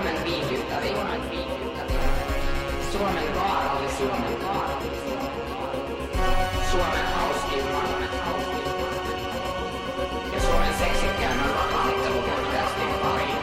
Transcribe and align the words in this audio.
Suomen 0.00 0.24
viihdyttävin. 0.24 0.96
Suomen 2.92 3.34
vaarallisin. 3.34 4.10
Suomen 6.70 7.06
hauskimman. 7.14 7.84
Ja 10.32 10.40
Suomen 10.40 10.74
seksikkäämmän 10.78 11.50
vapaaottelupodcastin 11.54 12.94
pariin. 13.02 13.36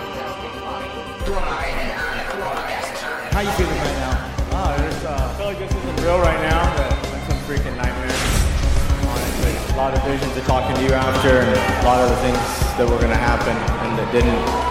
Tuomareiden 1.25 1.91
äänet 1.91 2.27
podcast. 2.29 3.05
How 3.33 3.43
you 3.43 3.51
feeling 3.51 3.81
right 3.81 3.99
now? 3.99 4.13
Oh, 4.53 4.87
it's 4.87 5.05
uh, 5.05 5.11
I 5.11 5.37
feel 5.37 5.47
like 5.47 5.59
this 5.59 5.75
isn't 5.77 5.99
real 6.01 6.19
right 6.19 6.41
now, 6.49 6.75
but 6.75 6.91
it's 6.91 7.27
some 7.27 7.39
freaking 7.47 7.77
nightmare. 7.77 8.17
Honestly, 9.05 9.53
a 9.73 9.77
lot 9.77 9.93
of 9.93 10.03
visions 10.03 10.37
of 10.37 10.45
talking 10.47 10.75
to 10.75 10.81
you 10.81 10.93
after, 10.93 11.29
and 11.29 11.50
a 11.50 11.86
lot 11.86 12.01
of 12.01 12.10
the 12.10 12.18
things 12.25 12.42
that 12.78 12.89
were 12.89 13.00
gonna 13.01 13.24
happen 13.29 13.55
and 13.83 14.00
that 14.00 14.11
didn't. 14.11 14.68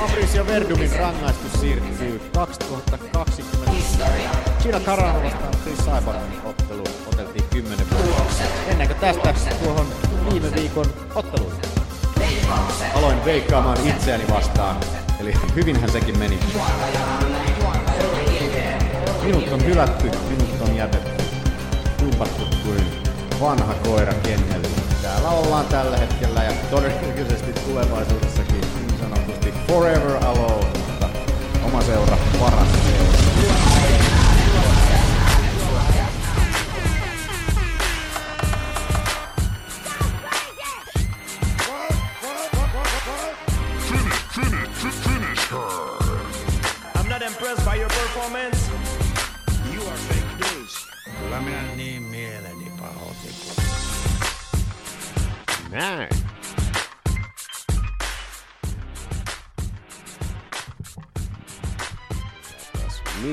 Fabricio 0.00 0.46
Verdumin 0.46 0.90
rangaistus 0.98 1.60
siirtyy 1.60 2.20
2020. 2.34 3.70
Historia. 3.70 4.30
Chila 4.62 4.80
Carano 4.80 5.22
vastaan 5.22 5.54
Chris 5.62 5.84
Saibanin 5.84 6.40
ottelu 6.44 6.84
oteltiin 7.06 7.44
10 7.50 7.86
vuotta. 7.90 8.22
Kuin 8.66 9.22
tästä 9.22 9.54
tuohon 9.64 9.86
viime 10.30 10.54
viikon 10.54 10.86
otteluun. 11.14 11.52
Aloin 12.94 13.24
veikkaamaan 13.24 13.86
itseäni 13.86 14.24
vastaan. 14.30 14.76
Eli 15.20 15.34
hyvinhän 15.54 15.92
sekin 15.92 16.18
meni. 16.18 16.38
Minut 19.22 19.52
on 19.52 19.64
hylätty, 19.64 20.10
minut 20.28 20.60
on 20.68 20.76
jätetty. 20.76 21.24
Dumpattu 22.02 22.42
kuin 22.64 22.86
vanha 23.40 23.74
koira 23.74 24.14
kenneli. 24.14 24.87
Täällä 25.08 25.28
ollaan 25.28 25.66
tällä 25.66 25.96
hetkellä 25.96 26.44
ja 26.44 26.52
todennäköisesti 26.70 27.52
tulevaisuudessakin 27.52 28.60
niin 28.60 29.00
sanotusti 29.00 29.54
forever 29.68 30.24
alone, 30.24 30.66
mutta 30.78 31.08
oma 31.64 31.82
seura 31.82 32.18
paras 32.40 32.68
seura. 32.72 33.07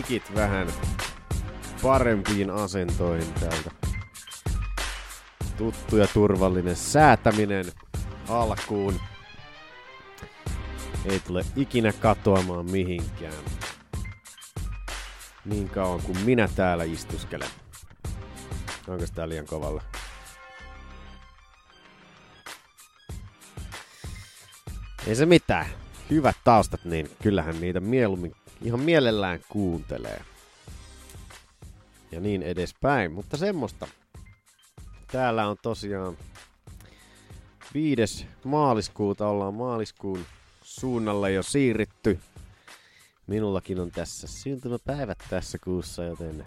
Mikit 0.10 0.36
vähän 0.36 0.68
parempiin 1.82 2.50
asentoihin 2.50 3.34
täältä. 3.34 3.72
Tuttu 5.58 5.98
ja 5.98 6.08
turvallinen 6.08 6.76
säätäminen 6.76 7.66
alkuun. 8.30 9.00
Ei 11.06 11.20
tule 11.20 11.46
ikinä 11.56 11.94
katoamaan 11.94 12.72
mihinkään. 12.72 13.34
Niin 15.46 15.70
kauan 15.70 16.02
kuin 16.02 16.20
minä 16.20 16.50
täällä 16.56 16.84
istuskelen. 16.84 17.50
Onko 18.88 19.06
tää 19.16 19.30
liian 19.30 19.46
kovalla? 19.46 19.82
Ei 25.08 25.16
se 25.16 25.26
mitään. 25.26 25.66
Hyvät 26.10 26.36
taustat, 26.44 26.86
niin 26.86 27.10
kyllähän 27.24 27.62
niitä 27.62 27.80
mieluummin 27.80 28.36
ihan 28.66 28.80
mielellään 28.80 29.40
kuuntelee. 29.50 30.22
Ja 32.12 32.20
niin 32.20 32.44
edespäin. 32.44 33.12
Mutta 33.12 33.38
semmoista. 33.38 33.88
Täällä 35.12 35.48
on 35.48 35.58
tosiaan 35.62 36.18
5. 37.74 38.28
maaliskuuta 38.44 39.28
ollaan 39.28 39.54
maaliskuun 39.54 40.26
suunnalle 40.64 41.32
jo 41.32 41.44
siirrytty. 41.44 42.20
Minullakin 43.28 43.80
on 43.80 43.92
tässä 43.92 44.28
syntymäpäivät 44.28 45.18
tässä 45.30 45.58
kuussa, 45.64 46.04
joten 46.04 46.44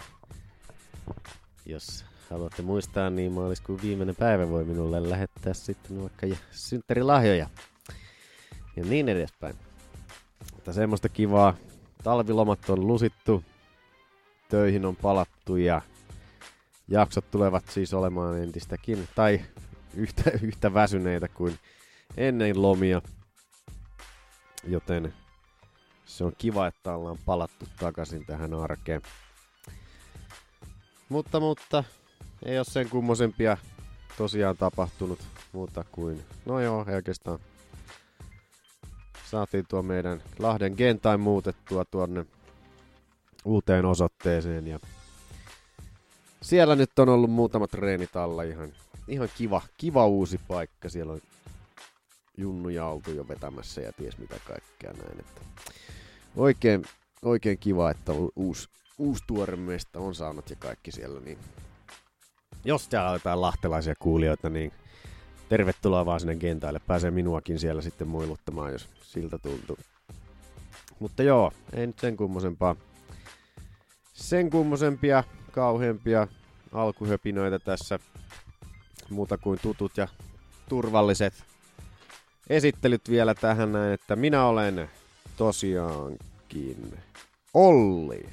jos 1.67 2.05
haluatte 2.31 2.62
muistaa, 2.62 3.11
niin 3.11 3.33
maaliskuun 3.33 3.83
viimeinen 3.83 4.17
päivä 4.17 4.49
voi 4.49 4.65
minulle 4.65 5.11
lähettää 5.11 5.55
sitten 5.55 6.03
vaikka 6.03 6.27
ja- 6.27 6.37
synttärilahjoja 6.50 7.50
ja 8.77 8.85
niin 8.85 9.09
edespäin. 9.09 9.56
Mutta 10.55 10.73
semmoista 10.73 11.09
kivaa. 11.09 11.55
Talvilomat 12.03 12.71
on 12.71 12.87
lusittu, 12.87 13.45
töihin 14.49 14.87
on 14.87 14.97
palattu 14.97 15.57
ja 15.57 15.83
jaksot 16.89 17.31
tulevat 17.31 17.69
siis 17.69 17.95
olemaan 17.95 18.43
entistäkin, 18.43 19.09
tai 19.15 19.41
yhtä, 19.95 20.31
yhtä 20.43 20.75
väsyneitä 20.75 21.29
kuin 21.29 21.59
ennen 22.17 22.63
lomia. 22.63 23.03
Joten 24.65 25.15
se 26.05 26.25
on 26.25 26.33
kiva, 26.39 26.67
että 26.67 26.95
ollaan 26.95 27.19
palattu 27.27 27.67
takaisin 27.79 28.27
tähän 28.27 28.55
arkeen. 28.55 29.03
Mutta, 31.09 31.41
mutta 31.41 31.85
ei 32.45 32.59
ole 32.59 32.65
sen 32.65 32.89
kummosempia 32.89 33.57
tosiaan 34.17 34.57
tapahtunut 34.57 35.19
muuta 35.53 35.85
kuin, 35.93 36.25
no 36.47 36.61
joo, 36.61 36.87
oikeastaan 36.95 37.39
saatiin 39.31 39.65
tuo 39.69 39.83
meidän 39.83 40.22
Lahden 40.39 40.75
Gentain 40.77 41.21
muutettua 41.21 41.84
tuonne 41.84 42.27
uuteen 43.44 43.84
osoitteeseen 43.84 44.66
ja 44.66 44.78
siellä 46.43 46.77
nyt 46.77 46.99
on 46.99 47.09
ollut 47.09 47.31
muutamat 47.31 47.71
treenit 47.71 48.17
alla 48.17 48.43
ihan, 48.43 48.72
ihan 49.09 49.28
kiva, 49.37 49.62
kiva 49.78 50.06
uusi 50.06 50.41
paikka. 50.49 50.88
Siellä 50.88 51.12
on 51.12 51.21
junnuja 52.37 52.87
oltu 52.87 53.11
jo 53.11 53.28
vetämässä 53.28 53.81
ja 53.81 53.93
ties 53.93 54.19
mitä 54.19 54.37
kaikkea 54.44 54.93
näin. 54.93 55.21
Että 55.21 55.41
oikein, 56.37 56.84
oikein 57.22 57.59
kiva, 57.59 57.91
että 57.91 58.12
uusi, 58.37 58.69
uusi 58.99 59.25
tuore 59.27 59.56
mesta 59.56 60.00
on 60.00 60.15
saanut 60.15 60.50
ja 60.50 60.56
kaikki 60.56 60.93
siellä. 60.93 61.21
Niin 61.21 61.38
jos 62.65 62.88
täällä 62.88 63.11
on 63.11 63.17
jotain 63.17 63.41
lahtelaisia 63.41 63.94
kuulijoita, 63.99 64.50
niin 64.50 64.72
tervetuloa 65.49 66.07
vaan 66.07 66.21
sinne 66.21 66.37
kentälle. 66.37 66.81
Pääsee 66.87 67.11
minuakin 67.11 67.59
siellä 67.59 67.83
sitten 67.83 68.09
muiluttamaan, 68.09 68.73
jos 68.73 68.89
siltä 69.03 69.39
tuntuu. 69.39 69.79
Mutta 70.99 71.23
joo, 71.23 71.53
ei 71.73 71.87
nyt 71.87 71.99
sen 71.99 72.17
kummosempaa. 72.17 72.77
Sen 74.13 74.51
kummosempia, 74.51 75.25
kauheampia 75.53 76.29
alkuhöpinoita 76.73 77.59
tässä. 77.59 77.99
Muuta 79.11 79.39
kuin 79.39 79.59
tutut 79.63 79.97
ja 79.97 80.09
turvalliset 80.69 81.35
esittelyt 82.51 83.11
vielä 83.11 83.35
tähän 83.35 83.73
näin, 83.73 83.93
että 83.93 84.17
minä 84.17 84.47
olen 84.47 84.91
tosiaankin 85.37 86.99
Olli 87.55 88.29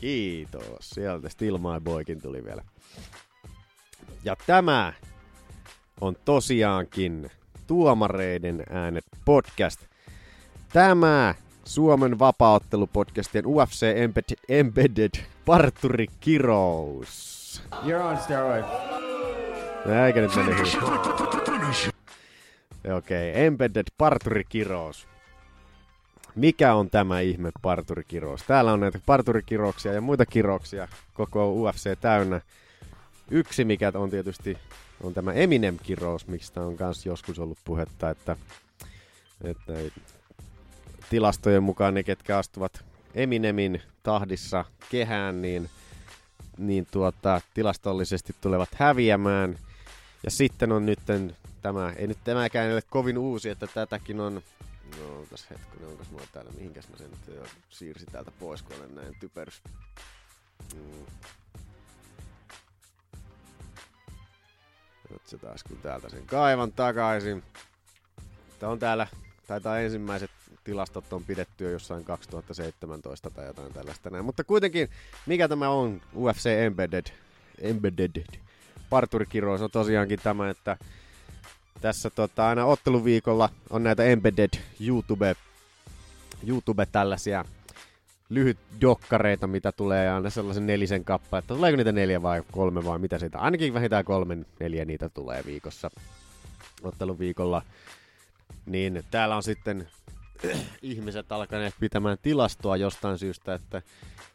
Kiitos. 0.00 0.90
Sieltä 0.90 1.28
Still 1.28 1.58
My 1.58 1.80
Boykin 1.84 2.20
tuli 2.20 2.44
vielä. 2.44 2.62
Ja 4.24 4.36
tämä 4.46 4.92
on 6.00 6.16
tosiaankin 6.24 7.30
Tuomareiden 7.66 8.64
äänet 8.70 9.04
podcast. 9.24 9.80
Tämä 10.72 11.34
Suomen 11.64 12.18
vapaaottelupodcastien 12.18 13.46
UFC 13.46 13.82
Embedded, 13.82 14.38
Embedded 14.48 15.10
Parturi 15.44 16.06
Kirous. 16.20 17.62
You're 17.72 18.02
on 18.02 18.18
steroids. 18.18 18.68
Eikä 20.06 20.20
nyt 20.20 20.36
mene 20.36 20.56
hyvin. 20.56 21.93
Okei, 22.92 23.30
okay. 23.30 23.44
Embedded 23.44 23.86
Parturi 23.98 24.44
Kirous. 24.44 25.08
Mikä 26.34 26.74
on 26.74 26.90
tämä 26.90 27.20
ihme 27.20 27.50
parturikirous? 27.62 28.42
Täällä 28.42 28.72
on 28.72 28.80
näitä 28.80 29.00
parturikirouksia 29.06 29.92
ja 29.92 30.00
muita 30.00 30.26
kirouksia 30.26 30.88
koko 31.14 31.52
UFC 31.52 32.00
täynnä. 32.00 32.40
Yksi, 33.30 33.64
mikä 33.64 33.92
on 33.94 34.10
tietysti 34.10 34.58
on 35.00 35.14
tämä 35.14 35.32
Eminem-kirous, 35.32 36.26
mistä 36.26 36.60
on 36.60 36.76
myös 36.80 37.06
joskus 37.06 37.38
ollut 37.38 37.58
puhetta, 37.64 38.10
että, 38.10 38.36
että 39.44 39.72
tilastojen 41.10 41.62
mukaan 41.62 41.94
ne, 41.94 42.02
ketkä 42.02 42.38
astuvat 42.38 42.84
Eminemin 43.14 43.82
tahdissa 44.02 44.64
kehään, 44.90 45.42
niin, 45.42 45.70
niin 46.58 46.86
tuota, 46.90 47.40
tilastollisesti 47.54 48.34
tulevat 48.40 48.68
häviämään. 48.74 49.58
Ja 50.24 50.30
sitten 50.30 50.72
on 50.72 50.86
nyt 50.86 51.00
tämä, 51.64 51.92
ei 51.96 52.06
nyt 52.06 52.18
tämäkään 52.24 52.72
ole 52.72 52.82
kovin 52.90 53.18
uusi, 53.18 53.48
että 53.48 53.66
tätäkin 53.66 54.20
on 54.20 54.42
No, 54.98 55.20
otas 55.20 55.50
hetkonen, 55.50 55.88
onkas 55.88 56.10
mulla 56.10 56.26
täällä, 56.32 56.50
mihinkäs 56.50 56.88
mä 56.88 56.96
sen 56.96 57.10
nyt 57.10 57.48
siirsin 57.70 58.08
täältä 58.12 58.30
pois, 58.40 58.62
kun 58.62 58.76
olen 58.76 58.94
näin 58.94 59.16
typerys. 59.20 59.62
Mm. 60.74 61.06
Taas, 65.40 65.64
kun 65.64 65.76
täältä 65.76 66.08
sen 66.08 66.26
kaivan 66.26 66.72
takaisin. 66.72 67.42
Tää 68.58 68.68
on 68.68 68.78
täällä, 68.78 69.06
taitaa 69.46 69.78
ensimmäiset 69.78 70.30
tilastot 70.64 71.12
on 71.12 71.24
pidetty 71.24 71.64
jo 71.64 71.70
jossain 71.70 72.04
2017 72.04 73.30
tai 73.30 73.46
jotain 73.46 73.72
tällaista 73.72 74.10
näin. 74.10 74.24
Mutta 74.24 74.44
kuitenkin, 74.44 74.88
mikä 75.26 75.48
tämä 75.48 75.68
on 75.68 76.00
UFC 76.16 76.46
Embedded? 76.46 77.06
Embedded. 77.60 78.24
Parturikirous 78.90 79.62
on 79.62 79.70
tosiaankin 79.70 80.20
tämä, 80.22 80.50
että 80.50 80.76
tässä 81.84 82.10
tota, 82.10 82.48
aina 82.48 82.64
otteluviikolla 82.64 83.48
on 83.70 83.82
näitä 83.82 84.04
Embedded 84.04 84.50
YouTube, 84.80 85.36
YouTube 86.46 86.86
tällaisia 86.86 87.44
lyhyt 88.28 88.58
dokkareita, 88.80 89.46
mitä 89.46 89.72
tulee 89.72 90.10
aina 90.10 90.30
sellaisen 90.30 90.66
nelisen 90.66 91.04
kappaletta. 91.04 91.54
Tuleeko 91.54 91.76
niitä 91.76 91.92
neljä 91.92 92.22
vai 92.22 92.42
kolme 92.52 92.84
vai 92.84 92.98
mitä 92.98 93.18
siitä? 93.18 93.38
Ainakin 93.38 93.74
vähintään 93.74 94.04
kolme, 94.04 94.38
neljä 94.60 94.84
niitä 94.84 95.08
tulee 95.08 95.42
viikossa 95.46 95.90
otteluviikolla. 96.82 97.62
Niin 98.66 99.04
täällä 99.10 99.36
on 99.36 99.42
sitten 99.42 99.88
ihmiset 100.82 101.32
alkaneet 101.32 101.74
pitämään 101.80 102.18
tilastoa 102.22 102.76
jostain 102.76 103.18
syystä, 103.18 103.54
että 103.54 103.82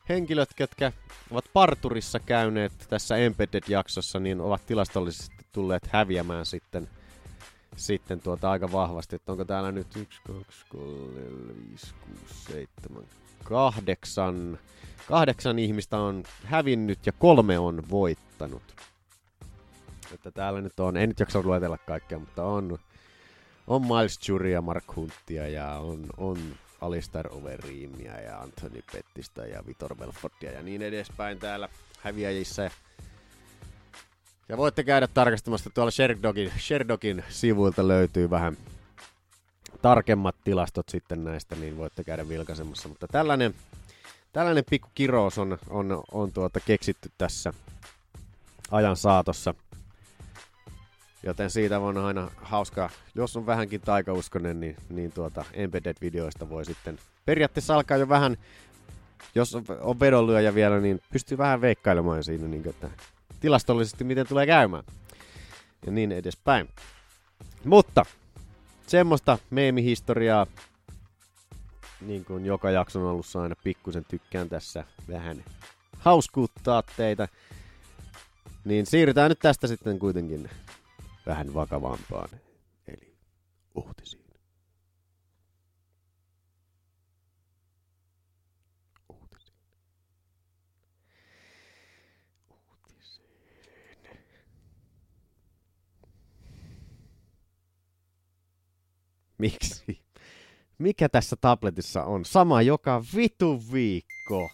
henkilöt, 0.09 0.49
ketkä 0.55 0.91
ovat 1.31 1.45
parturissa 1.53 2.19
käyneet 2.19 2.73
tässä 2.89 3.17
Embedded-jaksossa, 3.17 4.19
niin 4.19 4.41
ovat 4.41 4.65
tilastollisesti 4.65 5.35
tulleet 5.51 5.87
häviämään 5.91 6.45
sitten, 6.45 6.87
sitten 7.79 8.19
tuota 8.19 8.51
aika 8.51 8.71
vahvasti. 8.71 9.15
Että 9.15 9.31
onko 9.31 9.45
täällä 9.45 9.71
nyt 9.71 9.95
1, 9.95 10.21
2, 10.27 10.65
3, 10.69 11.21
4, 11.21 11.55
5, 11.71 11.93
6, 12.21 12.43
7, 12.43 13.03
8. 13.43 14.59
Kahdeksan 15.07 15.59
ihmistä 15.59 15.97
on 15.97 16.23
hävinnyt 16.43 17.05
ja 17.05 17.11
kolme 17.11 17.59
on 17.59 17.83
voittanut. 17.89 18.63
Että 20.13 20.31
täällä 20.31 20.61
nyt 20.61 20.79
on, 20.79 20.97
en 20.97 21.09
nyt 21.09 21.19
jaksa 21.19 21.41
luetella 21.41 21.77
kaikkea, 21.77 22.19
mutta 22.19 22.43
on 22.43 22.79
on 23.69 23.81
Miles 23.81 24.29
Juria, 24.29 24.61
Mark 24.61 24.95
Huntia 24.95 25.47
ja 25.47 25.73
on, 25.73 26.05
on 26.17 26.37
Alistair 26.81 27.27
Overeemia 27.31 28.21
ja 28.21 28.39
Anthony 28.39 28.83
Pettistä 28.93 29.45
ja 29.45 29.65
Vitor 29.67 29.95
Belfortia 29.95 30.51
ja 30.51 30.63
niin 30.63 30.81
edespäin 30.81 31.39
täällä 31.39 31.69
häviäjissä. 31.99 32.71
Ja 34.49 34.57
voitte 34.57 34.83
käydä 34.83 35.07
tarkastamassa 35.07 35.69
tuolla 35.69 35.91
Sherdogin, 35.91 36.51
Sherdogin 36.59 37.23
sivuilta 37.29 37.87
löytyy 37.87 38.29
vähän 38.29 38.57
tarkemmat 39.81 40.35
tilastot 40.43 40.89
sitten 40.89 41.23
näistä, 41.23 41.55
niin 41.55 41.77
voitte 41.77 42.03
käydä 42.03 42.29
vilkaisemassa. 42.29 42.89
Mutta 42.89 43.07
tällainen, 43.07 43.53
tällainen 44.33 44.63
pikku 44.69 44.89
kirous 44.95 45.37
on, 45.37 45.57
on, 45.69 46.03
on 46.11 46.31
tuota 46.31 46.59
keksitty 46.59 47.11
tässä 47.17 47.53
ajan 48.71 48.97
saatossa– 48.97 49.53
Joten 51.23 51.49
siitä 51.49 51.79
on 51.79 51.97
aina 51.97 52.31
hauskaa, 52.41 52.89
jos 53.15 53.37
on 53.37 53.45
vähänkin 53.45 53.81
taikauskonen, 53.81 54.59
niin, 54.59 54.75
niin 54.89 55.11
tuota 55.11 55.45
Embedded-videoista 55.53 56.49
voi 56.49 56.65
sitten 56.65 56.99
periaatteessa 57.25 57.75
alkaa 57.75 57.97
jo 57.97 58.09
vähän, 58.09 58.37
jos 59.35 59.55
on, 59.55 59.63
on 59.81 59.99
vedonlyöjä 59.99 60.55
vielä, 60.55 60.79
niin 60.79 61.01
pystyy 61.11 61.37
vähän 61.37 61.61
veikkailemaan 61.61 62.23
siinä, 62.23 62.47
niin 62.47 62.63
kuin, 62.63 62.75
että 62.75 62.89
tilastollisesti 63.39 64.03
miten 64.03 64.27
tulee 64.27 64.45
käymään. 64.45 64.83
Ja 65.85 65.91
niin 65.91 66.11
edespäin. 66.11 66.69
Mutta 67.65 68.05
semmoista 68.87 69.37
meemihistoriaa, 69.49 70.47
niin 72.01 72.25
kuin 72.25 72.45
joka 72.45 72.71
jakson 72.71 73.07
alussa 73.07 73.41
aina 73.41 73.55
pikkusen 73.63 74.05
tykkään 74.05 74.49
tässä 74.49 74.83
vähän 75.09 75.43
hauskuuttaa 75.99 76.83
teitä. 76.97 77.27
Niin 78.65 78.85
siirrytään 78.85 79.29
nyt 79.29 79.39
tästä 79.39 79.67
sitten 79.67 79.99
kuitenkin 79.99 80.49
vähän 81.25 81.53
vakavampaan, 81.53 82.29
eli 82.87 83.15
uutisiin. 83.75 84.28
Miksi? 99.39 100.01
Mikä 100.77 101.09
tässä 101.09 101.35
tabletissa 101.41 102.03
on? 102.03 102.25
Sama 102.25 102.61
joka 102.61 103.03
vitu 103.15 103.63
viikko. 103.73 104.49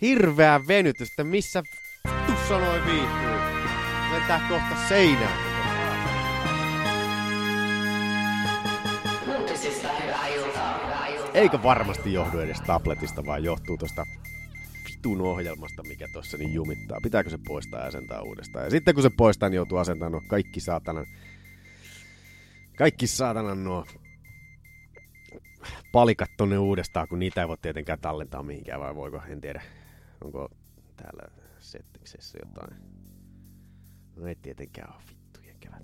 Hirveä 0.00 0.60
venytystä, 0.68 1.24
missä 1.24 1.62
vittu 2.08 2.32
sanoi 2.48 2.84
viikkuu. 2.84 3.34
Lentää 4.12 4.48
kohta 4.48 4.88
seinään. 4.88 5.54
Eikä 11.34 11.62
varmasti 11.62 12.12
johdu 12.12 12.38
edes 12.38 12.60
tabletista, 12.60 13.26
vaan 13.26 13.44
johtuu 13.44 13.76
tosta 13.76 14.06
vitun 14.88 15.20
ohjelmasta, 15.20 15.82
mikä 15.82 16.08
tuossa 16.12 16.36
niin 16.36 16.54
jumittaa. 16.54 16.98
Pitääkö 17.02 17.30
se 17.30 17.38
poistaa 17.46 17.80
ja 17.80 17.86
asentaa 17.86 18.22
uudestaan? 18.22 18.64
Ja 18.64 18.70
sitten 18.70 18.94
kun 18.94 19.02
se 19.02 19.10
poistaa, 19.16 19.48
niin 19.48 19.56
joutuu 19.56 19.78
asentamaan 19.78 20.12
nuo 20.12 20.22
kaikki 20.28 20.60
saatanan... 20.60 21.06
Kaikki 22.76 23.06
saatanan 23.06 23.64
nuo 23.64 23.86
palikat 25.92 26.30
tonne 26.36 26.58
uudestaan, 26.58 27.08
kun 27.08 27.18
niitä 27.18 27.40
ei 27.40 27.48
voi 27.48 27.56
tietenkään 27.62 28.00
tallentaa 28.00 28.42
mihinkään, 28.42 28.80
vai 28.80 28.94
voiko, 28.94 29.22
en 29.28 29.40
tiedä. 29.40 29.62
Onko 30.24 30.48
täällä 30.96 31.22
settiksessä 31.58 32.38
jotain? 32.46 32.76
No 34.16 34.26
ei 34.26 34.34
tietenkään 34.34 34.94
ole 34.94 35.02
vittujen 35.10 35.56
kevät. 35.60 35.82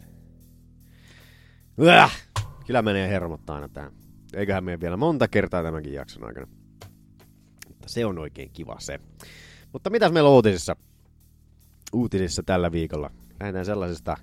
Äh! 1.88 2.28
Kyllä 2.66 2.82
menee 2.82 3.08
hermottaa 3.08 3.54
aina 3.54 3.68
tää. 3.68 3.90
Eiköhän 4.34 4.64
mene 4.64 4.80
vielä 4.80 4.96
monta 4.96 5.28
kertaa 5.28 5.62
tämänkin 5.62 5.92
jakson 5.92 6.24
aikana. 6.24 6.46
Mutta 7.68 7.88
se 7.88 8.06
on 8.06 8.18
oikein 8.18 8.50
kiva 8.52 8.76
se. 8.80 9.00
Mutta 9.72 9.90
mitäs 9.90 10.12
meillä 10.12 10.28
on 10.28 10.34
uutisissa? 10.34 10.76
Uutisissa 11.92 12.42
tällä 12.42 12.72
viikolla. 12.72 13.10
Lähdetään 13.40 13.66
sellaisesta 13.66 14.16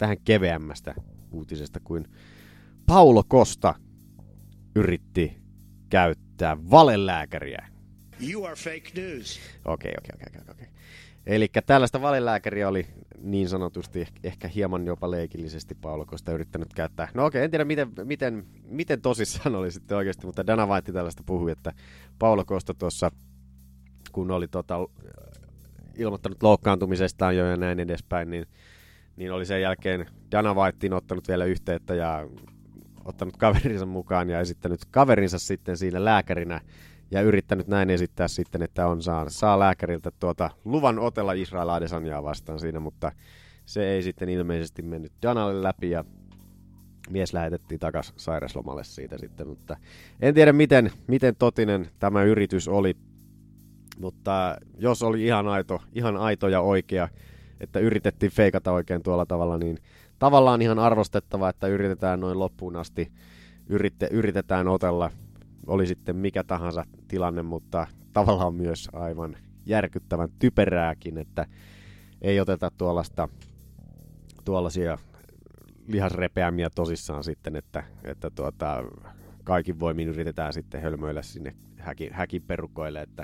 vähän 0.00 0.16
keveämmästä 0.24 0.94
uutisesta 1.32 1.80
kuin 1.80 2.08
Paulo 2.86 3.24
Kosta 3.28 3.74
yritti 4.76 5.36
käyttää 5.90 6.56
valelääkäriä. 6.70 7.68
You 8.30 8.44
are 8.44 8.56
fake 8.56 8.90
news. 8.94 9.40
Okei, 9.64 9.92
okei, 9.98 10.10
okei, 10.14 10.40
okei, 10.40 10.50
okei. 10.50 10.66
Eli 11.26 11.48
tällaista 11.66 12.00
valelääkäriä 12.00 12.68
oli 12.68 12.86
niin 13.18 13.48
sanotusti 13.48 14.04
eh- 14.04 14.20
ehkä 14.24 14.48
hieman 14.48 14.86
jopa 14.86 15.10
leikillisesti 15.10 15.74
Paulo 15.74 16.06
Kosta 16.06 16.32
yrittänyt 16.32 16.74
käyttää. 16.74 17.08
No 17.14 17.24
okei, 17.24 17.44
en 17.44 17.50
tiedä 17.50 17.64
miten, 17.64 17.88
miten, 18.04 18.46
miten 18.64 19.00
tosissaan 19.00 19.54
oli 19.54 19.70
sitten 19.70 19.96
oikeasti, 19.96 20.26
mutta 20.26 20.46
Dana 20.46 20.66
White 20.66 20.92
tällaista 20.92 21.22
puhui, 21.26 21.50
että 21.50 21.72
Paulo 22.18 22.44
Kosta 22.44 22.74
tuossa, 22.74 23.10
kun 24.12 24.30
oli 24.30 24.48
tota, 24.48 24.78
ilmoittanut 25.98 26.42
loukkaantumisestaan 26.42 27.36
jo 27.36 27.46
ja 27.46 27.56
näin 27.56 27.80
edespäin, 27.80 28.30
niin, 28.30 28.46
niin 29.16 29.32
oli 29.32 29.46
sen 29.46 29.62
jälkeen 29.62 30.06
Dana 30.32 30.54
Whitein 30.54 30.92
ottanut 30.92 31.28
vielä 31.28 31.44
yhteyttä 31.44 31.94
ja 31.94 32.28
ottanut 33.08 33.36
kaverinsa 33.36 33.86
mukaan 33.86 34.30
ja 34.30 34.40
esittänyt 34.40 34.80
kaverinsa 34.90 35.38
sitten 35.38 35.76
siinä 35.76 36.04
lääkärinä 36.04 36.60
ja 37.10 37.22
yrittänyt 37.22 37.68
näin 37.68 37.90
esittää 37.90 38.28
sitten, 38.28 38.62
että 38.62 38.86
on 38.86 39.02
saa, 39.02 39.28
saa 39.28 39.58
lääkäriltä 39.58 40.10
tuota 40.20 40.50
luvan 40.64 40.98
otella 40.98 41.32
Israel 41.32 41.68
Adesanyaa 41.68 42.22
vastaan 42.22 42.60
siinä, 42.60 42.80
mutta 42.80 43.12
se 43.64 43.88
ei 43.88 44.02
sitten 44.02 44.28
ilmeisesti 44.28 44.82
mennyt 44.82 45.12
Danalle 45.22 45.62
läpi 45.62 45.90
ja 45.90 46.04
mies 47.10 47.32
lähetettiin 47.32 47.80
takaisin 47.80 48.14
sairaslomalle 48.16 48.84
siitä 48.84 49.18
sitten, 49.18 49.48
mutta 49.48 49.76
en 50.20 50.34
tiedä 50.34 50.52
miten, 50.52 50.90
miten 51.06 51.36
totinen 51.36 51.88
tämä 51.98 52.22
yritys 52.22 52.68
oli, 52.68 52.96
mutta 54.00 54.56
jos 54.78 55.02
oli 55.02 55.24
ihan 55.24 55.48
aito, 55.48 55.82
ihan 55.92 56.16
aito 56.16 56.48
ja 56.48 56.60
oikea, 56.60 57.08
että 57.60 57.78
yritettiin 57.78 58.32
feikata 58.32 58.72
oikein 58.72 59.02
tuolla 59.02 59.26
tavalla, 59.26 59.58
niin 59.58 59.78
tavallaan 60.18 60.62
ihan 60.62 60.78
arvostettava, 60.78 61.48
että 61.48 61.66
yritetään 61.66 62.20
noin 62.20 62.38
loppuun 62.38 62.76
asti, 62.76 63.12
yritte, 63.66 64.08
yritetään 64.10 64.68
otella 64.68 65.10
oli 65.66 65.86
sitten 65.86 66.16
mikä 66.16 66.44
tahansa 66.44 66.84
tilanne, 67.08 67.42
mutta 67.42 67.86
tavallaan 68.12 68.54
myös 68.54 68.88
aivan 68.92 69.36
järkyttävän 69.66 70.28
typerääkin, 70.38 71.18
että 71.18 71.46
ei 72.22 72.40
oteta 72.40 72.70
tuollaista, 72.70 73.28
tuollaisia 74.44 74.98
lihasrepeämiä 75.86 76.70
tosissaan 76.70 77.24
sitten, 77.24 77.56
että, 77.56 77.84
että 78.04 78.30
tuota, 78.30 78.84
kaikin 79.44 79.80
voimin 79.80 80.08
yritetään 80.08 80.52
sitten 80.52 80.82
hölmöillä 80.82 81.22
sinne 81.22 81.54
häkin, 81.78 82.12
häkin 82.12 82.42
perukoille, 82.42 83.02
että 83.02 83.22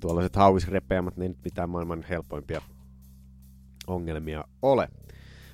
tuollaiset 0.00 0.36
hauisrepeämät, 0.36 1.16
ne 1.16 1.24
ei 1.24 1.28
nyt 1.28 1.44
mitään 1.44 1.70
maailman 1.70 2.04
helpoimpia 2.08 2.62
ongelmia 3.86 4.44
ole. 4.62 4.88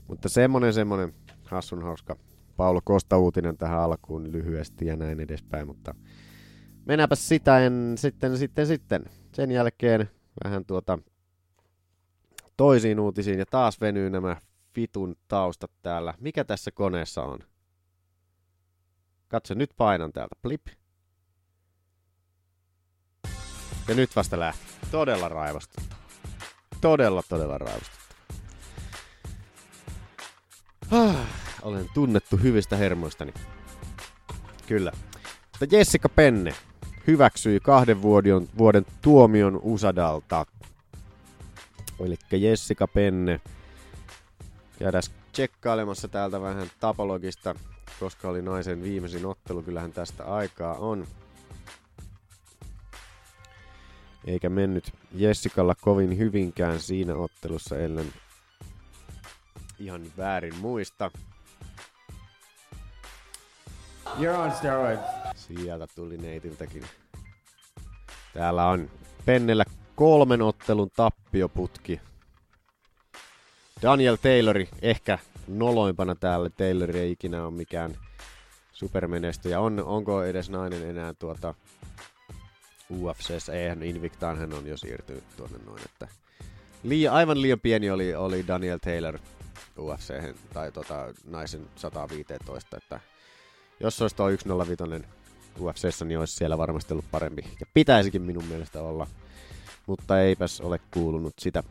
Mutta 0.09 0.29
semmonen 0.29 0.73
semmonen 0.73 1.15
hassun 1.45 1.83
hauska 1.83 2.17
Paulo 2.57 2.81
Kosta 2.85 3.19
uutinen 3.19 3.57
tähän 3.57 3.81
alkuun 3.81 4.33
lyhyesti 4.33 4.87
ja 4.87 4.97
näin 4.97 5.21
edespäin, 5.21 5.67
mutta 5.67 5.95
mennäänpä 6.85 7.15
sitä 7.15 7.59
en, 7.59 7.95
sitten, 7.97 8.39
sitten, 8.39 8.67
sitten. 8.67 9.05
Sen 9.33 9.51
jälkeen 9.51 10.11
vähän 10.45 10.65
tuota 10.65 10.99
toisiin 12.57 13.01
uutisiin 13.01 13.39
ja 13.39 13.47
taas 13.47 13.81
venyy 13.81 14.11
nämä 14.11 14.37
vitun 14.77 15.17
taustat 15.29 15.71
täällä. 15.83 16.15
Mikä 16.21 16.45
tässä 16.45 16.71
koneessa 16.71 17.23
on? 17.23 17.39
Katso, 19.29 19.55
nyt 19.55 19.71
painan 19.77 20.13
täältä. 20.13 20.37
Plip. 20.43 20.67
Ja 23.89 23.95
nyt 23.95 24.17
vasta 24.17 24.39
lähti. 24.39 24.63
Todella 24.91 25.29
raivostuttava. 25.29 26.03
Todella, 26.81 27.23
todella 27.29 27.59
raivostuttava. 27.59 27.98
Ah, 30.91 31.17
olen 31.63 31.89
tunnettu 31.95 32.37
hyvistä 32.37 32.77
hermoistani. 32.77 33.35
Kyllä. 34.67 34.93
Mutta 35.61 35.77
Jessica 35.77 36.09
Penne 36.09 36.55
hyväksyi 37.07 37.61
kahden 37.61 38.03
vuoden, 38.03 38.49
vuoden 38.59 38.87
tuomion 39.03 39.61
Usadalta. 39.63 40.47
Eli 42.01 42.17
Jessica 42.33 42.89
Penne. 42.89 43.41
Käydään 44.79 45.03
tsekkailemassa 45.33 46.09
täältä 46.09 46.41
vähän 46.41 46.71
tapologista, 46.81 47.55
koska 48.01 48.29
oli 48.29 48.43
naisen 48.43 48.83
viimeisin 48.83 49.27
ottelu. 49.27 49.63
Kyllähän 49.63 49.93
tästä 49.93 50.25
aikaa 50.25 50.75
on. 50.75 51.07
Eikä 54.25 54.49
mennyt 54.49 54.93
Jessicalla 55.15 55.75
kovin 55.81 56.19
hyvinkään 56.19 56.81
siinä 56.81 57.15
ottelussa, 57.15 57.79
ellen 57.79 58.13
ihan 59.79 60.03
väärin 60.17 60.57
muista. 60.57 61.11
You're 64.07 64.37
on 64.37 64.53
steroids. 64.53 65.03
Sieltä 65.35 65.87
tuli 65.95 66.17
neitiltäkin. 66.17 66.83
Täällä 68.35 68.67
on 68.67 68.91
Pennellä 69.25 69.65
kolmen 69.95 70.43
ottelun 70.43 70.91
tappioputki. 70.97 72.01
Daniel 73.83 74.17
Taylori 74.17 74.69
ehkä 74.83 75.19
noloimpana 75.49 76.15
täällä. 76.15 76.51
Taylor 76.51 76.97
ei 76.97 77.11
ikinä 77.11 77.45
ole 77.45 77.55
mikään 77.55 77.95
supermenestyjä. 78.73 79.61
On, 79.61 79.85
onko 79.85 80.25
edes 80.25 80.51
nainen 80.51 80.91
enää 80.91 81.15
tuota 81.19 81.55
UFCssä? 82.91 83.53
Eihän 83.53 83.83
Invictaan 83.83 84.39
hän 84.39 84.55
on 84.55 84.67
jo 84.67 84.77
siirtynyt 84.77 85.25
tuonne 85.37 85.59
noin. 85.67 85.83
Että 85.85 86.09
liian, 86.83 87.15
aivan 87.15 87.43
liian 87.43 87.61
pieni 87.61 87.91
oli, 87.91 88.15
oli 88.15 88.47
Daniel 88.47 88.79
Taylor 88.79 89.19
UFC 89.79 90.35
tai 90.55 90.73
tota, 90.73 91.15
naisen 91.25 91.69
115, 91.77 92.77
että 92.77 93.01
jos 93.81 94.03
olisi 94.03 94.17
tuo 94.17 94.31
105 94.31 94.85
UFCssä, 95.61 96.05
niin 96.05 96.19
olisi 96.19 96.37
siellä 96.37 96.59
varmasti 96.59 96.95
ollut 96.95 97.11
parempi. 97.11 97.43
Ja 97.61 97.67
pitäisikin 97.75 98.23
minun 98.23 98.45
mielestä 98.45 98.83
olla, 98.83 99.07
mutta 99.87 100.21
eipäs 100.21 100.61
ole 100.61 100.81
kuulunut 100.91 101.35
sitä. 101.39 101.63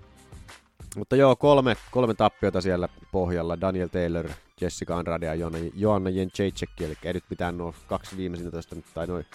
Mutta 0.95 1.15
joo, 1.15 1.35
kolme, 1.35 1.77
kolme 1.91 2.13
tappiota 2.13 2.61
siellä 2.61 2.89
pohjalla. 3.11 3.61
Daniel 3.61 3.87
Taylor, 3.87 4.29
Jessica 4.61 4.97
Andrade 4.97 5.25
ja 5.25 5.35
Joanna, 5.35 5.59
Joanna 5.75 6.09
Jędrzejczyk, 6.09 6.81
eli 6.81 6.97
ei 7.03 7.13
nyt 7.13 7.23
mitään 7.29 7.57
nuo 7.57 7.73
kaksi 7.87 8.17
viimeisintä 8.17 8.51
toista, 8.51 8.75
tai 8.93 9.07
noin. 9.07 9.25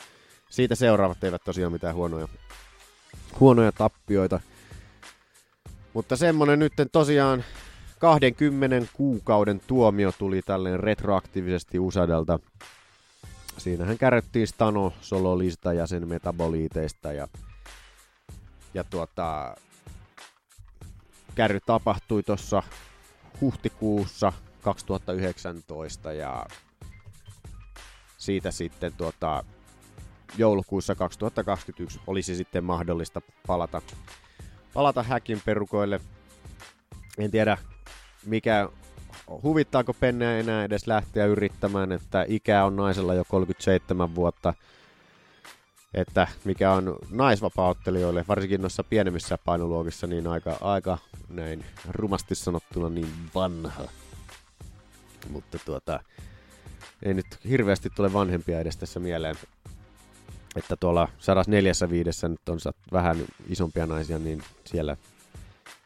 Siitä 0.50 0.74
seuraavat 0.74 1.24
eivät 1.24 1.44
tosiaan 1.44 1.72
mitään 1.72 1.94
huonoja, 1.94 2.28
huonoja 3.40 3.72
tappioita. 3.72 4.40
Mutta 5.92 6.16
semmonen 6.16 6.58
nyt 6.58 6.72
tosiaan 6.92 7.44
20 8.02 8.76
kuukauden 8.92 9.60
tuomio 9.66 10.12
tuli 10.18 10.42
tälleen 10.42 10.80
retroaktiivisesti 10.80 11.78
Usadalta. 11.78 12.38
Siinähän 13.58 13.98
kärryttiin 13.98 14.46
Stano 14.46 14.92
Sololista 15.00 15.72
ja 15.72 15.86
sen 15.86 16.08
metaboliiteista 16.08 17.12
ja, 17.12 17.28
ja 18.74 18.84
tuota, 18.84 19.56
kärry 21.34 21.60
tapahtui 21.66 22.22
tuossa 22.22 22.62
huhtikuussa 23.40 24.32
2019 24.62 26.12
ja 26.12 26.46
siitä 28.18 28.50
sitten 28.50 28.92
tuota, 28.92 29.44
joulukuussa 30.38 30.94
2021 30.94 32.00
olisi 32.06 32.36
sitten 32.36 32.64
mahdollista 32.64 33.20
palata, 33.46 33.82
palata 34.74 35.02
häkin 35.02 35.42
perukoille. 35.44 36.00
En 37.18 37.30
tiedä, 37.30 37.58
mikä 38.26 38.68
huvittaako 39.42 39.94
Penneä 39.94 40.38
enää 40.38 40.64
edes 40.64 40.86
lähteä 40.86 41.26
yrittämään, 41.26 41.92
että 41.92 42.24
ikä 42.28 42.64
on 42.64 42.76
naisella 42.76 43.14
jo 43.14 43.24
37 43.28 44.14
vuotta, 44.14 44.54
että 45.94 46.28
mikä 46.44 46.72
on 46.72 46.96
naisvapauttelijoille, 47.10 48.24
varsinkin 48.28 48.60
noissa 48.60 48.84
pienemmissä 48.84 49.38
painoluokissa, 49.44 50.06
niin 50.06 50.26
aika, 50.26 50.56
aika 50.60 50.98
näin 51.28 51.64
rumasti 51.88 52.34
sanottuna 52.34 52.88
niin 52.88 53.12
vanha. 53.34 53.84
Mutta 55.30 55.58
tuota, 55.58 56.00
ei 57.02 57.14
nyt 57.14 57.26
hirveästi 57.48 57.90
tule 57.90 58.12
vanhempia 58.12 58.60
edes 58.60 58.76
tässä 58.76 59.00
mieleen. 59.00 59.36
Että 60.56 60.76
tuolla 60.76 61.08
104 61.18 61.72
nyt 62.28 62.48
on 62.48 62.58
vähän 62.92 63.16
isompia 63.48 63.86
naisia, 63.86 64.18
niin 64.18 64.42
siellä 64.64 64.96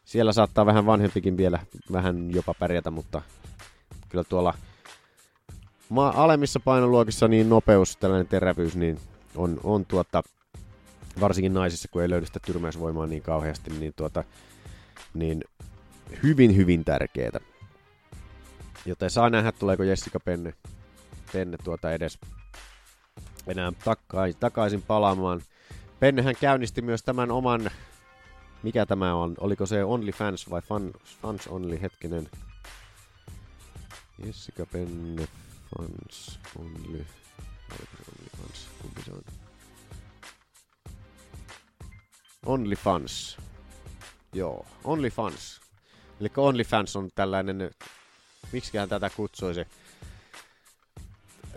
siellä 0.07 0.33
saattaa 0.33 0.65
vähän 0.65 0.85
vanhempikin 0.85 1.37
vielä 1.37 1.59
vähän 1.91 2.31
jopa 2.31 2.53
pärjätä, 2.53 2.91
mutta 2.91 3.21
kyllä 4.09 4.23
tuolla 4.23 4.53
ma- 5.89 6.13
alemmissa 6.15 6.59
painoluokissa 6.59 7.27
niin 7.27 7.49
nopeus, 7.49 7.97
tällainen 7.97 8.27
terävyys, 8.27 8.75
niin 8.75 8.99
on, 9.35 9.59
on 9.63 9.85
tuota, 9.85 10.23
varsinkin 11.19 11.53
naisissa, 11.53 11.87
kun 11.87 12.01
ei 12.01 12.09
löydy 12.09 12.25
sitä 12.25 12.39
tyrmäysvoimaa 12.45 13.07
niin 13.07 13.21
kauheasti, 13.21 13.71
niin, 13.71 13.93
tuota, 13.95 14.23
niin 15.13 15.43
hyvin, 16.23 16.55
hyvin 16.55 16.85
tärkeää. 16.85 17.39
Joten 18.85 19.09
saa 19.09 19.29
nähdä, 19.29 19.51
tuleeko 19.51 19.83
Jessica 19.83 20.19
Penne, 20.19 20.53
Penne 21.33 21.57
tuota 21.63 21.93
edes 21.93 22.19
enää 23.47 23.71
takaisin, 23.83 24.39
takaisin 24.39 24.81
palaamaan. 24.81 25.41
Pennehän 25.99 26.35
käynnisti 26.41 26.81
myös 26.81 27.03
tämän 27.03 27.31
oman 27.31 27.71
mikä 28.63 28.85
tämä 28.85 29.13
on? 29.15 29.35
Oliko 29.39 29.65
se 29.65 29.83
Only 29.83 30.11
Fans 30.11 30.49
vai 30.49 30.61
fun, 30.61 30.93
Fans 31.21 31.47
Only? 31.47 31.81
Hetkinen. 31.81 32.29
Jessica 34.25 34.65
Penne, 34.65 35.27
Fans 35.77 36.39
Only. 36.59 37.05
Only 37.71 38.29
Fans? 38.37 38.67
Kumpi 38.81 39.01
se 39.01 39.11
on? 39.11 39.21
Only 42.45 42.75
Fans. 42.75 43.37
Joo, 44.33 44.65
Only 44.83 45.09
Fans. 45.09 45.61
Eli 46.21 46.29
Only 46.37 46.63
Fans 46.63 46.95
on 46.95 47.09
tällainen, 47.15 47.71
miksiköhän 48.51 48.89
tätä 48.89 49.09
kutsuisi? 49.09 49.65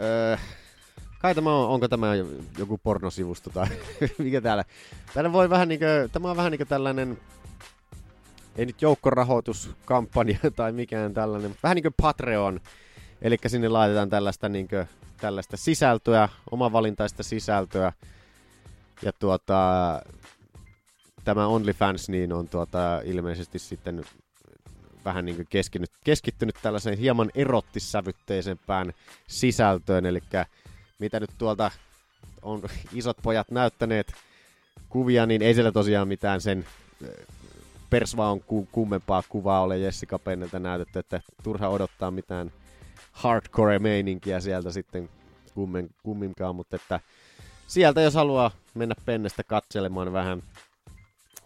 Öö, 0.00 0.36
Kai 1.20 1.34
tämä 1.34 1.56
on, 1.56 1.68
onko 1.68 1.88
tämä 1.88 2.06
joku 2.58 2.78
pornosivusto 2.78 3.50
tai 3.50 3.66
mikä 4.18 4.40
täällä. 4.40 4.64
Täällä 5.14 5.32
voi 5.32 5.50
vähän 5.50 5.68
niinkö, 5.68 6.08
tämä 6.12 6.30
on 6.30 6.36
vähän 6.36 6.52
niinkö 6.52 6.64
tällainen, 6.64 7.18
ei 8.56 8.66
nyt 8.66 8.82
joukkorahoituskampanja 8.82 10.38
tai 10.56 10.72
mikään 10.72 11.14
tällainen, 11.14 11.50
mutta 11.50 11.62
vähän 11.62 11.74
niin 11.74 11.82
kuin 11.82 11.94
Patreon. 12.02 12.60
Eli 13.22 13.36
sinne 13.46 13.68
laitetaan 13.68 14.10
tällaista, 14.10 14.48
niinkö, 14.48 14.86
tällaista 15.16 15.56
sisältöä, 15.56 16.28
omavalintaista 16.50 17.22
sisältöä. 17.22 17.92
Ja 19.02 19.12
tuota, 19.12 20.02
tämä 21.24 21.46
OnlyFans 21.46 22.08
niin 22.08 22.32
on 22.32 22.48
tuota, 22.48 23.00
ilmeisesti 23.04 23.58
sitten 23.58 24.04
vähän 25.04 25.24
niin 25.24 25.46
keskittynyt, 25.50 25.90
keskittynyt 26.04 26.56
tällaiseen 26.62 26.98
hieman 26.98 27.30
erottissävytteisempään 27.34 28.92
sisältöön, 29.26 30.06
eli 30.06 30.22
mitä 31.00 31.20
nyt 31.20 31.30
tuolta 31.38 31.70
on 32.42 32.62
isot 32.92 33.16
pojat 33.22 33.50
näyttäneet 33.50 34.12
kuvia, 34.88 35.26
niin 35.26 35.42
ei 35.42 35.54
siellä 35.54 35.72
tosiaan 35.72 36.08
mitään 36.08 36.40
sen 36.40 36.66
persva 37.90 38.30
on 38.30 38.40
ku, 38.40 38.68
kummempaa 38.72 39.22
kuvaa 39.28 39.62
ole 39.62 39.78
Jessica 39.78 40.18
Penneltä 40.18 40.58
näytetty, 40.58 40.98
että 40.98 41.20
turha 41.42 41.68
odottaa 41.68 42.10
mitään 42.10 42.52
hardcore-meininkiä 43.12 44.40
sieltä 44.40 44.72
sitten 44.72 45.08
kummen, 45.54 45.90
kumminkaan, 46.02 46.56
mutta 46.56 46.76
että 46.76 47.00
sieltä 47.66 48.00
jos 48.00 48.14
haluaa 48.14 48.50
mennä 48.74 48.94
Pennestä 49.04 49.44
katselemaan 49.44 50.12
vähän 50.12 50.42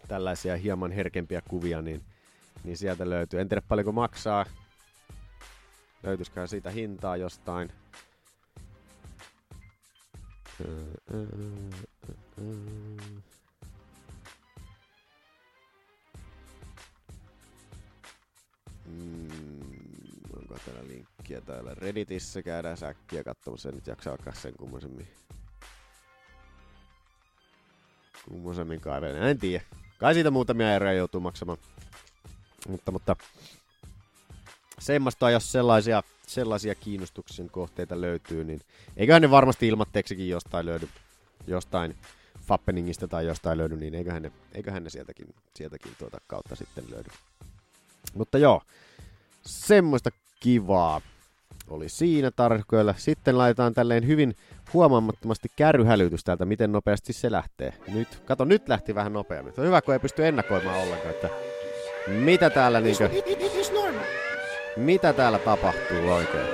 tällaisia 0.09 0.57
hieman 0.57 0.93
herkempiä 0.93 1.43
kuvia, 1.49 1.83
niin, 1.83 2.03
niin 2.65 2.77
sieltä 2.77 3.11
löytyy. 3.11 3.41
En 3.41 3.49
tiedä 3.49 3.63
paljonko 3.69 3.93
maksaa, 3.93 4.47
löytyisikö 6.03 6.47
siitä 6.47 6.71
hintaa 6.71 7.17
jostain. 7.17 7.73
Mm, 18.87 19.61
onko 20.37 20.59
täällä 20.65 20.89
linkkiä 20.89 21.41
täällä 21.41 21.75
Redditissä, 21.75 22.43
käydään 22.43 22.77
säkkiä 22.77 23.25
katsomassa, 23.25 23.69
en 23.69 23.75
nyt 23.75 23.87
jaksa 23.87 24.11
alkaa 24.11 24.35
sen 24.35 24.55
kummosemmin. 24.59 25.09
Kummosemmin 28.29 28.81
kaivelemaan, 28.81 29.29
en 29.31 29.39
tiedä. 29.39 29.65
Kai 29.99 30.15
siitä 30.15 30.31
muutamia 30.31 30.73
euroja 30.75 30.93
joutuu 30.93 31.21
maksamaan. 31.21 31.59
Mutta, 32.69 32.93
mutta 32.93 33.17
semmoista, 34.79 35.31
jos 35.31 35.53
sellaisia, 35.53 36.03
sellaisia 36.27 36.75
kiinnostuksen 36.75 37.51
kohteita 37.51 38.01
löytyy, 38.01 38.45
niin 38.45 38.61
eiköhän 38.97 39.23
ne 39.23 39.31
varmasti 39.31 39.69
ilmatteeksikin 39.69 40.29
jostain 40.29 40.67
löydy, 40.67 40.89
jostain 41.47 41.97
Fappeningista 42.41 43.09
tai 43.09 43.27
jostain 43.27 43.59
löydy, 43.59 43.77
niin 43.77 43.95
eiköhän 43.95 44.23
ne, 44.23 44.33
eiköhän 44.55 44.85
ne 44.85 44.91
sieltäkin, 44.91 45.35
sieltäkin 45.55 45.93
tuota 45.99 46.21
kautta 46.27 46.57
sitten 46.57 46.85
löydy. 46.91 47.11
Mutta 48.15 48.39
joo, 48.39 48.63
semmoista 49.47 50.11
kivaa 50.41 51.01
oli 51.69 51.89
siinä 51.89 52.31
tarkoilla. 52.31 52.95
Sitten 52.97 53.39
laitetaan 53.39 53.75
tälleen 53.75 54.07
hyvin 54.07 54.37
huomaamattomasti 54.73 55.49
kärryhälytys 55.57 56.25
täältä, 56.25 56.45
miten 56.45 56.73
nopeasti 56.73 57.13
se 57.13 57.33
lähtee. 57.33 57.73
Nyt, 57.89 58.09
kato, 58.25 58.45
nyt 58.45 58.69
lähti 58.69 58.95
vähän 58.95 59.13
nopeammin. 59.13 59.55
Se 59.55 59.61
on 59.61 59.67
hyvä, 59.67 59.83
kun 59.83 59.95
ei 59.95 60.01
pysty 60.01 60.27
ennakoimaan 60.27 60.79
ollenkaan, 60.79 61.15
että 61.15 61.29
mitä 62.07 62.51
täällä 62.51 62.81
niinkö, 62.81 63.11
mitä 64.77 65.13
täällä 65.13 65.39
tapahtuu 65.39 66.11
oikein. 66.13 66.47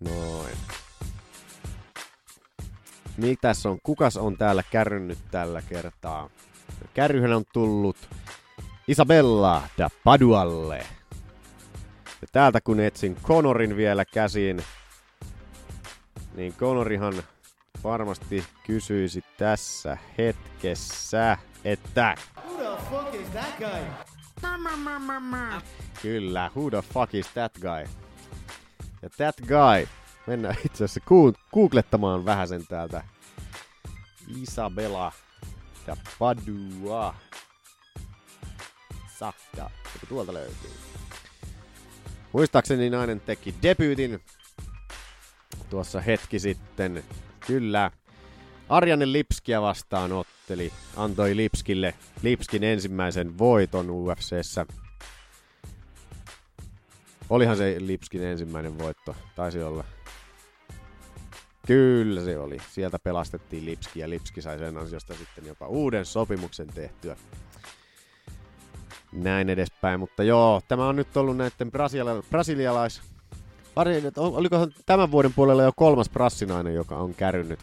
Noin. 0.00 0.56
Mitäs 3.16 3.66
on? 3.66 3.78
Kukas 3.82 4.16
on 4.16 4.36
täällä 4.36 4.62
kärrynyt 4.70 5.18
tällä 5.30 5.62
kertaa? 5.62 6.30
Kärryhän 6.94 7.32
on 7.32 7.44
tullut 7.52 7.96
Isabella 8.88 9.62
da 9.78 9.88
Padualle. 10.04 10.78
Ja 12.22 12.28
täältä 12.32 12.60
kun 12.60 12.80
etsin 12.80 13.16
Conorin 13.22 13.76
vielä 13.76 14.04
käsiin, 14.04 14.62
niin 16.34 16.54
Conorihan 16.54 17.22
varmasti 17.84 18.44
kysyisi 18.66 19.24
tässä 19.38 19.96
hetkessä, 20.18 21.38
että... 21.64 22.14
Who 22.36 22.56
the 22.56 22.84
fuck 22.90 23.14
is 23.14 23.28
that 23.28 23.58
guy? 23.58 23.82
Kyllä, 26.02 26.50
who 26.56 26.70
the 26.70 26.82
fuck 26.82 27.14
is 27.14 27.26
that 27.26 27.52
guy? 27.60 27.86
Ja 29.02 29.10
that 29.16 29.36
guy, 29.40 29.88
mennään 30.26 30.56
itse 30.64 30.84
asiassa 30.84 31.00
googlettamaan 31.54 32.24
vähän 32.24 32.48
sen 32.48 32.66
täältä. 32.66 33.04
Isabella 34.42 35.12
ja 35.86 35.96
Padua. 36.18 37.14
Sakka, 39.18 39.70
tuolta 40.08 40.34
löytyy. 40.34 40.70
Muistaakseni 42.32 42.90
nainen 42.90 43.20
teki 43.20 43.54
debyytin 43.62 44.20
tuossa 45.72 46.00
hetki 46.00 46.38
sitten. 46.38 47.04
Kyllä. 47.46 47.90
Arjanne 48.68 49.12
Lipskiä 49.12 49.62
vastaan 49.62 50.12
otteli, 50.12 50.72
antoi 50.96 51.36
Lipskille 51.36 51.94
Lipskin 52.22 52.64
ensimmäisen 52.64 53.38
voiton 53.38 53.90
UFCssä. 53.90 54.66
Olihan 57.30 57.56
se 57.56 57.76
Lipskin 57.78 58.22
ensimmäinen 58.22 58.78
voitto, 58.78 59.16
taisi 59.36 59.62
olla. 59.62 59.84
Kyllä 61.66 62.24
se 62.24 62.38
oli. 62.38 62.58
Sieltä 62.70 62.98
pelastettiin 62.98 63.64
Lipski 63.64 64.00
ja 64.00 64.10
Lipski 64.10 64.42
sai 64.42 64.58
sen 64.58 64.76
ansiosta 64.76 65.14
sitten 65.14 65.46
jopa 65.46 65.66
uuden 65.66 66.04
sopimuksen 66.04 66.66
tehtyä. 66.66 67.16
Näin 69.12 69.50
edespäin, 69.50 70.00
mutta 70.00 70.22
joo, 70.22 70.60
tämä 70.68 70.88
on 70.88 70.96
nyt 70.96 71.16
ollut 71.16 71.36
näiden 71.36 71.72
brasilia- 71.72 72.24
brasilialais... 72.30 73.11
Pari, 73.74 74.06
että 74.06 74.20
ol- 74.20 74.34
olikohan 74.34 74.72
tämän 74.86 75.10
vuoden 75.10 75.32
puolella 75.32 75.62
jo 75.62 75.72
kolmas 75.76 76.10
brassinainen, 76.10 76.74
joka 76.74 76.96
on 76.96 77.14
kärrynyt. 77.14 77.60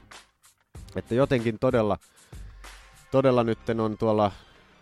Että 0.96 1.16
jotenkin 1.16 1.60
todella, 1.60 1.98
todella 3.12 3.44
nyt 3.44 3.60
on 3.70 3.98
tuolla 3.98 4.32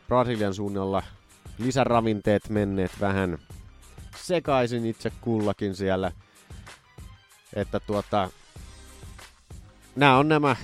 Brasilian 0.08 0.54
suunnalla 0.54 1.04
lisäravinteet 1.60 2.50
menneet 2.50 2.92
vähän 3.00 3.38
sekaisin 4.18 4.86
itse 4.86 5.12
kullakin 5.22 5.76
siellä. 5.76 6.12
Että 7.54 7.80
tuota, 7.80 8.30
nämä 9.96 10.18
on 10.18 10.28
nämä, 10.28 10.56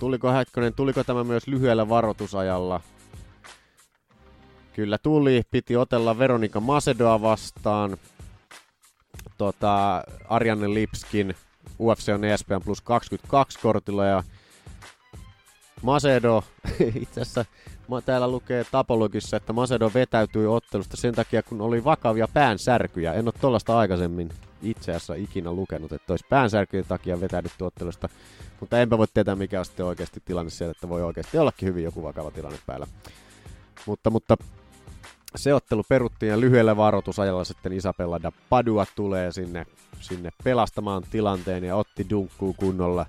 tuliko 0.00 0.32
hetkonen, 0.32 0.74
tuliko 0.74 1.04
tämä 1.04 1.24
myös 1.24 1.46
lyhyellä 1.46 1.88
varoitusajalla? 1.88 2.80
Kyllä 4.72 4.98
tuli, 4.98 5.42
piti 5.50 5.76
otella 5.76 6.18
Veronika 6.18 6.60
Macedoa 6.60 7.22
vastaan. 7.22 7.96
Tota, 9.42 10.04
Arianne 10.28 10.74
Lipskin, 10.74 11.34
UFC 11.80 12.08
on 12.14 12.24
ESPN 12.24 12.60
plus 12.64 12.80
22 12.80 13.58
kortilla 13.58 14.04
ja 14.04 14.22
Macedo, 15.82 16.44
itse 17.02 17.20
asiassa 17.20 17.44
täällä 18.04 18.28
lukee 18.28 18.64
Tapologissa, 18.64 19.36
että 19.36 19.52
Macedo 19.52 19.90
vetäytyi 19.94 20.46
ottelusta 20.46 20.96
sen 20.96 21.14
takia, 21.14 21.42
kun 21.42 21.60
oli 21.60 21.84
vakavia 21.84 22.28
päänsärkyjä. 22.28 23.12
En 23.12 23.24
ole 23.24 23.34
tollasta 23.40 23.78
aikaisemmin 23.78 24.28
itse 24.62 24.90
asiassa 24.92 25.14
ikinä 25.14 25.52
lukenut, 25.52 25.92
että 25.92 26.12
olisi 26.12 26.26
päänsärkyjen 26.28 26.86
takia 26.88 27.20
vetäydytty 27.20 27.64
ottelusta. 27.64 28.08
Mutta 28.60 28.80
enpä 28.80 28.98
voi 28.98 29.06
tietää, 29.14 29.36
mikä 29.36 29.58
on 29.58 29.64
sitten 29.64 29.86
oikeasti 29.86 30.22
tilanne 30.24 30.50
siellä, 30.50 30.70
että 30.70 30.88
voi 30.88 31.02
oikeasti 31.02 31.38
ollakin 31.38 31.68
hyvin 31.68 31.84
joku 31.84 32.02
vakava 32.02 32.30
tilanne 32.30 32.58
päällä. 32.66 32.86
Mutta, 33.86 34.10
mutta 34.10 34.36
se 35.36 35.54
ottelu 35.54 35.82
peruttiin 35.88 36.30
ja 36.30 36.40
lyhyellä 36.40 36.76
varoitusajalla 36.76 37.44
sitten 37.44 37.72
Isabella 37.72 38.22
da 38.22 38.32
Padua 38.48 38.86
tulee 38.96 39.32
sinne, 39.32 39.66
sinne 40.00 40.30
pelastamaan 40.44 41.02
tilanteen 41.10 41.64
ja 41.64 41.76
otti 41.76 42.06
dunkkuun 42.10 42.54
kunnolla. 42.54 43.06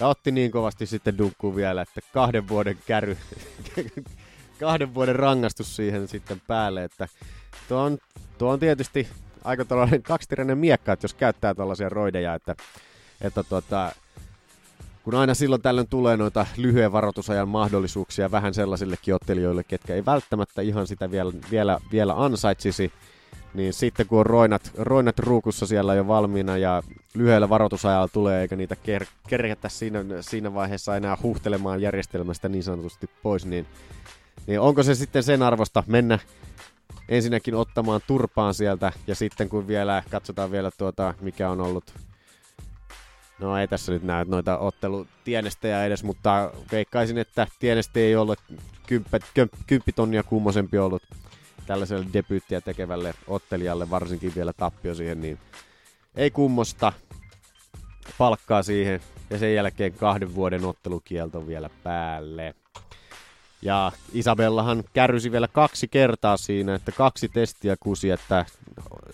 Ja 0.00 0.06
otti 0.06 0.30
niin 0.32 0.50
kovasti 0.50 0.86
sitten 0.86 1.18
dunkkuun 1.18 1.56
vielä, 1.56 1.82
että 1.82 2.00
kahden 2.12 2.48
vuoden 2.48 2.78
käry, 2.86 3.16
kahden 4.60 4.94
vuoden 4.94 5.16
rangaistus 5.16 5.76
siihen 5.76 6.08
sitten 6.08 6.42
päälle, 6.46 6.84
että 6.84 7.08
tuo 7.68 7.78
on, 7.78 7.98
tuo 8.38 8.52
on 8.52 8.60
tietysti 8.60 9.08
aika 9.44 9.64
tällainen 9.64 10.02
kaksiteräinen 10.02 10.58
miekka, 10.58 10.92
että 10.92 11.04
jos 11.04 11.14
käyttää 11.14 11.54
tällaisia 11.54 11.88
roideja, 11.88 12.34
että, 12.34 12.56
että 13.20 13.42
tuota, 13.42 13.92
kun 15.04 15.14
aina 15.14 15.34
silloin 15.34 15.62
tällöin 15.62 15.88
tulee 15.88 16.16
noita 16.16 16.46
lyhyen 16.56 16.92
varoitusajan 16.92 17.48
mahdollisuuksia 17.48 18.30
vähän 18.30 18.54
sellaisillekin 18.54 19.14
ottelijoille, 19.14 19.64
ketkä 19.64 19.94
ei 19.94 20.04
välttämättä 20.04 20.62
ihan 20.62 20.86
sitä 20.86 21.10
vielä, 21.10 21.32
vielä, 21.50 21.78
vielä 21.92 22.24
ansaitsisi, 22.24 22.92
niin 23.54 23.72
sitten 23.72 24.06
kun 24.06 24.18
on 24.18 24.26
roinat, 24.26 24.70
roinat 24.78 25.18
ruukussa 25.18 25.66
siellä 25.66 25.94
jo 25.94 26.06
valmiina 26.06 26.56
ja 26.56 26.82
lyhyellä 27.14 27.48
varoitusajalla 27.48 28.08
tulee, 28.08 28.42
eikä 28.42 28.56
niitä 28.56 28.76
ker- 28.86 29.06
kerketä 29.28 29.68
siinä, 29.68 30.04
siinä 30.20 30.54
vaiheessa 30.54 30.96
enää 30.96 31.16
huhtelemaan 31.22 31.82
järjestelmästä 31.82 32.48
niin 32.48 32.62
sanotusti 32.62 33.10
pois, 33.22 33.46
niin, 33.46 33.66
niin 34.46 34.60
onko 34.60 34.82
se 34.82 34.94
sitten 34.94 35.22
sen 35.22 35.42
arvosta 35.42 35.84
mennä 35.86 36.18
ensinnäkin 37.08 37.54
ottamaan 37.54 38.00
turpaan 38.06 38.54
sieltä 38.54 38.92
ja 39.06 39.14
sitten 39.14 39.48
kun 39.48 39.66
vielä 39.66 40.02
katsotaan 40.10 40.50
vielä 40.50 40.70
tuota, 40.78 41.14
mikä 41.20 41.50
on 41.50 41.60
ollut 41.60 41.84
No 43.40 43.58
ei 43.58 43.68
tässä 43.68 43.92
nyt 43.92 44.02
näy 44.02 44.24
noita 44.24 44.58
ottelutienestejä 44.58 45.84
edes, 45.84 46.04
mutta 46.04 46.50
veikkaisin, 46.72 47.18
että 47.18 47.46
tieneste 47.58 48.00
ei 48.00 48.16
ollut 48.16 48.38
kymppitonnia 49.66 50.22
kummosempi 50.22 50.78
ollut 50.78 51.02
tällaiselle 51.66 52.06
debyyttiä 52.12 52.60
tekevälle 52.60 53.14
ottelijalle, 53.26 53.90
varsinkin 53.90 54.32
vielä 54.36 54.52
tappio 54.52 54.94
siihen, 54.94 55.20
niin 55.20 55.38
ei 56.14 56.30
kummosta 56.30 56.92
palkkaa 58.18 58.62
siihen 58.62 59.00
ja 59.30 59.38
sen 59.38 59.54
jälkeen 59.54 59.92
kahden 59.92 60.34
vuoden 60.34 60.64
ottelukielto 60.64 61.46
vielä 61.46 61.70
päälle. 61.82 62.54
Ja 63.62 63.92
Isabellahan 64.12 64.84
kärrysi 64.92 65.32
vielä 65.32 65.48
kaksi 65.48 65.88
kertaa 65.88 66.36
siinä, 66.36 66.74
että 66.74 66.92
kaksi 66.92 67.28
testiä 67.28 67.76
kusi, 67.80 68.10
että 68.10 68.46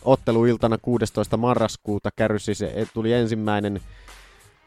otteluiltana 0.05 0.79
16. 0.79 1.37
marraskuuta 1.37 2.11
kärrysi 2.17 2.55
se, 2.55 2.87
tuli 2.95 3.13
ensimmäinen 3.13 3.81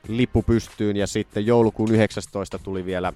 lippu 0.07 0.43
pystyyn 0.43 0.97
ja 0.97 1.07
sitten 1.07 1.45
joulukuun 1.45 1.91
19 1.91 2.59
tuli 2.59 2.85
vielä 2.85 3.13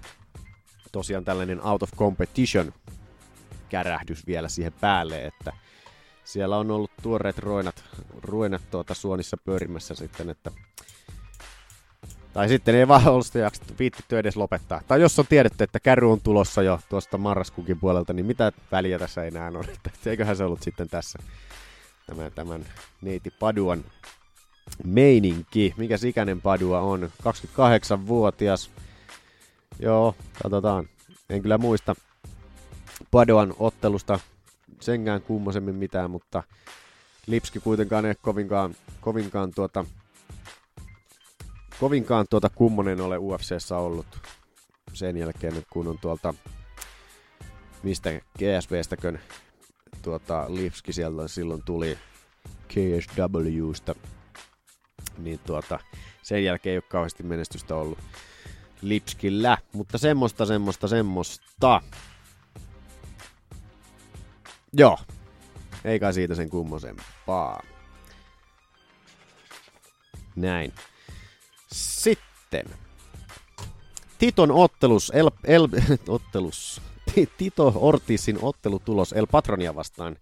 tosiaan 0.91 1.25
tällainen 1.25 1.65
out 1.65 1.83
of 1.83 1.91
competition 1.97 2.73
kärähdys 3.69 4.27
vielä 4.27 4.49
siihen 4.49 4.73
päälle, 4.73 5.25
että 5.25 5.53
siellä 6.23 6.57
on 6.57 6.71
ollut 6.71 6.91
tuoreet 7.01 7.37
roinat, 7.37 7.83
ruinat 8.21 8.61
tuota 8.71 8.93
suonissa 8.93 9.37
pyörimässä 9.37 9.95
sitten, 9.95 10.29
että 10.29 10.51
tai 12.33 12.49
sitten 12.49 12.75
ei 12.75 12.87
vaan 12.87 13.07
ollut 13.07 13.25
sitä 13.25 13.39
jaksettu, 13.39 13.73
viittitty 13.79 14.17
edes 14.17 14.35
lopettaa. 14.35 14.81
Tai 14.87 15.01
jos 15.01 15.19
on 15.19 15.27
tiedetty, 15.29 15.63
että 15.63 15.79
kärry 15.79 16.11
on 16.11 16.21
tulossa 16.21 16.63
jo 16.63 16.79
tuosta 16.89 17.17
marraskuukin 17.17 17.79
puolelta, 17.79 18.13
niin 18.13 18.25
mitä 18.25 18.51
väliä 18.71 18.99
tässä 18.99 19.23
enää 19.23 19.47
on, 19.47 19.69
että 19.75 19.89
eiköhän 20.05 20.35
se 20.35 20.43
ollut 20.43 20.61
sitten 20.61 20.89
tässä 20.89 21.19
tämän, 22.07 22.31
tämän 22.31 22.65
neiti 23.01 23.31
Paduan 23.31 23.85
meininki. 24.83 25.73
Mikä 25.77 25.95
ikäinen 26.05 26.41
Padua 26.41 26.79
on? 26.79 27.11
28-vuotias. 27.23 28.69
Joo, 29.79 30.15
katsotaan. 30.43 30.89
En 31.29 31.41
kyllä 31.41 31.57
muista 31.57 31.95
Paduan 33.11 33.53
ottelusta 33.59 34.19
senkään 34.79 35.21
kummosemmin 35.21 35.75
mitään, 35.75 36.11
mutta 36.11 36.43
Lipski 37.27 37.59
kuitenkaan 37.59 38.05
ei 38.05 38.15
kovinkaan, 38.21 38.75
kovinkaan 39.01 39.51
tuota, 39.55 39.85
kovinkaan 41.79 42.25
tuota 42.29 42.49
kummonen 42.49 43.01
ole 43.01 43.17
UFCssä 43.17 43.77
ollut 43.77 44.05
sen 44.93 45.17
jälkeen, 45.17 45.65
kun 45.69 45.87
on 45.87 45.97
tuolta 46.01 46.33
mistä 47.83 48.21
GSVstäkön 48.39 49.19
tuota, 50.01 50.45
Lipski 50.47 50.93
sieltä 50.93 51.27
silloin 51.27 51.63
tuli 51.65 51.97
KSWstä, 52.67 53.95
niin 55.17 55.39
tuota, 55.39 55.79
sen 56.21 56.43
jälkeen 56.43 56.71
ei 56.71 56.77
ole 56.77 56.83
kauheasti 56.89 57.23
menestystä 57.23 57.75
ollut 57.75 57.99
Lipskillä, 58.81 59.57
mutta 59.73 59.97
semmoista, 59.97 60.45
semmoista, 60.45 60.87
semmoista. 60.87 61.81
Joo, 64.73 64.99
eikä 65.85 66.11
siitä 66.11 66.35
sen 66.35 66.49
kummosempaa. 66.49 67.63
Näin. 70.35 70.73
Sitten. 71.71 72.65
Titon 74.17 74.51
ottelus, 74.51 75.11
El, 75.15 75.31
El, 75.43 75.67
ottelus, 76.07 76.81
Tito 77.37 77.73
Ortisin 77.75 78.39
ottelutulos 78.41 79.13
El 79.13 79.27
Patronia 79.27 79.75
vastaan 79.75 80.15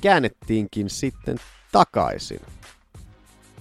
käännettiinkin 0.00 0.90
sitten 0.90 1.38
takaisin. 1.72 2.40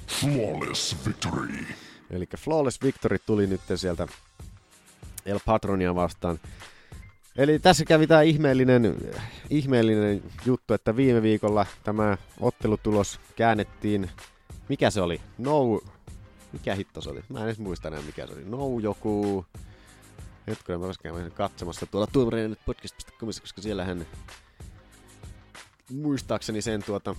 Flawless 0.08 0.96
victory. 1.08 1.65
Eli 2.10 2.26
Flawless 2.38 2.82
Victory 2.82 3.20
tuli 3.20 3.48
nyt 3.48 3.62
sieltä 3.76 4.08
El 5.26 5.39
Patronia 5.46 5.96
vastaan. 5.96 6.39
Eli 7.36 7.60
tässä 7.60 7.86
kävi 7.86 8.08
tämä 8.08 8.22
ihmeellinen, 8.22 8.96
ihmeellinen 9.50 10.24
juttu, 10.46 10.74
että 10.74 10.96
viime 10.96 11.22
viikolla 11.22 11.65
tämä 11.84 12.18
ottelutulos 12.39 13.20
käännettiin, 13.36 14.10
mikä 14.70 14.89
se 14.89 15.02
oli? 15.02 15.22
No, 15.38 15.82
mikä 16.54 16.76
hitto 16.76 17.02
se 17.02 17.10
oli? 17.10 17.24
Mä 17.30 17.39
en 17.39 17.46
edes 17.46 17.60
muista 17.60 17.88
enää 17.88 18.02
mikä 18.02 18.28
se 18.28 18.34
oli. 18.34 18.46
No 18.46 18.80
joku, 18.80 19.46
hetkinen 20.48 20.80
mä 20.80 20.88
käyn 21.04 21.32
katsomassa 21.32 21.86
tuolla 21.86 22.08
tuomareiden 22.08 22.58
podcast.comissa, 22.65 23.41
koska 23.41 23.62
siellähän 23.62 24.06
muistaakseni 25.91 26.62
sen 26.62 26.84
tuota, 26.84 27.15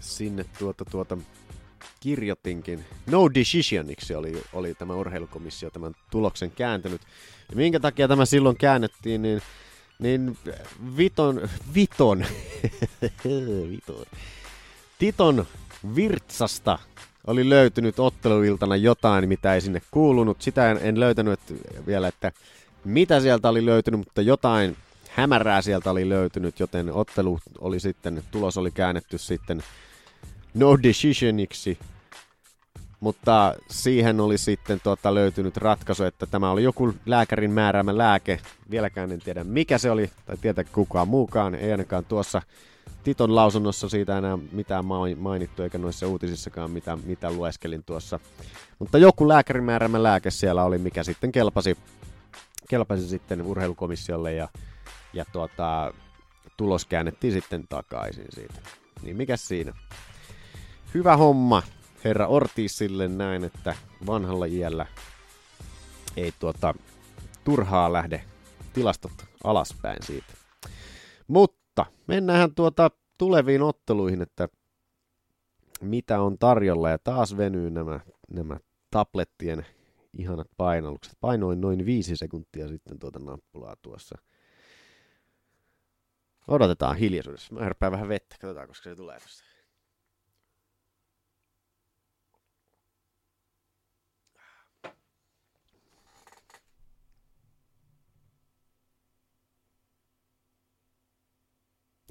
sinne 0.00 0.44
tuota, 0.58 0.84
tuota, 0.84 1.18
kirjoitinkin. 2.00 2.84
No 3.06 3.30
Decisioniksi 3.34 4.14
oli, 4.14 4.42
oli 4.52 4.74
tämä 4.74 4.94
urheilukomissio 4.94 5.70
tämän 5.70 5.94
tuloksen 6.10 6.50
kääntänyt. 6.50 7.00
Ja 7.50 7.56
minkä 7.56 7.80
takia 7.80 8.08
tämä 8.08 8.24
silloin 8.24 8.56
käännettiin, 8.56 9.22
niin, 9.22 9.42
niin 9.98 10.38
Viton, 10.96 11.48
Viton, 11.74 12.24
Viton, 13.70 14.06
Titon 14.98 15.46
Virtsasta 15.94 16.78
oli 17.26 17.48
löytynyt 17.48 17.98
otteluiltana 17.98 18.76
jotain, 18.76 19.28
mitä 19.28 19.54
ei 19.54 19.60
sinne 19.60 19.82
kuulunut. 19.90 20.42
Sitä 20.42 20.70
en, 20.70 20.78
en 20.82 21.00
löytänyt 21.00 21.40
vielä, 21.86 22.08
että 22.08 22.32
mitä 22.84 23.20
sieltä 23.20 23.48
oli 23.48 23.66
löytynyt, 23.66 24.00
mutta 24.00 24.22
jotain 24.22 24.76
hämärää 25.16 25.62
sieltä 25.62 25.90
oli 25.90 26.08
löytynyt, 26.08 26.60
joten 26.60 26.92
ottelu 26.92 27.38
oli 27.58 27.80
sitten, 27.80 28.22
tulos 28.30 28.58
oli 28.58 28.70
käännetty 28.70 29.18
sitten 29.18 29.62
no 30.54 30.78
decisioniksi. 30.82 31.78
Mutta 33.00 33.54
siihen 33.70 34.20
oli 34.20 34.38
sitten 34.38 34.80
tuota, 34.82 35.14
löytynyt 35.14 35.56
ratkaisu, 35.56 36.04
että 36.04 36.26
tämä 36.26 36.50
oli 36.50 36.62
joku 36.62 36.94
lääkärin 37.06 37.50
määräämä 37.50 37.98
lääke. 37.98 38.40
Vieläkään 38.70 39.12
en 39.12 39.20
tiedä 39.20 39.44
mikä 39.44 39.78
se 39.78 39.90
oli, 39.90 40.10
tai 40.26 40.36
tietää 40.36 40.64
kukaan 40.64 41.08
muukaan, 41.08 41.54
ei 41.54 41.72
ainakaan 41.72 42.04
tuossa 42.04 42.42
Titon 43.04 43.34
lausunnossa 43.34 43.88
siitä 43.88 44.18
enää 44.18 44.38
mitään 44.52 44.84
mainittu, 45.16 45.62
eikä 45.62 45.78
noissa 45.78 46.06
uutisissakaan 46.06 46.70
mitä, 46.70 46.98
mitä 47.06 47.30
lueskelin 47.30 47.84
tuossa. 47.84 48.20
Mutta 48.78 48.98
joku 48.98 49.28
lääkärin 49.28 49.64
määräämä 49.64 50.02
lääke 50.02 50.30
siellä 50.30 50.64
oli, 50.64 50.78
mikä 50.78 51.04
sitten 51.04 51.32
kelpasi, 51.32 51.76
kelpasi 52.68 53.08
sitten 53.08 53.42
urheilukomissiolle 53.42 54.34
ja, 54.34 54.48
ja 55.16 55.24
tuota, 55.32 55.94
tulos 56.56 56.84
käännettiin 56.84 57.32
sitten 57.32 57.68
takaisin 57.68 58.26
siitä. 58.34 58.54
Niin 59.02 59.16
mikä 59.16 59.36
siinä? 59.36 59.72
Hyvä 60.94 61.16
homma 61.16 61.62
herra 62.04 62.26
Ortisille 62.26 63.08
näin, 63.08 63.44
että 63.44 63.76
vanhalla 64.06 64.46
iällä 64.46 64.86
ei 66.16 66.32
tuota, 66.38 66.74
turhaa 67.44 67.92
lähde 67.92 68.24
tilastot 68.72 69.12
alaspäin 69.44 70.02
siitä. 70.02 70.32
Mutta 71.28 71.86
mennään 72.06 72.54
tuota 72.54 72.90
tuleviin 73.18 73.62
otteluihin, 73.62 74.22
että 74.22 74.48
mitä 75.80 76.20
on 76.20 76.38
tarjolla 76.38 76.90
ja 76.90 76.98
taas 76.98 77.36
venyy 77.36 77.70
nämä, 77.70 78.00
nämä 78.30 78.58
tablettien 78.90 79.66
ihanat 80.18 80.48
painallukset. 80.56 81.16
Painoin 81.20 81.60
noin 81.60 81.86
viisi 81.86 82.16
sekuntia 82.16 82.68
sitten 82.68 82.98
tuota 82.98 83.18
nappulaa 83.18 83.76
tuossa. 83.82 84.18
Odotetaan 86.48 86.96
hiljaisuudessa. 86.96 87.54
Mä 87.54 87.60
herpään 87.60 87.92
vähän 87.92 88.08
vettä, 88.08 88.36
katsotaan 88.40 88.68
koska 88.68 88.90
se 88.90 88.96
tulee 88.96 89.18
tuosta. 89.18 89.46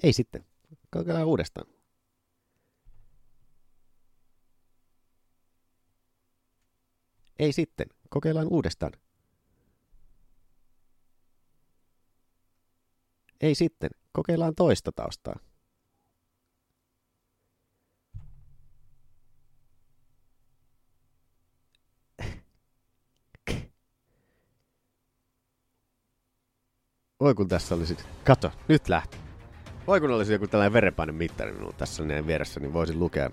Ei 0.03 0.13
sitten. 0.13 0.45
Kokeillaan 0.89 1.27
uudestaan. 1.27 1.67
Ei 7.39 7.53
sitten. 7.53 7.87
Kokeillaan 8.09 8.47
uudestaan. 8.47 8.93
Ei 13.41 13.55
sitten. 13.55 13.89
Kokeillaan 14.15 14.56
toista 14.56 14.91
taustaa. 14.91 15.36
Oi 27.19 27.34
kun 27.36 27.47
tässä 27.47 27.75
olisi... 27.75 27.97
Kato, 28.23 28.51
nyt 28.67 28.89
lähti. 28.89 29.17
Voi 29.88 30.01
kun 30.01 30.12
olisi 30.12 30.34
joku 30.34 30.47
tällainen 30.47 30.73
verenpainen 30.73 31.15
mittari 31.15 31.51
minulla 31.51 31.73
tässä 31.73 32.04
näin 32.04 32.28
vieressä, 32.28 32.60
niin 32.60 32.73
voisin 32.73 32.99
lukea 32.99 33.30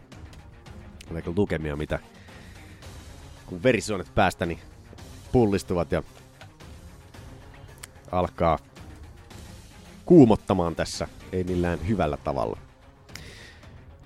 vaikka 1.13 1.33
lukemia, 1.37 1.77
mitä 1.77 1.99
kun 3.47 3.63
verisuonet 3.63 4.15
päästäni 4.15 4.59
pullistuvat 5.33 5.93
ja 5.93 6.03
alkaa 8.13 8.72
kuumottamaan 10.05 10.75
tässä, 10.75 11.09
ei 11.33 11.45
millään 11.45 11.89
hyvällä 11.89 12.17
tavalla. 12.17 12.59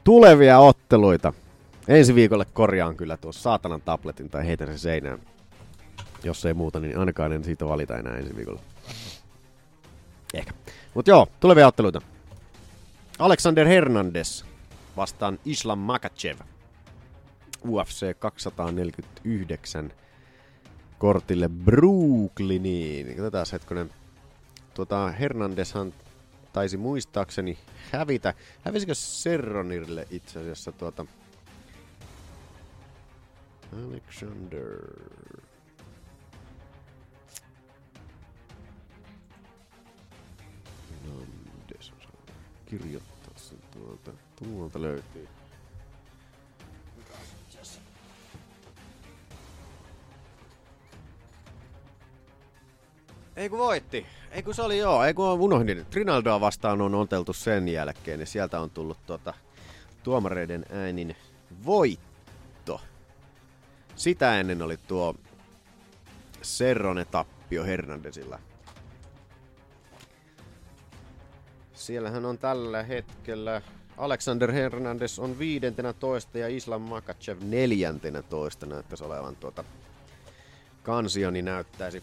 Tulevia 0.05 0.59
otteluita. 0.59 1.33
Ensi 1.89 2.15
viikolle 2.15 2.45
korjaan 2.53 2.97
kyllä 2.97 3.17
tuossa 3.17 3.43
saatanan 3.43 3.81
tabletin 3.81 4.31
tai 4.31 4.47
heitän 4.47 4.67
sen 4.67 4.79
seinään. 4.79 5.19
Jos 6.25 6.47
ei 6.47 6.55
muuta, 6.55 6.81
niin 6.81 6.99
ainakaan 6.99 7.33
en 7.33 7.45
siitä 7.45 7.67
valita 7.67 7.97
enää 7.97 8.17
ensi 8.17 8.37
viikolla. 8.37 8.61
Ehkä. 10.35 10.53
Mutta 10.95 11.11
joo, 11.11 11.27
tulevia 11.41 11.67
otteluita. 11.67 12.01
Alexander 13.19 13.67
Hernandez 13.67 14.45
vastaan 14.97 15.39
Islam 15.45 15.79
Makachev. 15.79 16.39
UFC 17.69 18.19
249 18.19 19.93
kortille 20.99 21.49
Brooklyniin. 21.49 23.07
Katsotaan 23.07 23.47
hetkonen. 23.53 23.91
Tuota, 24.77 25.11
Hernandezhan 25.11 25.95
taisi 26.53 26.77
muistaakseni 26.77 27.59
hävitä. 27.93 28.35
Hävisikö 28.65 28.95
Serronirille 28.95 30.07
itse 30.11 30.41
asiassa 30.41 30.73
tuota... 30.73 31.07
Alexander... 33.73 34.67
Kirjoittaa 42.67 43.35
sen 43.37 43.59
tuolta. 43.73 44.11
Tuolta 44.37 44.83
löytyy. 44.83 45.29
Ei 53.37 53.49
kun 53.49 53.59
voitti. 53.59 54.07
Ei 54.31 54.43
kun 54.43 54.55
se 54.55 54.63
oli 54.63 54.79
joo. 54.79 55.05
Ei 55.05 55.15
kun 55.15 55.29
unohdin. 55.29 55.87
Rinaldoa 55.95 56.41
vastaan 56.41 56.81
on 56.81 56.95
oteltu 56.95 57.33
sen 57.33 57.69
jälkeen. 57.69 58.21
Ja 58.21 58.27
sieltä 58.27 58.61
on 58.61 58.71
tullut 58.71 58.99
tuota, 59.07 59.35
tuomareiden 60.03 60.67
äänin 60.71 61.17
voitto. 61.67 62.81
Sitä 63.97 64.41
ennen 64.41 64.63
oli 64.63 64.77
tuo 64.77 65.15
Serrone 66.43 67.05
tappio 67.05 67.65
Hernandesilla. 67.65 68.39
Siellähän 71.75 72.25
on 72.25 72.39
tällä 72.39 72.83
hetkellä 72.83 73.63
Alexander 73.97 74.53
Hernandez 74.53 75.19
on 75.19 75.39
viidentenä 75.39 75.93
toista 75.93 76.39
ja 76.39 76.49
Islam 76.49 76.83
Makachev 76.83 77.39
neljäntenä 77.43 78.23
toista 78.23 78.67
näyttäisi 78.67 79.05
olevan 79.05 79.37
tuota 79.37 79.65
kansioni 80.83 81.43
näyttäisi. 81.43 82.03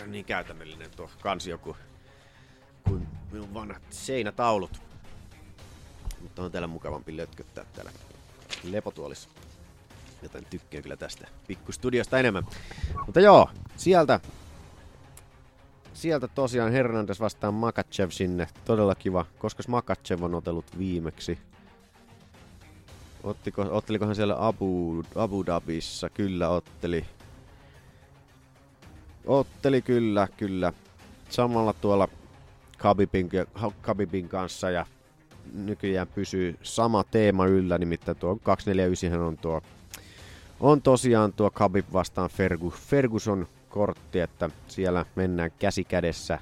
Ei 0.00 0.04
ole 0.04 0.12
niin 0.12 0.24
käytännöllinen 0.24 0.90
tuo 0.96 1.10
kansio 1.20 1.58
kuin, 1.58 1.76
kuin 2.84 3.08
minun 3.32 3.54
vanhat 3.54 3.82
seinätaulut. 3.90 4.82
Mutta 6.20 6.42
on 6.42 6.50
täällä 6.50 6.66
mukavampi 6.66 7.16
lötköttää 7.16 7.64
täällä 7.72 7.92
lepotuolissa. 8.64 9.28
Joten 10.22 10.44
tykkään 10.44 10.82
kyllä 10.82 10.96
tästä 10.96 11.28
pikkustudiosta 11.46 12.18
enemmän. 12.18 12.46
Mutta 13.06 13.20
joo, 13.20 13.50
sieltä 13.76 14.20
sieltä 15.94 16.28
tosiaan 16.28 16.72
Hernandez 16.72 17.20
vastaan 17.20 17.54
Makachev 17.54 18.10
sinne. 18.10 18.48
Todella 18.64 18.94
kiva. 18.94 19.26
Koska 19.38 19.62
Makachev 19.68 20.22
on 20.22 20.34
otellut 20.34 20.78
viimeksi? 20.78 21.38
Ottiko, 23.22 23.66
ottelikohan 23.70 24.14
siellä 24.14 24.36
Abu, 24.38 25.04
Abu 25.14 25.46
Dhabissa? 25.46 26.10
Kyllä 26.10 26.48
otteli. 26.48 27.04
Otteli 29.26 29.82
kyllä, 29.82 30.28
kyllä. 30.36 30.72
Samalla 31.28 31.72
tuolla 31.72 32.08
Khabibin, 32.78 33.30
Khabibin 33.82 34.28
kanssa 34.28 34.70
ja 34.70 34.86
nykyään 35.54 36.06
pysyy 36.06 36.58
sama 36.62 37.04
teema 37.04 37.46
yllä, 37.46 37.78
nimittäin 37.78 38.16
tuo 38.16 38.38
249 38.42 39.20
on 39.20 39.38
tuo 39.38 39.62
on 40.60 40.82
tosiaan 40.82 41.32
tuo 41.32 41.50
Khabib 41.50 41.86
vastaan 41.92 42.30
Fergus, 42.30 42.74
Ferguson 42.74 43.48
kortti, 43.68 44.20
että 44.20 44.50
siellä 44.68 45.06
mennään 45.16 45.50
käsi 45.58 45.84
kädessä 45.84 46.38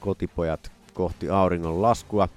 kotipojat 0.00 0.72
kohti 0.94 1.28
auringon 1.28 1.82
laskua. 1.82 2.28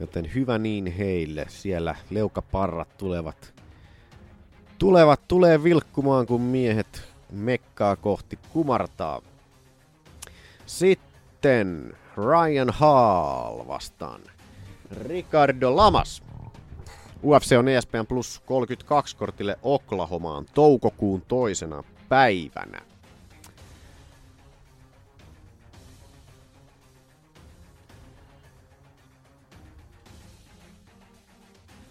Joten 0.00 0.34
hyvä 0.34 0.58
niin 0.58 0.86
heille. 0.86 1.46
Siellä 1.48 1.96
leukaparrat 2.10 2.96
tulevat, 2.98 3.54
tulevat 4.78 5.20
tulee 5.28 5.62
vilkkumaan, 5.62 6.26
kun 6.26 6.40
miehet 6.40 7.09
mekkaa 7.30 7.96
kohti 7.96 8.38
kumartaa. 8.52 9.22
Sitten 10.66 11.96
Ryan 12.16 12.70
Hall 12.70 13.66
vastaan 13.66 14.20
Ricardo 14.90 15.76
Lamas. 15.76 16.22
UFC 17.22 17.56
on 17.58 17.68
ESPN 17.68 18.06
Plus 18.08 18.42
32 18.46 19.16
kortille 19.16 19.58
Oklahomaan 19.62 20.46
toukokuun 20.54 21.22
toisena 21.28 21.84
päivänä. 22.08 22.80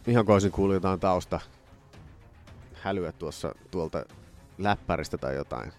Ihan 0.07 0.25
koisin 0.25 0.51
kuuluu 0.51 0.73
jotain 0.73 0.99
tausta 0.99 1.39
hälyä 2.73 3.11
tuossa 3.11 3.55
tuolta 3.71 4.05
läppäristä 4.59 5.17
tai 5.17 5.35
jotain. 5.35 5.71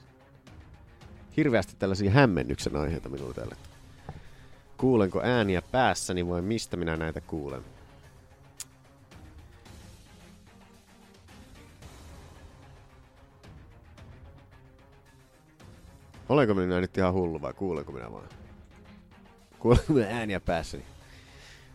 Hirveästi 1.36 1.76
tällaisia 1.78 2.10
hämmennyksen 2.10 2.76
aiheita 2.76 3.08
minulle 3.08 3.34
tälle. 3.34 3.56
Kuulenko 4.76 5.20
ääniä 5.22 5.62
päässäni 5.62 6.28
vai 6.28 6.42
mistä 6.42 6.76
minä 6.76 6.96
näitä 6.96 7.20
kuulen? 7.20 7.64
Olenko 16.28 16.54
minä 16.54 16.80
nyt 16.80 16.98
ihan 16.98 17.12
hullu 17.12 17.42
vai 17.42 17.52
kuulenko 17.52 17.92
minä 17.92 18.12
vaan? 18.12 18.28
Kuulenko 19.58 19.92
minä 19.92 20.08
ääniä 20.08 20.40
päässäni? 20.40 20.84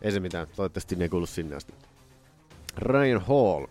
Ei 0.02 0.12
se 0.12 0.20
mitään, 0.20 0.46
toivottavasti 0.56 0.96
ne 0.96 1.08
kuulu 1.08 1.26
sinne 1.26 1.56
asti. 1.56 1.72
Ryan 2.76 3.20
Hall. 3.20 3.66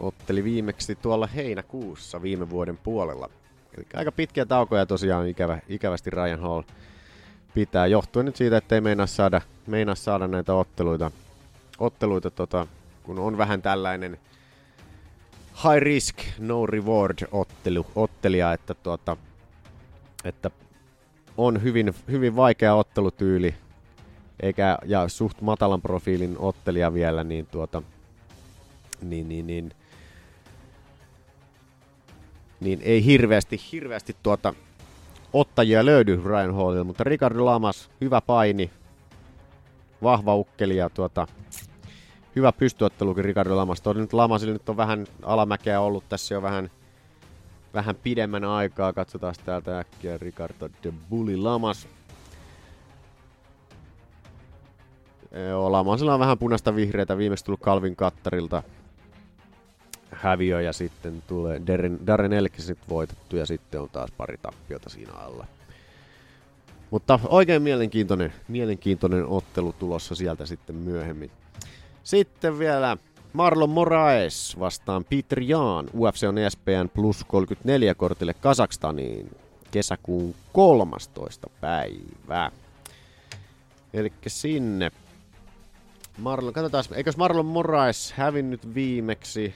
Otteli 0.00 0.44
viimeksi 0.44 0.94
tuolla 0.94 1.26
heinäkuussa 1.26 2.22
viime 2.22 2.50
vuoden 2.50 2.76
puolella. 2.76 3.30
Eli 3.76 3.86
aika 3.94 4.12
pitkiä 4.12 4.46
taukoja 4.46 4.86
tosiaan 4.86 5.28
ikävä, 5.28 5.58
ikävästi 5.68 6.10
Ryan 6.10 6.40
Hall 6.40 6.62
pitää. 7.54 7.86
Johtuen 7.86 8.26
nyt 8.26 8.36
siitä, 8.36 8.56
että 8.56 8.74
ei 8.74 8.80
meinaa 8.80 9.06
saada, 9.06 9.40
meinaa 9.66 9.94
saada 9.94 10.28
näitä 10.28 10.54
otteluita, 10.54 11.10
otteluita 11.78 12.30
tota, 12.30 12.66
kun 13.02 13.18
on 13.18 13.38
vähän 13.38 13.62
tällainen 13.62 14.18
high 15.64 15.82
risk, 15.82 16.16
no 16.38 16.66
reward 16.66 17.18
ottelu, 17.32 17.86
ottelija, 17.94 18.52
että, 18.52 18.74
tuota, 18.74 19.16
että 20.24 20.50
on 21.36 21.62
hyvin, 21.62 21.94
hyvin 22.10 22.36
vaikea 22.36 22.74
ottelutyyli, 22.74 23.54
eikä, 24.40 24.78
ja 24.84 25.08
suht 25.08 25.40
matalan 25.40 25.82
profiilin 25.82 26.36
ottelija 26.38 26.94
vielä, 26.94 27.24
niin 27.24 27.46
tuota, 27.46 27.82
niin, 29.02 29.28
niin, 29.28 29.46
niin, 29.46 29.72
niin 32.60 32.80
ei 32.82 33.04
hirveästi, 33.04 33.60
hirveästi 33.72 34.16
tuota, 34.22 34.54
ottajia 35.32 35.84
löydy 35.84 36.20
Ryan 36.24 36.54
Hallilla, 36.54 36.84
mutta 36.84 37.04
Ricardo 37.04 37.44
Lamas, 37.44 37.90
hyvä 38.00 38.20
paini, 38.20 38.70
vahva 40.02 40.34
ukkeli 40.34 40.76
ja 40.76 40.90
tuota, 40.90 41.26
hyvä 42.36 42.52
pystyottelukin 42.52 43.24
Ricardo 43.24 43.56
Lamas. 43.56 43.80
Toi 43.80 43.94
nyt 43.94 44.12
Lamasille 44.12 44.52
nyt 44.52 44.68
on 44.68 44.76
vähän 44.76 45.06
alamäkeä 45.22 45.80
ollut 45.80 46.08
tässä 46.08 46.34
jo 46.34 46.42
vähän, 46.42 46.70
vähän 47.74 47.96
pidemmän 47.96 48.44
aikaa. 48.44 48.92
Katsotaan 48.92 49.34
täältä 49.44 49.78
äkkiä 49.78 50.18
Ricardo 50.18 50.68
de 50.82 50.92
Bulli 51.10 51.36
Lamas. 51.36 51.88
Joo, 55.48 55.72
Lamasilla 55.72 56.14
on 56.14 56.20
vähän 56.20 56.38
punaista 56.38 56.76
vihreitä. 56.76 57.18
Viimeksi 57.18 57.44
tullut 57.44 57.60
Calvin 57.60 57.96
Kattarilta 57.96 58.62
häviö 60.12 60.60
ja 60.60 60.72
sitten 60.72 61.22
tulee 61.26 61.62
Darren, 61.66 62.06
Darren 62.06 62.32
Elkis 62.32 62.68
nyt 62.68 62.78
voitettu 62.88 63.36
ja 63.36 63.46
sitten 63.46 63.80
on 63.80 63.88
taas 63.92 64.10
pari 64.16 64.36
tappiota 64.42 64.90
siinä 64.90 65.12
alla. 65.12 65.46
Mutta 66.90 67.20
oikein 67.28 67.62
mielenkiintoinen, 67.62 68.32
mielenkiintoinen 68.48 69.26
ottelu 69.26 69.72
tulossa 69.72 70.14
sieltä 70.14 70.46
sitten 70.46 70.76
myöhemmin. 70.76 71.30
Sitten 72.04 72.58
vielä 72.58 72.96
Marlon 73.32 73.70
Moraes 73.70 74.56
vastaan 74.58 75.04
Peter 75.04 75.40
Jaan. 75.40 75.90
UFC 75.98 76.26
on 76.28 76.38
ESPN 76.38 76.88
plus 76.94 77.24
34 77.24 77.94
kortille 77.94 78.34
Kasakstaniin 78.34 79.36
kesäkuun 79.70 80.34
13. 80.52 81.50
päivä. 81.60 82.50
Eli 83.94 84.12
sinne. 84.26 84.90
Marlon, 86.18 86.52
katsotaan, 86.52 86.84
eikös 86.94 87.16
Marlon 87.16 87.46
Moraes 87.46 88.12
hävinnyt 88.12 88.74
viimeksi? 88.74 89.54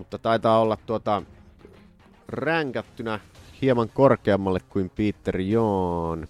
Mutta 0.00 0.18
taitaa 0.18 0.60
olla 0.60 0.78
tuota 0.86 1.22
ränkättynä 2.28 3.20
hieman 3.62 3.88
korkeammalle 3.88 4.60
kuin 4.68 4.90
Peter 4.90 5.40
Jaan. 5.40 6.28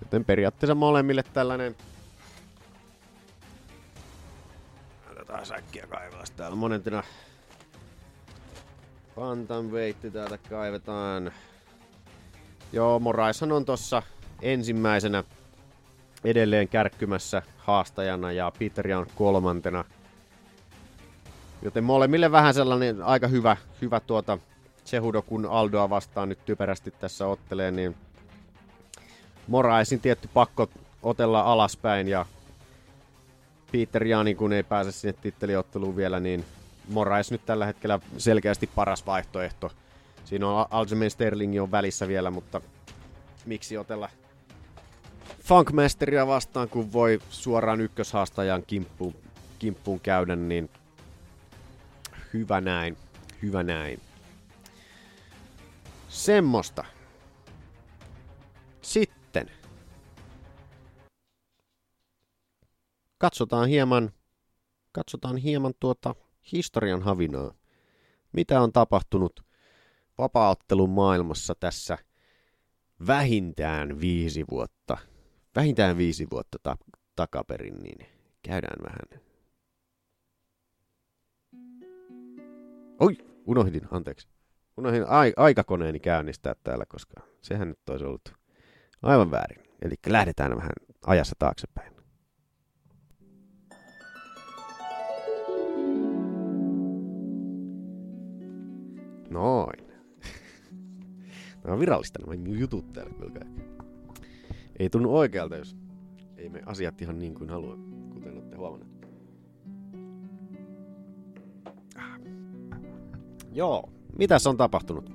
Joten 0.00 0.24
periaatteessa 0.24 0.74
molemmille 0.74 1.22
tällainen 1.22 1.76
taas 5.26 5.52
äkkiä 5.52 5.86
kaivaa 5.86 6.24
täällä 6.36 6.56
monentina. 6.56 7.02
veitti 9.72 10.10
täältä 10.10 10.38
kaivetaan. 10.38 11.32
Joo, 12.72 12.98
Moraishan 12.98 13.52
on 13.52 13.64
tossa 13.64 14.02
ensimmäisenä 14.42 15.24
edelleen 16.24 16.68
kärkkymässä 16.68 17.42
haastajana 17.56 18.32
ja 18.32 18.52
Peter 18.58 18.92
on 18.92 19.06
kolmantena. 19.14 19.84
Joten 21.66 21.84
molemmille 21.84 22.32
vähän 22.32 22.54
sellainen 22.54 23.02
aika 23.02 23.28
hyvä, 23.28 23.56
hyvä 23.82 24.00
tuota 24.00 24.38
Cehudo, 24.84 25.22
kun 25.22 25.46
Aldoa 25.46 25.90
vastaan 25.90 26.28
nyt 26.28 26.44
typerästi 26.44 26.90
tässä 26.90 27.26
ottelee, 27.26 27.70
niin 27.70 27.96
Moraisin 29.48 30.00
tietty 30.00 30.28
pakko 30.34 30.68
otella 31.02 31.40
alaspäin 31.40 32.08
ja 32.08 32.26
Peter 33.72 34.04
Jani, 34.04 34.34
kun 34.34 34.52
ei 34.52 34.62
pääse 34.62 34.92
sinne 34.92 35.12
titteliotteluun 35.22 35.96
vielä, 35.96 36.20
niin 36.20 36.44
Morais 36.88 37.30
nyt 37.30 37.46
tällä 37.46 37.66
hetkellä 37.66 38.00
selkeästi 38.18 38.66
paras 38.74 39.06
vaihtoehto. 39.06 39.72
Siinä 40.24 40.48
on 40.48 40.66
Aljamain 40.70 41.10
Sterling 41.10 41.62
on 41.62 41.70
välissä 41.70 42.08
vielä, 42.08 42.30
mutta 42.30 42.60
miksi 43.46 43.78
otella 43.78 44.08
Funkmasteria 45.40 46.26
vastaan, 46.26 46.68
kun 46.68 46.92
voi 46.92 47.20
suoraan 47.30 47.80
ykköshaastajan 47.80 48.62
kimppuun, 48.66 49.14
kimppuun 49.58 50.00
käydä, 50.00 50.36
niin 50.36 50.70
hyvä 52.34 52.60
näin, 52.60 52.96
hyvä 53.42 53.62
näin. 53.62 54.00
Semmosta. 56.08 56.84
Sitten. 58.82 59.50
Katsotaan 63.18 63.68
hieman, 63.68 64.10
katsotaan 64.92 65.36
hieman 65.36 65.74
tuota 65.80 66.14
historian 66.52 67.02
havinaa. 67.02 67.54
Mitä 68.32 68.60
on 68.60 68.72
tapahtunut 68.72 69.44
vapaaottelun 70.18 70.90
maailmassa 70.90 71.54
tässä 71.60 71.98
vähintään 73.06 74.00
viisi 74.00 74.44
vuotta, 74.50 74.98
vähintään 75.56 75.96
viisi 75.96 76.26
vuotta 76.30 76.58
ta- 76.62 76.76
takaperin, 77.16 77.82
niin 77.82 78.06
käydään 78.42 78.84
vähän. 78.84 79.26
Oi, 83.00 83.16
unohdin, 83.46 83.82
anteeksi. 83.90 84.28
Unohdin 84.76 85.04
ai- 85.06 85.32
aikakoneeni 85.36 86.00
käynnistää 86.00 86.54
täällä, 86.64 86.84
koska 86.88 87.20
sehän 87.42 87.68
nyt 87.68 87.88
olisi 87.90 88.04
ollut 88.04 88.34
aivan 89.02 89.30
väärin. 89.30 89.58
Eli 89.82 89.94
lähdetään 90.06 90.56
vähän 90.56 90.72
ajassa 91.06 91.36
taaksepäin. 91.38 91.92
Noin. 99.30 99.86
Nämä 101.64 101.74
on 101.74 101.80
virallista 101.80 102.18
nämä 102.18 102.48
jutut 102.58 102.92
täällä 102.92 103.12
kyllä 103.12 103.46
Ei 104.78 104.90
tunnu 104.90 105.16
oikealta, 105.16 105.56
jos 105.56 105.76
ei 106.36 106.48
me 106.48 106.62
asiat 106.66 107.02
ihan 107.02 107.18
niin 107.18 107.34
kuin 107.34 107.50
haluaa, 107.50 107.76
kuten 108.12 108.34
olette 108.34 108.56
huomanneet. 108.56 108.95
Joo, 113.56 113.88
mitäs 114.18 114.46
on 114.46 114.56
tapahtunut? 114.56 115.10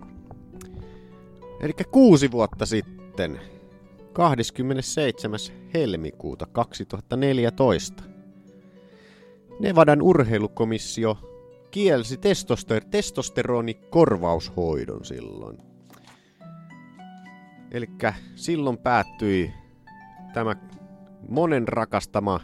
Eli 1.60 1.74
kuusi 1.92 2.32
vuotta 2.32 2.66
sitten, 2.66 3.40
27. 4.14 5.40
helmikuuta 5.74 6.46
2014, 6.46 8.04
Nevadan 9.60 10.02
urheilukomissio 10.02 11.18
kielsi 11.72 12.16
testoster- 12.16 12.88
testosteronikorvaushoidon 12.92 15.06
silloin. 15.06 15.58
Eli 17.72 17.90
silloin 18.36 18.78
päättyi 18.78 19.54
tämä 20.34 20.56
monen 21.30 21.68
rakastama 21.68 22.40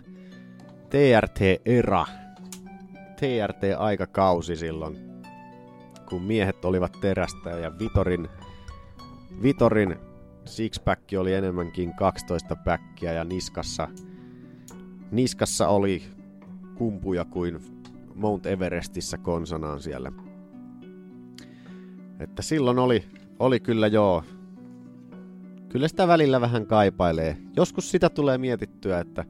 TRT-era, 0.90 2.06
TRT-aikakausi 3.16 4.56
silloin, 4.56 5.07
kun 6.10 6.22
miehet 6.22 6.66
olivat 6.66 6.98
terästä 7.02 7.50
ja 7.50 7.80
Vitorin, 7.80 8.30
Vitorin 9.42 9.96
sixpack 10.46 11.02
oli 11.20 11.34
enemmänkin 11.34 11.94
12 11.96 12.56
päkkiä 12.56 13.14
ja 13.14 13.24
niskassa, 13.24 13.88
niskassa 15.12 15.68
oli 15.68 16.04
kumpuja 16.76 17.26
kuin 17.26 17.60
Mount 18.16 18.46
Everestissä 18.46 19.18
konsanaan 19.18 19.80
siellä. 19.80 20.12
Että 22.20 22.42
silloin 22.42 22.80
oli, 22.80 23.04
oli 23.40 23.60
kyllä 23.60 23.88
joo. 23.88 24.24
Kyllä 25.70 25.88
sitä 25.88 26.08
välillä 26.08 26.42
vähän 26.42 26.66
kaipailee. 26.66 27.38
Joskus 27.56 27.92
sitä 27.92 28.10
tulee 28.10 28.38
mietittyä, 28.38 29.00
että 29.00 29.26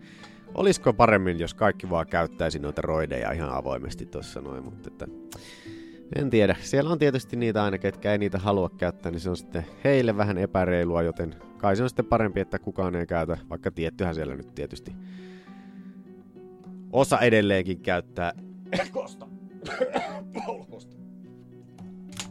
olisiko 0.55 0.93
paremmin, 0.93 1.39
jos 1.39 1.53
kaikki 1.53 1.89
vaan 1.89 2.07
käyttäisi 2.07 2.59
noita 2.59 2.81
roideja 2.81 3.31
ihan 3.31 3.49
avoimesti 3.49 4.05
tuossa 4.05 4.41
noin, 4.41 4.63
mutta 4.63 4.89
että 4.89 5.07
en 6.15 6.29
tiedä. 6.29 6.55
Siellä 6.61 6.91
on 6.91 6.99
tietysti 6.99 7.35
niitä 7.35 7.63
aina, 7.63 7.77
ketkä 7.77 8.11
ei 8.11 8.17
niitä 8.17 8.37
halua 8.37 8.69
käyttää, 8.69 9.11
niin 9.11 9.19
se 9.19 9.29
on 9.29 9.37
sitten 9.37 9.65
heille 9.83 10.17
vähän 10.17 10.37
epäreilua, 10.37 11.01
joten 11.01 11.35
kai 11.57 11.75
se 11.75 11.83
on 11.83 11.89
sitten 11.89 12.05
parempi, 12.05 12.39
että 12.39 12.59
kukaan 12.59 12.95
ei 12.95 13.07
käytä, 13.07 13.37
vaikka 13.49 13.71
tiettyhän 13.71 14.15
siellä 14.15 14.35
nyt 14.35 14.55
tietysti 14.55 14.95
osa 16.91 17.19
edelleenkin 17.19 17.79
käyttää 17.79 18.33
Kosta. 18.91 19.27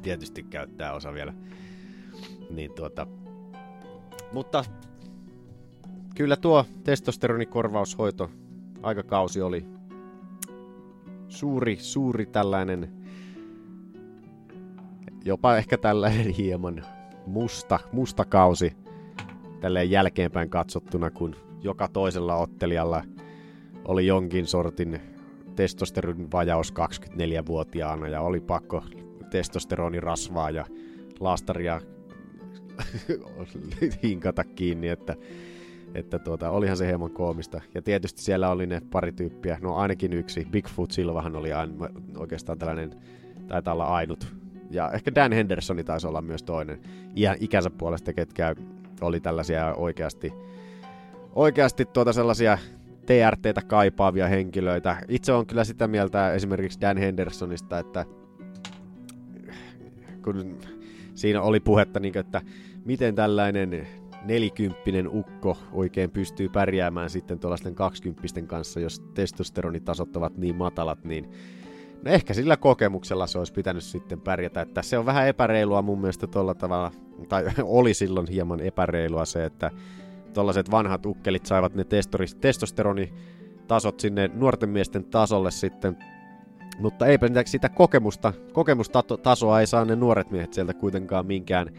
Tietysti 0.02 0.42
käyttää 0.42 0.92
osa 0.92 1.12
vielä. 1.12 1.34
Niin 2.50 2.72
tuota. 2.72 3.06
Mutta 4.32 4.64
kyllä 6.14 6.36
tuo 6.36 6.66
testosteronikorvaushoito 6.84 8.30
aikakausi 8.82 9.42
oli 9.42 9.66
suuri, 11.28 11.76
suuri 11.76 12.26
tällainen, 12.26 12.92
jopa 15.26 15.56
ehkä 15.56 15.78
tällainen 15.78 16.30
hieman 16.30 16.84
musta, 17.26 17.78
musta 17.92 18.24
kausi 18.24 18.72
tälleen 19.60 19.90
jälkeenpäin 19.90 20.50
katsottuna, 20.50 21.10
kun 21.10 21.36
joka 21.62 21.88
toisella 21.88 22.36
ottelijalla 22.36 23.02
oli 23.84 24.06
jonkin 24.06 24.46
sortin 24.46 25.00
testosteronin 25.56 26.32
vajaus 26.32 26.74
24-vuotiaana 26.74 28.08
ja 28.08 28.20
oli 28.20 28.40
pakko 28.40 28.84
testosteronirasvaa 29.30 30.50
ja 30.50 30.66
laastaria 31.20 31.80
hinkata 34.02 34.44
kiinni, 34.44 34.88
että, 34.88 35.16
että 35.94 36.18
tuota, 36.18 36.50
olihan 36.50 36.76
se 36.76 36.86
hieman 36.86 37.10
koomista. 37.10 37.60
Ja 37.74 37.82
tietysti 37.82 38.22
siellä 38.22 38.50
oli 38.50 38.66
ne 38.66 38.82
pari 38.90 39.12
tyyppiä, 39.12 39.58
no 39.62 39.76
ainakin 39.76 40.12
yksi, 40.12 40.46
Bigfoot 40.50 40.90
Silvahan 40.90 41.36
oli 41.36 41.52
ain, 41.52 41.70
oikeastaan 42.16 42.58
tällainen, 42.58 42.90
taitaa 43.48 43.74
olla 43.74 43.86
ainut. 43.86 44.45
Ja 44.70 44.90
ehkä 44.90 45.14
Dan 45.14 45.32
Hendersoni 45.32 45.84
taisi 45.84 46.06
olla 46.06 46.22
myös 46.22 46.42
toinen, 46.42 46.80
ihan 47.14 47.36
ikänsä 47.40 47.70
puolesta, 47.70 48.12
ketkä 48.12 48.54
oli 49.00 49.20
tällaisia 49.20 49.74
oikeasti, 49.74 50.32
oikeasti 51.34 51.84
tuota 51.84 52.12
sellaisia 52.12 52.58
TRTtä 53.06 53.62
kaipaavia 53.66 54.28
henkilöitä. 54.28 54.96
Itse 55.08 55.32
on 55.32 55.46
kyllä 55.46 55.64
sitä 55.64 55.88
mieltä 55.88 56.32
esimerkiksi 56.32 56.80
Dan 56.80 56.96
Hendersonista, 56.96 57.78
että 57.78 58.04
kun 60.24 60.58
siinä 61.14 61.42
oli 61.42 61.60
puhetta, 61.60 62.00
niin 62.00 62.18
että 62.18 62.42
miten 62.84 63.14
tällainen 63.14 63.86
nelikymppinen 64.24 65.08
ukko 65.08 65.58
oikein 65.72 66.10
pystyy 66.10 66.48
pärjäämään 66.48 67.10
sitten 67.10 67.38
tuollaisten 67.38 67.74
kaksikymppisten 67.74 68.46
kanssa, 68.46 68.80
jos 68.80 69.00
testosteronitasot 69.14 70.16
ovat 70.16 70.36
niin 70.36 70.56
matalat, 70.56 71.04
niin 71.04 71.30
no 72.04 72.10
ehkä 72.10 72.34
sillä 72.34 72.56
kokemuksella 72.56 73.26
se 73.26 73.38
olisi 73.38 73.52
pitänyt 73.52 73.84
sitten 73.84 74.20
pärjätä. 74.20 74.60
Että 74.60 74.82
se 74.82 74.98
on 74.98 75.06
vähän 75.06 75.28
epäreilua 75.28 75.82
mun 75.82 76.00
mielestä 76.00 76.26
tuolla 76.26 76.54
tavalla, 76.54 76.92
tai 77.28 77.44
oli 77.62 77.94
silloin 77.94 78.26
hieman 78.30 78.60
epäreilua 78.60 79.24
se, 79.24 79.44
että 79.44 79.70
tuollaiset 80.34 80.70
vanhat 80.70 81.06
ukkelit 81.06 81.46
saivat 81.46 81.74
ne 81.74 81.84
testosteronitasot 82.40 84.00
sinne 84.00 84.30
nuorten 84.34 84.68
miesten 84.68 85.04
tasolle 85.04 85.50
sitten. 85.50 85.96
Mutta 86.78 87.06
eipä 87.06 87.26
sitä 87.46 87.68
kokemusta, 87.68 88.32
kokemustasoa 88.52 89.60
ei 89.60 89.66
saa 89.66 89.84
ne 89.84 89.96
nuoret 89.96 90.30
miehet 90.30 90.52
sieltä 90.52 90.74
kuitenkaan 90.74 91.26
minkään, 91.26 91.70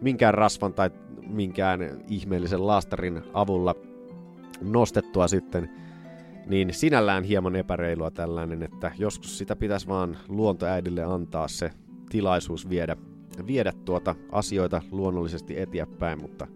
minkään 0.00 0.34
rasvan 0.34 0.74
tai 0.74 0.90
minkään 1.26 1.80
ihmeellisen 2.08 2.66
laastarin 2.66 3.22
avulla 3.32 3.74
nostettua 4.60 5.28
sitten. 5.28 5.83
Niin 6.46 6.74
sinällään 6.74 7.24
hieman 7.24 7.56
epäreilua 7.56 8.10
tällainen, 8.10 8.62
että 8.62 8.90
joskus 8.98 9.38
sitä 9.38 9.56
pitäisi 9.56 9.88
vaan 9.88 10.16
luontoäidille 10.28 11.04
antaa 11.04 11.48
se 11.48 11.70
tilaisuus 12.08 12.68
viedä, 12.68 12.96
viedä 13.46 13.72
tuota 13.84 14.14
asioita 14.32 14.82
luonnollisesti 14.90 15.60
eteenpäin, 15.60 16.20
mutta 16.20 16.46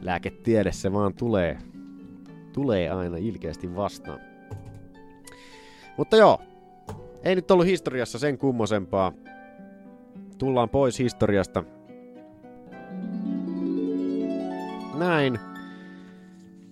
lääketiede 0.00 0.72
se 0.72 0.92
vaan 0.92 1.14
tulee, 1.14 1.58
tulee 2.52 2.90
aina 2.90 3.16
ilkeästi 3.16 3.76
vastaan. 3.76 4.20
Mutta 5.96 6.16
joo, 6.16 6.40
ei 7.22 7.34
nyt 7.34 7.50
ollut 7.50 7.66
historiassa 7.66 8.18
sen 8.18 8.38
kummosempaa. 8.38 9.12
Tullaan 10.38 10.68
pois 10.68 10.98
historiasta. 10.98 11.64
Näin. 14.94 15.38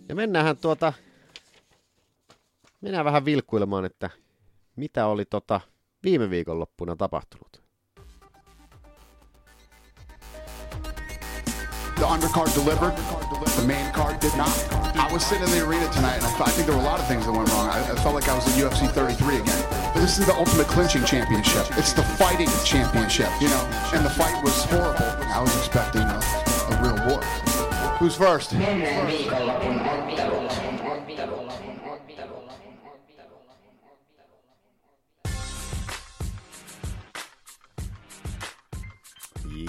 Ja 0.09 0.15
mennään 0.15 0.57
tuota... 0.57 0.93
Mennään 2.85 3.05
vähän 3.05 3.25
vilkkuilemaan, 3.25 3.85
että 3.85 4.11
mitä 4.77 5.07
oli 5.07 5.25
tota 5.25 5.61
viime 6.03 6.31
viikonloppuna 6.31 6.97
tapahtunut. 6.97 7.63
The 11.95 12.05
undercard 12.05 12.51
delivered. 12.55 12.93
The 13.57 13.67
main 13.67 13.93
card 13.93 14.21
did 14.21 14.37
not. 14.37 14.49
I 14.97 15.13
was 15.13 15.29
sitting 15.29 15.49
in 15.49 15.53
the 15.55 15.67
arena 15.67 15.89
tonight, 15.93 16.17
and 16.17 16.25
I, 16.25 16.31
thought, 16.37 16.49
I 16.49 16.53
think 16.53 16.67
there 16.67 16.77
were 16.77 16.87
a 16.89 16.91
lot 16.91 17.01
of 17.01 17.07
things 17.09 17.25
that 17.25 17.33
went 17.33 17.49
wrong. 17.49 17.69
I, 17.71 17.81
I 17.93 17.97
felt 18.03 18.15
like 18.15 18.29
I 18.29 18.35
was 18.35 18.47
at 18.49 18.55
UFC 18.65 18.91
33 18.91 19.37
again. 19.37 19.65
But 19.95 20.01
this 20.01 20.19
is 20.19 20.27
the 20.27 20.35
ultimate 20.35 20.67
clinching 20.67 21.05
championship. 21.05 21.67
It's 21.79 21.95
the 21.95 22.05
fighting 22.21 22.51
championship, 22.65 23.31
you 23.41 23.49
know. 23.49 23.65
And 23.95 24.05
the 24.05 24.11
fight 24.11 24.37
was 24.45 24.65
horrible. 24.65 25.11
I 25.33 25.41
was 25.41 25.57
expecting 25.57 26.03
a, 26.03 26.21
a 26.71 26.75
real 26.83 26.99
war. 27.09 27.23
Who's 27.99 28.17
first? 28.17 28.53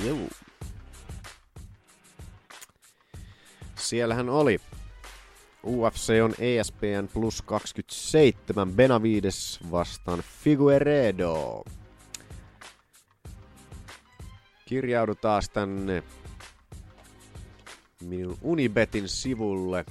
Juu. 0.03 0.29
Siellähän 3.75 4.29
oli. 4.29 4.61
UFC 5.65 6.13
on 6.23 6.33
ESPN 6.39 7.07
plus 7.13 7.41
27 7.41 8.71
Benavides 8.71 9.59
vastaan 9.71 10.23
Figueredo. 10.43 11.63
Kirjaudu 14.65 15.15
taas 15.15 15.49
tänne 15.49 16.03
minun 18.01 18.37
Unibetin 18.41 19.09
sivulle. 19.09 19.85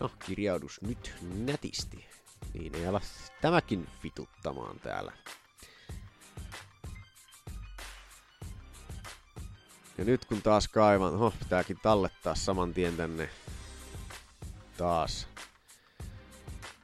No, 0.00 0.10
kirjaudus 0.26 0.80
nyt 0.82 1.14
nätisti. 1.36 2.06
Niin 2.54 2.74
ei 2.74 2.86
ala 2.86 3.00
tämäkin 3.40 3.86
vituttamaan 4.02 4.80
täällä. 4.80 5.12
Ja 9.98 10.04
nyt 10.04 10.24
kun 10.24 10.42
taas 10.42 10.68
kaivan, 10.68 11.14
oho, 11.14 11.32
pitääkin 11.38 11.78
tallettaa 11.82 12.34
saman 12.34 12.74
tien 12.74 12.96
tänne 12.96 13.28
taas. 14.76 15.28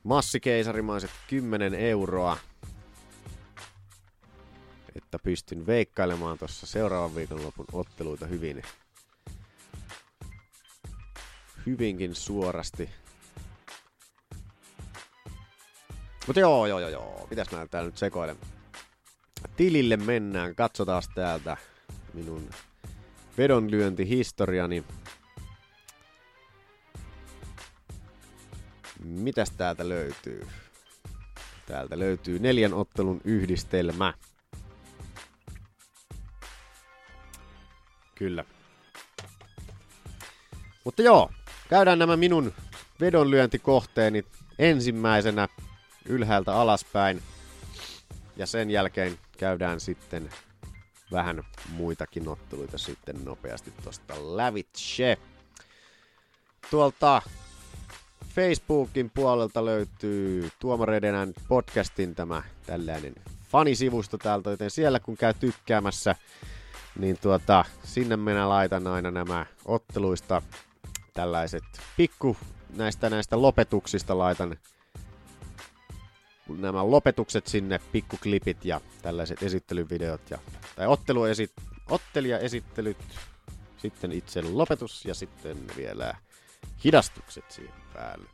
Massikeisarimaiset 0.04 1.11
10 1.28 1.74
euroa. 1.74 2.36
Että 4.96 5.18
pystyn 5.18 5.66
veikkailemaan 5.66 6.38
tuossa 6.38 6.66
seuraavan 6.66 7.14
viikonlopun 7.14 7.66
otteluita 7.72 8.26
hyvin. 8.26 8.62
Hyvinkin 11.66 12.14
suorasti. 12.14 12.90
Mutta 16.26 16.40
joo, 16.40 16.66
joo, 16.66 16.78
joo, 16.78 16.90
joo. 16.90 17.26
Mitäs 17.30 17.50
mä 17.50 17.66
täällä 17.66 17.88
nyt 17.88 17.98
sekoilen? 17.98 18.36
Tilille 19.56 19.96
mennään. 19.96 20.54
Katsotaan 20.54 21.02
täältä 21.14 21.56
minun 22.14 22.50
vedonlyöntihistoriani. 23.39 24.85
Mitäs 29.05 29.51
täältä 29.51 29.89
löytyy? 29.89 30.47
Täältä 31.66 31.99
löytyy 31.99 32.39
neljän 32.39 32.74
ottelun 32.74 33.20
yhdistelmä. 33.24 34.14
Kyllä. 38.14 38.45
Mutta 40.85 41.03
joo, 41.03 41.31
käydään 41.68 41.99
nämä 41.99 42.16
minun 42.16 42.53
vedonlyöntikohteeni 43.01 44.24
ensimmäisenä 44.59 45.49
ylhäältä 46.07 46.55
alaspäin. 46.55 47.22
Ja 48.37 48.47
sen 48.47 48.70
jälkeen 48.70 49.18
käydään 49.39 49.81
sitten 49.81 50.31
vähän 51.12 51.42
muitakin 51.68 52.28
otteluita 52.28 52.78
sitten 52.78 53.24
nopeasti 53.24 53.72
tosta 53.84 54.36
lävitse. 54.36 55.18
Tuolta 56.70 57.22
Facebookin 58.34 59.11
puolelta 59.11 59.64
löytyy 59.64 60.50
Tuomareiden 60.58 61.34
podcastin 61.48 62.14
tämä 62.14 62.42
tällainen 62.66 63.14
fanisivusto 63.48 64.18
täältä, 64.18 64.50
joten 64.50 64.70
siellä 64.70 65.00
kun 65.00 65.16
käy 65.16 65.34
tykkäämässä, 65.34 66.14
niin 66.98 67.18
tuota, 67.22 67.64
sinne 67.84 68.16
minä 68.16 68.48
laitan 68.48 68.86
aina 68.86 69.11
nämä 69.11 69.46
otteluista 69.64 70.42
tällaiset 71.14 71.64
pikku 71.96 72.36
näistä 72.76 73.11
näistä 73.11 73.42
lopetuksista 73.42 74.18
laitan 74.18 74.56
nämä 76.59 76.90
lopetukset 76.90 77.46
sinne, 77.46 77.80
pikkuklipit 77.92 78.64
ja 78.64 78.80
tällaiset 79.03 79.42
esittelyvideot 79.42 80.30
ja, 80.30 80.38
tai 80.76 80.86
otteluesit, 80.86 81.53
ottelijaesittelyt, 81.90 82.98
sitten 83.76 84.12
itse 84.12 84.42
lopetus 84.42 85.05
ja 85.05 85.14
sitten 85.14 85.57
vielä 85.76 86.14
hidastukset 86.84 87.51
siihen 87.51 87.74
päälle. 87.94 88.30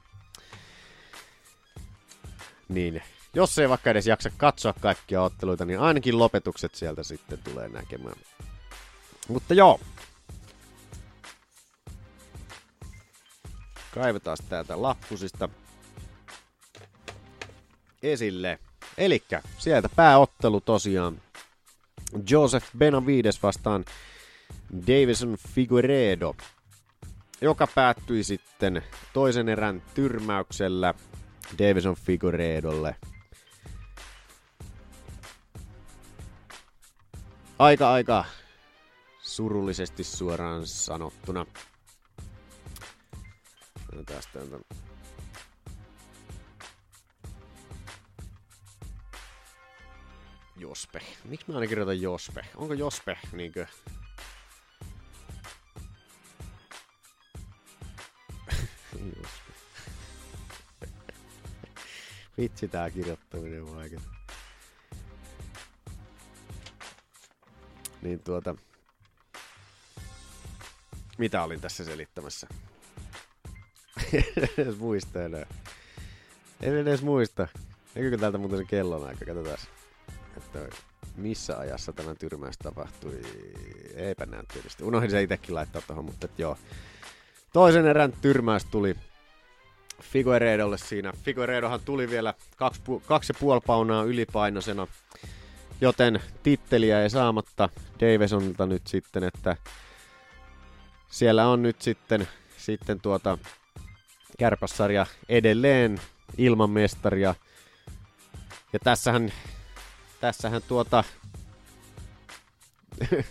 Niin, 2.68 3.02
jos 3.34 3.58
ei 3.58 3.68
vaikka 3.68 3.90
edes 3.90 4.06
jaksa 4.06 4.30
katsoa 4.36 4.72
kaikkia 4.80 5.22
otteluita, 5.22 5.64
niin 5.64 5.80
ainakin 5.80 6.18
lopetukset 6.18 6.74
sieltä 6.74 7.02
sitten 7.02 7.38
tulee 7.44 7.68
näkemään. 7.68 8.16
Mutta 9.28 9.54
joo. 9.54 9.80
Kaivetaan 13.94 14.36
täältä 14.48 14.82
lappusista 14.82 15.48
esille. 18.03 18.59
Elikkä 18.99 19.42
sieltä 19.59 19.88
pääottelu 19.97 20.61
tosiaan. 20.61 21.22
Joseph 22.30 22.66
Benavides 22.78 23.42
vastaan 23.42 23.84
Davison 24.86 25.36
Figueredo, 25.49 26.34
joka 27.40 27.66
päättyi 27.66 28.24
sitten 28.24 28.82
toisen 29.12 29.49
erän 29.49 29.82
tyrmäyksellä 29.94 30.94
Davison 31.59 31.94
Figueredolle. 31.94 32.97
Aika 37.59 37.92
aika 37.92 38.24
surullisesti 39.20 40.05
suoraan 40.05 40.66
sanottuna. 40.66 41.47
Tästä 44.07 44.38
Jospe. 50.59 51.00
Miksi 51.24 51.46
mä 51.48 51.54
aina 51.54 51.66
kirjoitan 51.66 52.00
Jospe? 52.00 52.44
Onko 52.57 52.74
Jospe 52.74 53.18
niinkö... 53.32 53.66
Jospe. 59.16 59.52
Vitsi 62.38 62.68
tää 62.68 62.90
kirjoittaminen 62.90 63.62
on 63.62 63.76
vaikea. 63.76 64.00
Niin 68.02 68.20
tuota... 68.20 68.54
Mitä 71.18 71.42
olin 71.42 71.61
tässä 71.61 71.84
selittämässä? 71.84 72.46
en 74.12 74.24
edes 74.59 74.78
muista 74.78 75.22
enää. 75.22 75.46
En 76.61 76.76
edes 76.76 77.02
muista. 77.02 77.48
Näkyykö 77.94 78.18
täältä 78.18 78.38
muuten 78.38 78.59
se 78.59 78.64
kellon 78.64 79.07
aika? 79.07 79.24
Katsotaan 79.24 79.75
että 80.64 80.76
missä 81.16 81.59
ajassa 81.59 81.92
tämä 81.92 82.14
tyrmäys 82.14 82.59
tapahtui. 82.59 83.20
Eipä 83.94 84.26
näy 84.26 84.42
tietysti. 84.52 84.84
Unohdin 84.84 85.11
se 85.11 85.22
itsekin 85.22 85.54
laittaa 85.54 85.82
tuohon, 85.86 86.04
mutta 86.04 86.28
joo. 86.38 86.59
Toisen 87.52 87.86
erän 87.86 88.12
tyrmäys 88.12 88.64
tuli 88.64 88.96
Figueredolle 90.02 90.78
siinä. 90.78 91.12
Figueredohan 91.22 91.80
tuli 91.80 92.11
vielä 92.11 92.34
kaksi, 92.57 92.82
kaksi 93.07 93.32
ja 93.32 93.36
puoli 93.40 93.61
paunaa 93.66 94.04
ylipainoisena, 94.04 94.86
joten 95.80 96.20
titteliä 96.42 97.02
ei 97.02 97.11
saamatta 97.11 97.68
Davisonilta 98.00 98.66
nyt 98.66 98.86
sitten, 98.86 99.24
että 99.24 99.57
siellä 101.09 101.48
on 101.48 101.62
nyt 101.62 101.82
sitten, 101.82 102.28
sitten 102.57 103.00
tuota 103.00 103.38
kärpässarja 104.38 105.07
edelleen 105.28 106.00
ilman 106.38 106.70
mestaria. 106.70 107.34
Ja 108.72 108.78
tässähän 108.78 109.32
tässähän 110.20 110.62
tuota... 110.68 111.04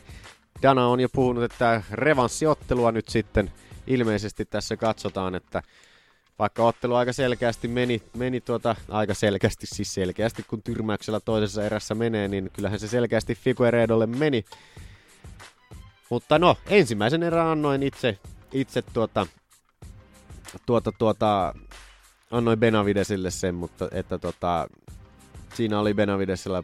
Dana 0.62 0.88
on 0.88 1.00
jo 1.00 1.10
puhunut, 1.10 1.44
että 1.44 1.84
revanssiottelua 1.92 2.92
nyt 2.92 3.10
sitten 3.10 3.52
ilmeisesti 3.88 4.46
tässä 4.46 4.78
katsotaan, 4.78 5.36
että 5.36 5.64
vaikka 6.40 6.64
ottelu 6.64 6.96
aika 6.96 7.14
selkeästi 7.14 7.68
meni, 7.68 8.02
meni 8.18 8.42
tuota, 8.42 8.76
aika 8.90 9.14
selkeästi, 9.14 9.68
siis 9.68 9.94
selkeästi 9.94 10.44
kun 10.44 10.64
tyrmäyksellä 10.64 11.20
toisessa 11.20 11.64
erässä 11.64 11.96
menee, 11.96 12.28
niin 12.28 12.50
kyllähän 12.54 12.80
se 12.80 12.88
selkeästi 12.88 13.36
Figueredolle 13.36 14.06
meni. 14.06 14.46
Mutta 16.10 16.40
no, 16.40 16.58
ensimmäisen 16.68 17.24
erän 17.24 17.48
annoin 17.48 17.84
itse, 17.84 18.20
itse 18.52 18.82
tuota, 18.82 19.28
tuota, 20.66 20.92
tuota, 20.92 21.56
annoin 22.32 22.60
Benavidesille 22.60 23.32
sen, 23.32 23.56
mutta 23.56 23.88
että 23.92 24.18
tota, 24.18 24.68
siinä 25.56 25.80
oli 25.80 25.94
Benavidesilla 25.94 26.64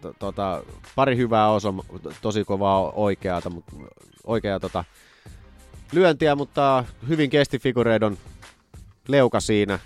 to, 0.00 0.12
tota, 0.18 0.62
pari 0.94 1.16
hyvää 1.16 1.50
osa, 1.50 1.74
tosi 2.22 2.44
kovaa 2.44 2.90
oikeata, 2.90 3.50
oikeaa 4.24 4.60
tota, 4.60 4.84
lyöntiä, 5.92 6.34
mutta 6.34 6.84
hyvin 7.08 7.30
kesti 7.30 7.58
Figuredon 7.58 8.18
leuka 9.08 9.40
siinä. 9.40 9.78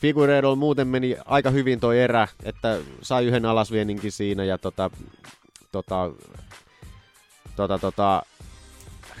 Figuredon 0.00 0.58
muuten 0.58 0.88
meni 0.88 1.16
aika 1.24 1.50
hyvin 1.50 1.80
toi 1.80 2.00
erä, 2.00 2.28
että 2.42 2.78
sai 3.02 3.24
yhden 3.24 3.44
alasvieninkin 3.46 4.12
siinä 4.12 4.44
ja 4.44 4.58
tota, 4.58 4.90
tota, 5.72 6.10
tota, 7.56 7.78
tota, 7.78 8.22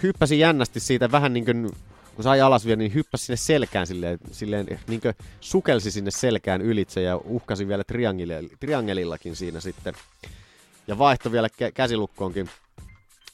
hyppäsi 0.02 0.38
jännästi 0.38 0.80
siitä 0.80 1.12
vähän 1.12 1.32
niin 1.32 1.44
kuin 1.44 1.70
kun 2.14 2.24
sai 2.24 2.40
alas 2.40 2.66
vielä, 2.66 2.76
niin 2.76 2.94
hyppäsi 2.94 3.24
sinne 3.24 3.36
selkään 3.36 3.86
silleen, 3.86 4.18
silleen 4.30 4.80
niin 4.86 5.00
sukelsi 5.40 5.90
sinne 5.90 6.10
selkään 6.10 6.62
ylitse 6.62 7.02
ja 7.02 7.16
uhkasi 7.16 7.68
vielä 7.68 7.84
triangelillakin 8.60 9.36
siinä 9.36 9.60
sitten. 9.60 9.94
Ja 10.86 10.98
vaihtoi 10.98 11.32
vielä 11.32 11.48
kä- 11.48 11.72
käsilukkoonkin 11.74 12.48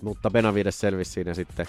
Mutta 0.02 0.30
Benavides 0.30 0.80
selvisi 0.80 1.10
siinä 1.10 1.34
sitten. 1.34 1.66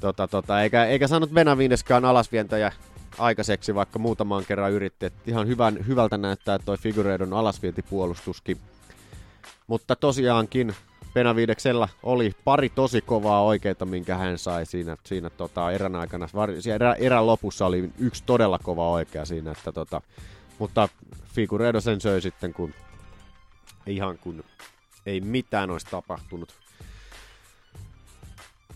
Tota, 0.00 0.28
tota, 0.28 0.62
eikä, 0.62 0.84
eikä 0.84 1.08
saanut 1.08 1.30
Benavideskaan 1.30 2.04
alasvientäjä 2.04 2.72
aikaiseksi, 3.18 3.74
vaikka 3.74 3.98
muutamaan 3.98 4.44
kerran 4.44 4.72
yritti. 4.72 5.06
Et 5.06 5.14
ihan 5.26 5.46
hyvän, 5.46 5.86
hyvältä 5.86 6.18
näyttää 6.18 6.58
toi 6.58 6.78
Figuredon 6.78 7.32
alasvientipuolustuskin. 7.32 8.58
Mutta 9.66 9.96
tosiaankin 9.96 10.74
Benavideksella 11.14 11.88
oli 12.02 12.32
pari 12.44 12.68
tosi 12.68 13.00
kovaa 13.00 13.42
oikeita, 13.42 13.84
minkä 13.86 14.16
hän 14.16 14.38
sai 14.38 14.66
siinä, 14.66 14.96
siinä 15.04 15.30
tota, 15.30 15.72
erän 15.72 15.96
aikana. 15.96 16.28
Siinä 16.60 16.74
erä, 16.74 16.94
erän 16.94 17.26
lopussa 17.26 17.66
oli 17.66 17.90
yksi 17.98 18.22
todella 18.26 18.58
kova 18.62 18.90
oikea 18.90 19.24
siinä, 19.24 19.50
että 19.50 19.72
tota, 19.72 20.00
mutta 20.58 20.88
Figuredo 21.34 21.80
sen 21.80 22.00
söi 22.00 22.20
sitten, 22.20 22.52
kun 22.52 22.74
ihan 23.86 24.18
kun 24.18 24.44
ei 25.06 25.20
mitään 25.20 25.70
olisi 25.70 25.86
tapahtunut. 25.90 26.54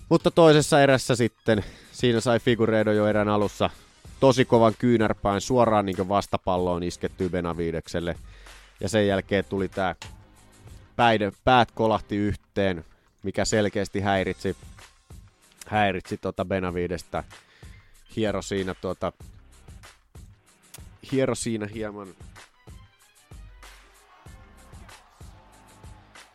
Mutta 0.08 0.30
toisessa 0.30 0.82
erässä 0.82 1.16
sitten, 1.16 1.64
siinä 1.92 2.20
sai 2.20 2.40
Figuredo 2.40 2.92
jo 2.92 3.06
erän 3.06 3.28
alussa 3.28 3.70
tosi 4.20 4.44
kovan 4.44 4.74
kyynärpäin 4.78 5.40
suoraan 5.40 5.86
niin 5.86 6.08
vastapalloon 6.08 6.82
iskettyy 6.82 7.28
Benavidekselle. 7.28 8.16
Ja 8.80 8.88
sen 8.88 9.06
jälkeen 9.06 9.44
tuli 9.44 9.68
tämä 9.68 9.94
päide, 10.96 11.32
päät 11.44 11.70
kolahti 11.70 12.16
yhteen, 12.16 12.84
mikä 13.22 13.44
selkeästi 13.44 14.00
häiritsi, 14.00 14.56
häiritsi 15.66 16.16
tota 16.16 16.44
Benavidestä. 16.44 17.24
Hiero 18.16 18.42
siinä, 18.42 18.74
tuota, 18.74 19.12
hiero 21.12 21.34
siinä 21.34 21.66
hieman 21.74 22.08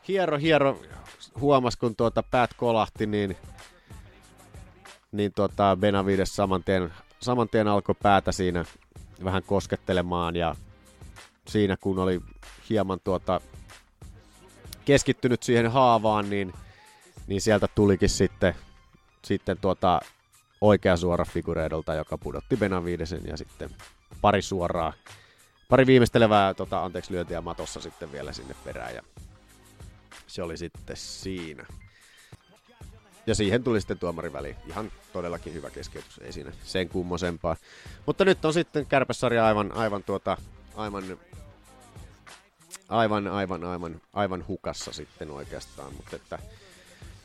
hiero, 0.07 0.38
hiero 0.38 0.82
huomas, 1.39 1.78
kun 1.78 1.95
tuota 1.95 2.24
päät 2.24 2.53
kolahti, 2.53 3.05
niin, 3.05 3.38
niin 5.12 5.34
tuota 5.34 5.78
Benavides 5.80 6.36
saman 6.36 6.64
tien, 6.64 6.93
saman 7.20 7.49
tien 7.49 7.68
alkoi 7.68 7.95
päätä 8.03 8.32
siinä 8.32 8.66
vähän 9.24 9.43
koskettelemaan 9.43 10.36
ja 10.36 10.55
siinä 11.47 11.78
kun 11.78 11.99
oli 11.99 12.22
hieman 12.70 12.99
tuota 13.03 13.41
keskittynyt 14.86 15.43
siihen 15.43 15.71
haavaan, 15.71 16.29
niin, 16.29 16.53
niin 17.27 17.41
sieltä 17.41 17.67
tulikin 17.75 18.09
sitten, 18.09 18.55
sitten 19.23 19.57
tuota 19.57 19.99
oikea 20.61 20.97
suora 20.97 21.25
Figuredolta, 21.25 21.93
joka 21.93 22.17
pudotti 22.17 22.57
Benavidesen 22.57 23.21
ja 23.25 23.38
sitten 23.38 23.69
pari 24.21 24.41
suoraa, 24.41 24.93
pari 25.69 25.86
viimeistelevää 25.86 26.53
tota, 26.53 26.84
anteeksi 26.84 27.13
lyöntiä 27.13 27.41
matossa 27.41 27.82
sitten 27.82 28.11
vielä 28.11 28.34
sinne 28.34 28.55
perään 28.63 28.95
ja 28.95 29.01
se 30.27 30.43
oli 30.43 30.57
sitten 30.57 30.97
siinä. 30.97 31.65
Ja 33.27 33.36
siihen 33.36 33.63
tuli 33.63 33.82
sitten 33.82 33.99
tuomariväli. 33.99 34.55
Ihan 34.67 34.91
todellakin 35.13 35.53
hyvä 35.53 35.69
keskeytys, 35.69 36.17
ei 36.17 36.34
siinä 36.34 36.51
sen 36.63 36.89
kummosempaa. 36.89 37.55
Mutta 38.05 38.25
nyt 38.25 38.45
on 38.45 38.53
sitten 38.53 38.86
kärpäsarja 38.86 39.45
aivan, 39.45 39.71
aivan 39.71 40.03
tuota, 40.03 40.38
aivan 40.75 41.03
aivan, 42.91 43.27
aivan, 43.27 43.63
aivan, 43.63 44.01
aivan 44.13 44.47
hukassa 44.47 44.93
sitten 44.93 45.31
oikeastaan. 45.31 45.93
Mutta 45.93 46.15
että, 46.15 46.39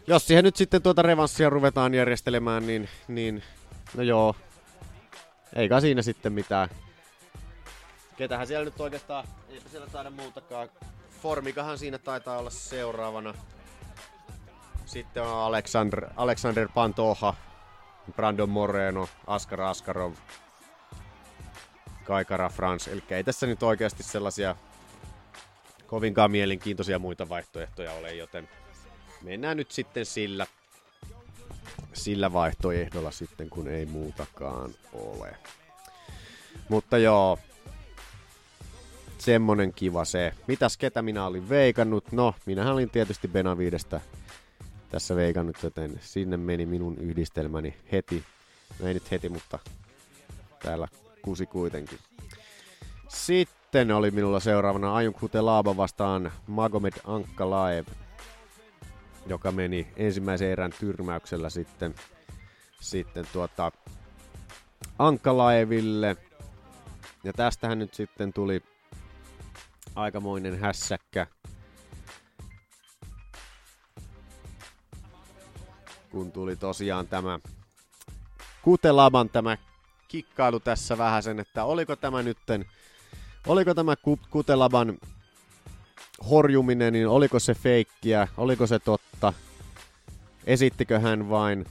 jos 0.06 0.26
siihen 0.26 0.44
nyt 0.44 0.56
sitten 0.56 0.82
tuota 0.82 1.02
revanssia 1.02 1.50
ruvetaan 1.50 1.94
järjestelemään, 1.94 2.66
niin, 2.66 2.88
niin 3.08 3.42
no 3.96 4.02
joo, 4.02 4.36
eikä 5.56 5.80
siinä 5.80 6.02
sitten 6.02 6.32
mitään. 6.32 6.68
Ketähän 8.16 8.46
siellä 8.46 8.64
nyt 8.64 8.80
oikeastaan, 8.80 9.24
eipä 9.48 9.68
siellä 9.68 9.86
taida 9.86 10.10
muutakaan. 10.10 10.68
Formikahan 11.22 11.78
siinä 11.78 11.98
taitaa 11.98 12.38
olla 12.38 12.50
seuraavana. 12.50 13.34
Sitten 14.84 15.22
on 15.22 15.28
Alexander, 15.28 16.06
Alexander 16.16 16.68
Pantoha, 16.74 17.34
Brandon 18.16 18.48
Moreno, 18.48 19.08
Askar 19.26 19.60
Askarov, 19.60 20.12
Kaikara 22.04 22.48
France. 22.48 22.92
Eli 22.92 23.02
ei 23.10 23.24
tässä 23.24 23.46
nyt 23.46 23.62
oikeasti 23.62 24.02
sellaisia 24.02 24.56
kovinkaan 25.86 26.30
mielenkiintoisia 26.30 26.98
muita 26.98 27.28
vaihtoehtoja 27.28 27.92
ole, 27.92 28.14
joten 28.14 28.48
mennään 29.22 29.56
nyt 29.56 29.70
sitten 29.70 30.06
sillä, 30.06 30.46
sillä 31.92 32.32
vaihtoehdolla 32.32 33.10
sitten, 33.10 33.50
kun 33.50 33.68
ei 33.68 33.86
muutakaan 33.86 34.74
ole. 34.92 35.36
Mutta 36.68 36.98
joo, 36.98 37.38
semmonen 39.18 39.72
kiva 39.72 40.04
se. 40.04 40.32
Mitäs 40.46 40.76
ketä 40.76 41.02
minä 41.02 41.26
olin 41.26 41.48
veikannut? 41.48 42.12
No, 42.12 42.34
minähän 42.46 42.72
olin 42.72 42.90
tietysti 42.90 43.28
Benavidestä 43.28 44.00
tässä 44.88 45.16
veikannut, 45.16 45.56
joten 45.62 46.00
sinne 46.02 46.36
meni 46.36 46.66
minun 46.66 46.98
yhdistelmäni 46.98 47.76
heti. 47.92 48.24
No 48.80 48.88
ei 48.88 48.94
nyt 48.94 49.10
heti, 49.10 49.28
mutta 49.28 49.58
täällä 50.62 50.88
kusi 51.22 51.46
kuitenkin. 51.46 51.98
Sitten 53.08 53.65
oli 53.96 54.10
minulla 54.10 54.40
seuraavana 54.40 54.96
Ajun 54.96 55.14
Kutelaba 55.14 55.76
vastaan 55.76 56.32
Magomed 56.46 56.92
Ankkalaev, 57.04 57.86
joka 59.26 59.52
meni 59.52 59.88
ensimmäisen 59.96 60.48
erän 60.48 60.72
tyrmäyksellä 60.80 61.50
sitten, 61.50 61.94
sitten 62.80 63.26
tuota 63.32 63.72
Ankkalaeville. 64.98 66.16
Ja 67.24 67.32
tästähän 67.32 67.78
nyt 67.78 67.94
sitten 67.94 68.32
tuli 68.32 68.62
aikamoinen 69.94 70.58
hässäkkä. 70.60 71.26
Kun 76.10 76.32
tuli 76.32 76.56
tosiaan 76.56 77.06
tämä 77.06 77.38
Kutelaban 78.62 79.28
tämä 79.28 79.58
kikkailu 80.08 80.60
tässä 80.60 80.98
vähän 80.98 81.22
sen, 81.22 81.40
että 81.40 81.64
oliko 81.64 81.96
tämä 81.96 82.22
nytten, 82.22 82.66
oliko 83.46 83.74
tämä 83.74 83.94
Kutelaban 84.30 84.98
horjuminen, 86.30 86.92
niin 86.92 87.08
oliko 87.08 87.38
se 87.38 87.54
feikkiä, 87.54 88.28
oliko 88.36 88.66
se 88.66 88.78
totta, 88.78 89.32
esittikö 90.46 90.98
hän 90.98 91.30
vain, 91.30 91.66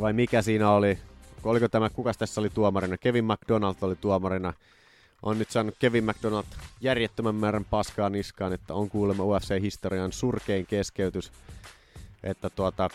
vai 0.00 0.12
mikä 0.12 0.42
siinä 0.42 0.70
oli, 0.70 0.98
oliko 1.44 1.68
tämä, 1.68 1.90
kuka 1.90 2.12
tässä 2.14 2.40
oli 2.40 2.50
tuomarina, 2.50 2.98
Kevin 2.98 3.24
McDonald 3.24 3.76
oli 3.80 3.96
tuomarina, 3.96 4.52
on 5.22 5.38
nyt 5.38 5.50
saanut 5.50 5.74
Kevin 5.78 6.04
McDonald 6.04 6.44
järjettömän 6.80 7.34
määrän 7.34 7.64
paskaa 7.64 8.10
niskaan, 8.10 8.52
että 8.52 8.74
on 8.74 8.88
kuulemma 8.88 9.24
UFC-historian 9.24 10.12
surkein 10.12 10.66
keskeytys. 10.66 11.32
Että 12.22 12.50
tuota, 12.50 12.88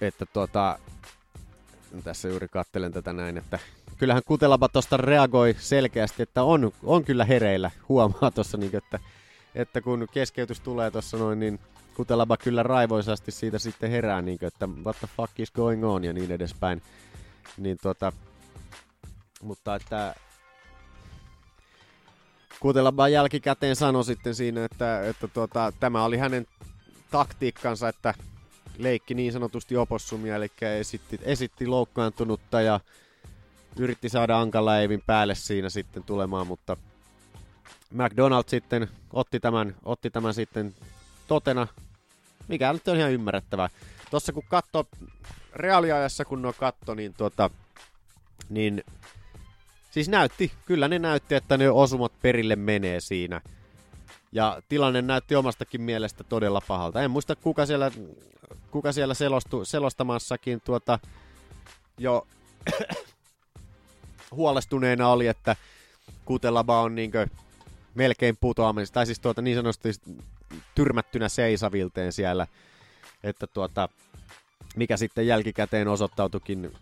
että 0.00 0.26
tuota, 0.26 0.78
tässä 2.04 2.28
juuri 2.28 2.48
kattelen 2.48 2.92
tätä 2.92 3.12
näin, 3.12 3.38
että 3.38 3.58
kyllähän 4.02 4.22
Kutelaba 4.26 4.68
tuosta 4.68 4.96
reagoi 4.96 5.56
selkeästi, 5.58 6.22
että 6.22 6.42
on, 6.42 6.72
on 6.84 7.04
kyllä 7.04 7.24
hereillä, 7.24 7.70
huomaa 7.88 8.30
tuossa, 8.34 8.58
niin, 8.58 8.76
että, 8.76 8.98
että 9.54 9.80
kun 9.80 10.08
keskeytys 10.12 10.60
tulee 10.60 10.90
tuossa 10.90 11.16
noin, 11.16 11.40
niin 11.40 11.60
Kutelaba 11.96 12.36
kyllä 12.36 12.62
raivoisasti 12.62 13.30
siitä 13.30 13.58
sitten 13.58 13.90
herää, 13.90 14.22
niin, 14.22 14.38
että 14.42 14.68
what 14.84 14.96
the 14.98 15.08
fuck 15.16 15.40
is 15.40 15.50
going 15.50 15.84
on 15.84 16.04
ja 16.04 16.12
niin 16.12 16.32
edespäin. 16.32 16.82
Niin 17.56 17.78
tuota, 17.82 18.12
mutta 19.42 19.74
että 19.74 20.14
Kutelaba 22.60 23.08
jälkikäteen 23.08 23.76
sanoi 23.76 24.04
sitten 24.04 24.34
siinä, 24.34 24.64
että, 24.64 25.06
että 25.06 25.28
tuota, 25.28 25.72
tämä 25.80 26.04
oli 26.04 26.16
hänen 26.16 26.46
taktiikkansa, 27.10 27.88
että 27.88 28.14
leikki 28.78 29.14
niin 29.14 29.32
sanotusti 29.32 29.76
opossumia, 29.76 30.36
eli 30.36 30.50
esitti, 30.60 31.20
esitti 31.22 31.66
loukkaantunutta 31.66 32.60
ja 32.60 32.80
yritti 33.78 34.08
saada 34.08 34.40
Ankalaevin 34.40 35.02
päälle 35.06 35.34
siinä 35.34 35.70
sitten 35.70 36.02
tulemaan, 36.02 36.46
mutta 36.46 36.76
McDonald 37.90 38.44
sitten 38.46 38.88
otti 39.12 39.40
tämän, 39.40 39.74
otti 39.84 40.10
tämän 40.10 40.34
sitten 40.34 40.74
totena, 41.28 41.66
mikä 42.48 42.72
nyt 42.72 42.88
on 42.88 42.96
ihan 42.96 43.12
ymmärrettävää. 43.12 43.68
Tuossa 44.10 44.32
kun 44.32 44.44
katso 44.48 44.86
reaaliajassa, 45.52 46.24
kun 46.24 46.42
no 46.42 46.52
katto, 46.52 46.94
niin, 46.94 47.14
tuota, 47.14 47.50
niin 48.48 48.84
Siis 49.92 50.08
näytti, 50.08 50.52
kyllä 50.66 50.88
ne 50.88 50.98
näytti, 50.98 51.34
että 51.34 51.56
ne 51.56 51.70
osumat 51.70 52.12
perille 52.22 52.56
menee 52.56 53.00
siinä. 53.00 53.40
Ja 54.32 54.62
tilanne 54.68 55.02
näytti 55.02 55.36
omastakin 55.36 55.80
mielestä 55.80 56.24
todella 56.24 56.60
pahalta. 56.68 57.02
En 57.02 57.10
muista 57.10 57.36
kuka 57.36 57.66
siellä, 57.66 57.90
kuka 58.70 58.92
siellä 58.92 59.14
selostu, 59.14 59.64
selostamassakin 59.64 60.60
tuota, 60.60 60.98
jo 61.98 62.26
huolestuneena 64.32 65.08
oli, 65.08 65.26
että 65.26 65.56
Kutelaba 66.24 66.80
on 66.80 66.94
niinkö 66.94 67.26
melkein 67.94 68.36
putoamassa, 68.40 68.94
tai 68.94 69.06
siis 69.06 69.20
tuota 69.20 69.42
niin 69.42 69.56
sanotusti 69.56 69.88
tyrmättynä 70.74 71.28
seisavilteen 71.28 72.12
siellä, 72.12 72.46
että 73.22 73.46
tuota, 73.46 73.88
mikä 74.76 74.96
sitten 74.96 75.26
jälkikäteen 75.26 75.88
osoittautukin 75.88 76.72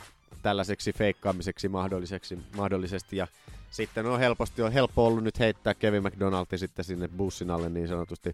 tällaiseksi 0.42 0.92
feikkaamiseksi 0.92 1.68
mahdolliseksi, 1.68 2.38
mahdollisesti. 2.56 3.16
Ja 3.16 3.26
sitten 3.70 4.06
on 4.06 4.20
helposti 4.20 4.62
on 4.62 4.72
helppo 4.72 5.06
ollut 5.06 5.24
nyt 5.24 5.38
heittää 5.38 5.74
Kevin 5.74 6.02
McDonaldin 6.02 6.58
sitten 6.58 6.84
sinne 6.84 7.08
bussin 7.08 7.50
alle 7.50 7.68
niin 7.68 7.88
sanotusti. 7.88 8.32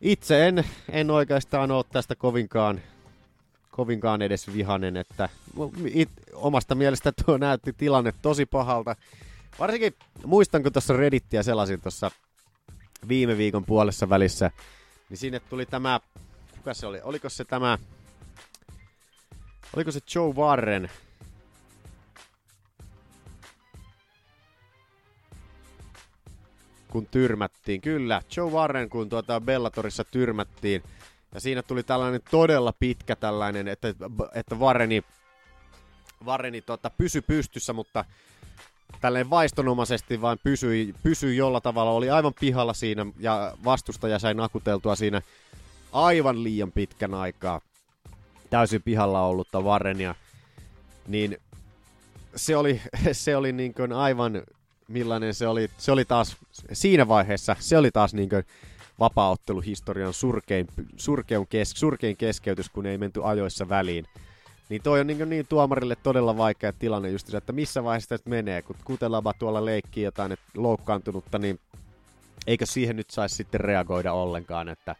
Itse 0.00 0.48
en, 0.48 0.64
en 0.88 1.10
oikeastaan 1.10 1.70
ole 1.70 1.84
tästä 1.92 2.14
kovinkaan, 2.14 2.80
kovinkaan 3.78 4.22
edes 4.22 4.54
vihanen, 4.54 4.96
että 4.96 5.28
it, 5.86 6.10
omasta 6.32 6.74
mielestä 6.74 7.12
tuo 7.12 7.38
näytti 7.38 7.72
tilanne 7.72 8.12
tosi 8.22 8.46
pahalta. 8.46 8.96
Varsinkin 9.58 9.94
muistan, 10.26 10.62
kun 10.62 10.72
tuossa 10.72 10.96
Reddittiä 10.96 11.42
selasin 11.42 11.80
tuossa 11.80 12.10
viime 13.08 13.36
viikon 13.36 13.64
puolessa 13.64 14.08
välissä, 14.08 14.50
niin 15.08 15.18
sinne 15.18 15.40
tuli 15.40 15.66
tämä, 15.66 16.00
kuka 16.56 16.74
se 16.74 16.86
oli, 16.86 17.00
oliko 17.00 17.28
se 17.28 17.44
tämä, 17.44 17.78
oliko 19.76 19.92
se 19.92 20.00
Joe 20.14 20.34
Warren, 20.34 20.90
kun 26.88 27.06
tyrmättiin. 27.06 27.80
Kyllä, 27.80 28.22
Joe 28.36 28.50
Warren, 28.50 28.88
kun 28.88 29.08
tuota 29.08 29.40
Bellatorissa 29.40 30.04
tyrmättiin. 30.04 30.82
Ja 31.34 31.40
siinä 31.40 31.62
tuli 31.62 31.82
tällainen 31.82 32.20
todella 32.30 32.72
pitkä 32.72 33.16
tällainen, 33.16 33.68
että, 33.68 33.88
että 34.34 34.54
Warreni, 34.54 35.02
Warreni 36.24 36.62
tota, 36.62 36.90
pysy 36.90 37.22
pystyssä, 37.22 37.72
mutta 37.72 38.04
tälleen 39.00 39.30
vaistonomaisesti 39.30 40.20
vain 40.20 40.38
pysyi, 40.42 40.94
pysyi 41.02 41.36
jolla 41.36 41.60
tavalla, 41.60 41.90
oli 41.90 42.10
aivan 42.10 42.34
pihalla 42.40 42.74
siinä 42.74 43.06
ja 43.18 43.56
vastustaja 43.64 44.18
sai 44.18 44.34
nakuteltua 44.34 44.96
siinä 44.96 45.22
aivan 45.92 46.44
liian 46.44 46.72
pitkän 46.72 47.14
aikaa. 47.14 47.60
Täysin 48.50 48.82
pihalla 48.82 49.22
ollutta 49.22 49.60
Warrenia, 49.60 50.14
niin 51.06 51.38
se 52.36 52.56
oli, 52.56 52.80
se 53.12 53.36
oli 53.36 53.52
niin 53.52 53.74
kuin 53.74 53.92
aivan 53.92 54.42
millainen 54.88 55.34
se 55.34 55.46
oli, 55.46 55.70
se 55.78 55.92
oli 55.92 56.04
taas 56.04 56.36
siinä 56.72 57.08
vaiheessa, 57.08 57.56
se 57.60 57.78
oli 57.78 57.90
taas 57.90 58.14
niin 58.14 58.28
kuin 58.28 58.44
vapaaotteluhistorian 59.00 60.12
surkein, 60.12 60.66
surkein, 60.96 61.46
kes, 61.46 61.70
surkein 61.70 62.16
keskeytys, 62.16 62.70
kun 62.70 62.86
ei 62.86 62.98
menty 62.98 63.20
ajoissa 63.24 63.68
väliin. 63.68 64.04
Niin 64.68 64.82
toi 64.82 65.00
on 65.00 65.06
niin, 65.06 65.28
niin 65.28 65.46
tuomarille 65.46 65.96
todella 66.02 66.36
vaikea 66.36 66.72
tilanne 66.72 67.10
just 67.10 67.26
se, 67.26 67.36
että 67.36 67.52
missä 67.52 67.84
vaiheessa 67.84 68.08
tästä 68.08 68.30
menee, 68.30 68.62
kun 68.62 68.76
Kutelaba 68.84 69.32
tuolla 69.32 69.64
leikkii 69.64 70.04
jotain 70.04 70.32
että 70.32 70.46
loukkaantunutta, 70.56 71.38
niin 71.38 71.60
eikö 72.46 72.66
siihen 72.66 72.96
nyt 72.96 73.10
saisi 73.10 73.34
sitten 73.34 73.60
reagoida 73.60 74.12
ollenkaan, 74.12 74.68
että, 74.68 74.96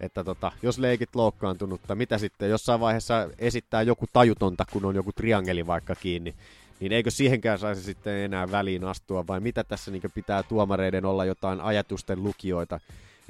että 0.00 0.24
tota, 0.24 0.52
jos 0.62 0.78
leikit 0.78 1.14
loukkaantunutta, 1.14 1.94
mitä 1.94 2.18
sitten 2.18 2.50
jossain 2.50 2.80
vaiheessa 2.80 3.28
esittää 3.38 3.82
joku 3.82 4.06
tajutonta, 4.12 4.64
kun 4.72 4.84
on 4.84 4.94
joku 4.94 5.12
triangeli 5.12 5.66
vaikka 5.66 5.94
kiinni, 5.94 6.34
niin 6.80 6.92
eikö 6.92 7.10
siihenkään 7.10 7.58
saisi 7.58 7.82
sitten 7.82 8.14
enää 8.16 8.50
väliin 8.50 8.84
astua, 8.84 9.26
vai 9.26 9.40
mitä 9.40 9.64
tässä 9.64 9.90
niin 9.90 10.02
pitää 10.14 10.42
tuomareiden 10.42 11.04
olla 11.04 11.24
jotain 11.24 11.60
ajatusten 11.60 12.22
lukijoita, 12.22 12.80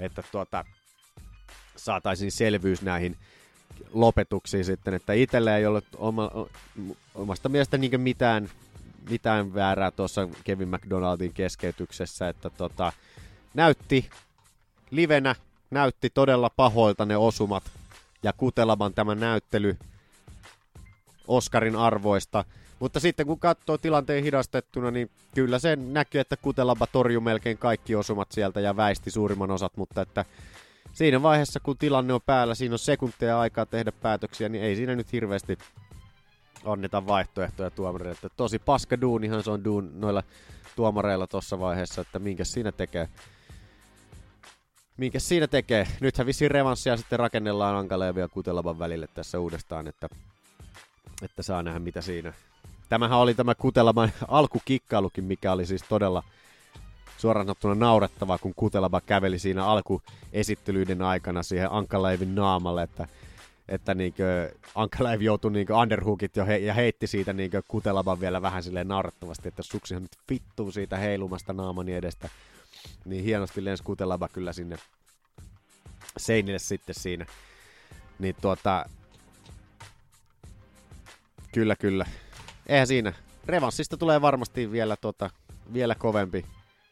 että 0.00 0.22
tuota, 0.32 0.64
saataisiin 1.76 2.32
selvyys 2.32 2.82
näihin 2.82 3.16
lopetuksiin 3.92 4.64
sitten, 4.64 4.94
että 4.94 5.12
itsellä 5.12 5.56
ei 5.56 5.66
ole 5.66 5.82
oma, 5.96 6.30
omasta 7.14 7.48
mielestä 7.48 7.78
niin 7.78 8.00
mitään, 8.00 8.50
mitään 9.10 9.54
väärää 9.54 9.90
tuossa 9.90 10.28
Kevin 10.44 10.68
McDonaldin 10.68 11.32
keskeytyksessä, 11.32 12.28
että 12.28 12.50
tota, 12.50 12.92
näytti 13.54 14.10
livenä, 14.90 15.34
näytti 15.70 16.10
todella 16.10 16.50
pahoilta 16.50 17.04
ne 17.04 17.16
osumat 17.16 17.64
ja 18.22 18.32
Kutelaban 18.32 18.94
tämä 18.94 19.14
näyttely 19.14 19.76
Oscarin 21.30 21.76
arvoista, 21.76 22.44
mutta 22.78 23.00
sitten 23.00 23.26
kun 23.26 23.40
katsoo 23.40 23.78
tilanteen 23.78 24.24
hidastettuna, 24.24 24.90
niin 24.90 25.10
kyllä 25.34 25.58
se 25.58 25.76
näkyy, 25.76 26.20
että 26.20 26.36
Kutelaba 26.36 26.86
torjui 26.86 27.20
melkein 27.20 27.58
kaikki 27.58 27.94
osumat 27.94 28.32
sieltä 28.32 28.60
ja 28.60 28.76
väisti 28.76 29.10
suurimman 29.10 29.50
osat, 29.50 29.76
mutta 29.76 30.02
että 30.02 30.24
siinä 30.92 31.22
vaiheessa, 31.22 31.60
kun 31.60 31.78
tilanne 31.78 32.12
on 32.12 32.20
päällä, 32.26 32.54
siinä 32.54 32.74
on 32.74 32.78
sekunteja 32.78 33.40
aikaa 33.40 33.66
tehdä 33.66 33.92
päätöksiä, 33.92 34.48
niin 34.48 34.64
ei 34.64 34.76
siinä 34.76 34.96
nyt 34.96 35.12
hirveästi 35.12 35.58
anneta 36.64 37.06
vaihtoehtoja 37.06 37.70
tuomareille. 37.70 38.12
Että 38.12 38.28
tosi 38.36 38.58
paska 38.58 39.00
duunihan 39.00 39.42
se 39.42 39.50
on 39.50 39.64
duun 39.64 40.00
noilla 40.00 40.22
tuomareilla 40.76 41.26
tuossa 41.26 41.60
vaiheessa, 41.60 42.00
että 42.00 42.18
minkä 42.18 42.44
siinä 42.44 42.72
tekee. 42.72 43.08
Minkä 44.96 45.18
siinä 45.18 45.46
tekee? 45.46 45.86
Nythän 46.00 46.26
vissiin 46.26 46.50
revanssia 46.50 46.96
sitten 46.96 47.18
rakennellaan 47.18 47.76
Ankaleevi 47.76 48.20
ja 48.20 48.28
Kutelaban 48.28 48.78
välille 48.78 49.08
tässä 49.14 49.38
uudestaan, 49.38 49.88
että, 49.88 50.08
että 51.22 51.42
saa 51.42 51.62
nähdä 51.62 51.78
mitä 51.78 52.00
siinä. 52.00 52.32
Tämähän 52.88 53.18
oli 53.18 53.34
tämä 53.34 53.54
Kutelaban 53.54 54.12
alkukikkailukin, 54.28 55.24
mikä 55.24 55.52
oli 55.52 55.66
siis 55.66 55.82
todella 55.88 56.22
suoraan 57.20 57.46
sanottuna 57.46 57.74
naurettavaa, 57.74 58.38
kun 58.38 58.52
Kutelaba 58.56 59.00
käveli 59.00 59.38
siinä 59.38 59.66
alkuesittelyiden 59.66 61.02
aikana 61.02 61.42
siihen 61.42 61.72
Ankalaivin 61.72 62.34
naamalle, 62.34 62.82
että, 62.82 63.08
että 63.68 63.94
niinkö 63.94 64.52
Ankalaiv 64.74 65.20
joutui 65.20 65.52
niinkö 65.52 65.76
underhookit 65.76 66.36
jo 66.36 66.46
he, 66.46 66.56
ja 66.56 66.74
heitti 66.74 67.06
siitä 67.06 67.32
niinkö 67.32 67.62
Kutelaban 67.68 68.20
vielä 68.20 68.42
vähän 68.42 68.62
silleen 68.62 68.88
naurettavasti, 68.88 69.48
että 69.48 69.62
suksihan 69.62 70.02
nyt 70.02 70.16
vittuu 70.30 70.72
siitä 70.72 70.96
heilumasta 70.96 71.52
naamani 71.52 71.94
edestä. 71.94 72.28
Niin 73.04 73.24
hienosti 73.24 73.64
lensi 73.64 73.82
Kutelaba 73.82 74.28
kyllä 74.28 74.52
sinne 74.52 74.76
seinille 76.16 76.58
sitten 76.58 76.94
siinä. 76.94 77.26
Niin 78.18 78.36
tuota, 78.40 78.84
kyllä 81.52 81.76
kyllä. 81.76 82.06
Eihän 82.66 82.86
siinä. 82.86 83.12
Revanssista 83.46 83.96
tulee 83.96 84.20
varmasti 84.20 84.72
vielä, 84.72 84.96
tota, 84.96 85.30
vielä 85.72 85.94
kovempi 85.94 86.44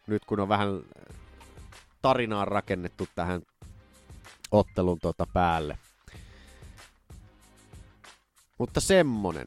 nyt 0.09 0.25
kun 0.25 0.41
on 0.41 0.49
vähän 0.49 0.81
tarinaa 2.03 2.45
rakennettu 2.45 3.09
tähän 3.15 3.43
ottelun 4.51 4.99
tota 4.99 5.27
päälle. 5.33 5.79
Mutta 8.59 8.81
semmonen. 8.81 9.47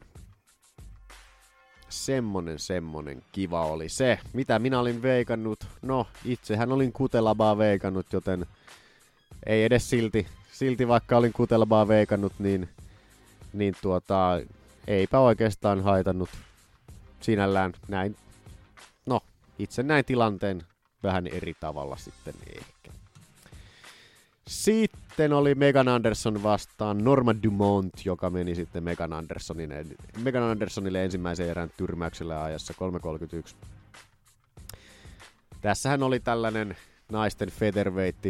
Semmonen, 1.90 2.60
semmonen 2.60 3.24
kiva 3.32 3.66
oli 3.66 3.90
se. 3.90 4.20
Mitä 4.34 4.60
minä 4.60 4.80
olin 4.80 5.02
veikannut? 5.02 5.68
No, 5.82 6.08
itsehän 6.26 6.72
olin 6.72 6.94
kutelabaa 6.94 7.58
veikannut, 7.58 8.14
joten 8.14 8.46
ei 9.46 9.64
edes 9.64 9.90
silti, 9.90 10.28
silti 10.52 10.88
vaikka 10.88 11.18
olin 11.18 11.34
kutelabaa 11.34 11.88
veikannut, 11.88 12.34
niin, 12.40 12.70
niin 13.54 13.76
tuota, 13.82 14.42
eipä 14.88 15.20
oikeastaan 15.20 15.84
haitannut 15.84 16.30
sinällään 17.22 17.74
näin 17.88 18.16
itse 19.64 19.84
näin 19.84 20.06
tilanteen 20.06 20.62
vähän 21.04 21.28
eri 21.28 21.54
tavalla 21.60 21.98
sitten 21.98 22.34
ehkä. 22.48 22.92
Sitten 24.48 25.34
oli 25.34 25.56
Megan 25.56 25.88
Anderson 25.88 26.44
vastaan 26.44 27.04
Norma 27.04 27.36
Dumont, 27.44 28.06
joka 28.06 28.30
meni 28.30 28.56
sitten 28.56 28.84
Megan, 28.84 29.14
Andersonille, 29.14 29.86
Megan 30.24 30.44
Andersonille 30.44 31.04
ensimmäisen 31.04 31.50
erän 31.50 31.72
tyrmäyksellä 31.78 32.44
ajassa 32.44 32.74
3.31. 33.54 33.68
Tässähän 35.62 36.04
oli 36.04 36.20
tällainen 36.20 36.78
naisten 37.12 37.52
featherweight, 37.52 38.26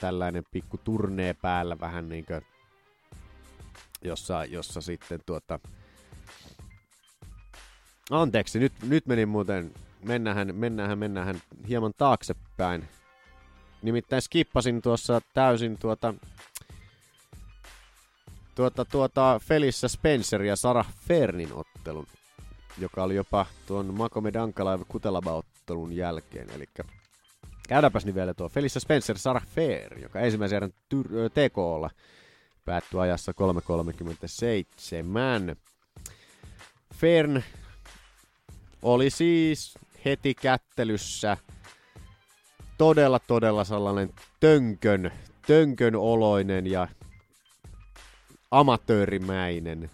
tällainen 0.00 0.44
pikku 0.50 0.78
turnee 0.78 1.34
päällä 1.34 1.80
vähän 1.80 2.08
niin 2.08 2.24
kuin, 2.26 2.42
jossa, 4.02 4.44
jossa 4.44 4.80
sitten 4.80 5.20
tuota, 5.26 5.58
Anteeksi, 8.10 8.58
nyt, 8.58 8.72
nyt 8.82 9.06
meni 9.06 9.26
muuten 9.26 9.72
mennähän, 10.02 10.54
mennähän, 10.54 10.98
mennähän 10.98 11.40
hieman 11.68 11.92
taaksepäin. 11.96 12.88
Nimittäin 13.82 14.22
skippasin 14.22 14.82
tuossa 14.82 15.20
täysin 15.34 15.78
tuota, 15.78 16.14
tuota, 18.54 18.84
tuota 18.84 19.40
Felissä 19.44 19.88
Spencer 19.88 20.42
ja 20.42 20.56
Sarah 20.56 20.94
Fernin 21.08 21.52
ottelun, 21.52 22.06
joka 22.78 23.02
oli 23.02 23.14
jopa 23.14 23.46
tuon 23.66 23.94
Makomed 23.94 24.34
Ankalaeva 24.34 24.84
Kutelaba-ottelun 24.84 25.92
jälkeen. 25.92 26.50
Eli 26.50 26.64
käydäänpäs 27.68 28.04
niin 28.04 28.14
vielä 28.14 28.34
tuo 28.34 28.48
Felissä 28.48 28.80
Spencer 28.80 29.18
Sarah 29.18 29.46
Fer, 29.46 29.98
joka 29.98 30.20
ensimmäisen 30.20 30.56
erän 30.56 30.72
tyr- 30.94 31.30
TKlla 31.30 31.90
päättyi 32.68 33.00
ajassa 33.00 33.32
3.37. 33.32 35.56
Fern 36.94 37.42
oli 38.82 39.10
siis 39.10 39.78
heti 40.04 40.34
kättelyssä 40.34 41.36
todella 42.78 43.18
todella 43.18 43.64
sellainen 43.64 44.14
tönkön, 44.40 45.12
tönkön 45.46 45.96
oloinen 45.96 46.66
ja 46.66 46.88
amatöörimäinen. 48.50 49.90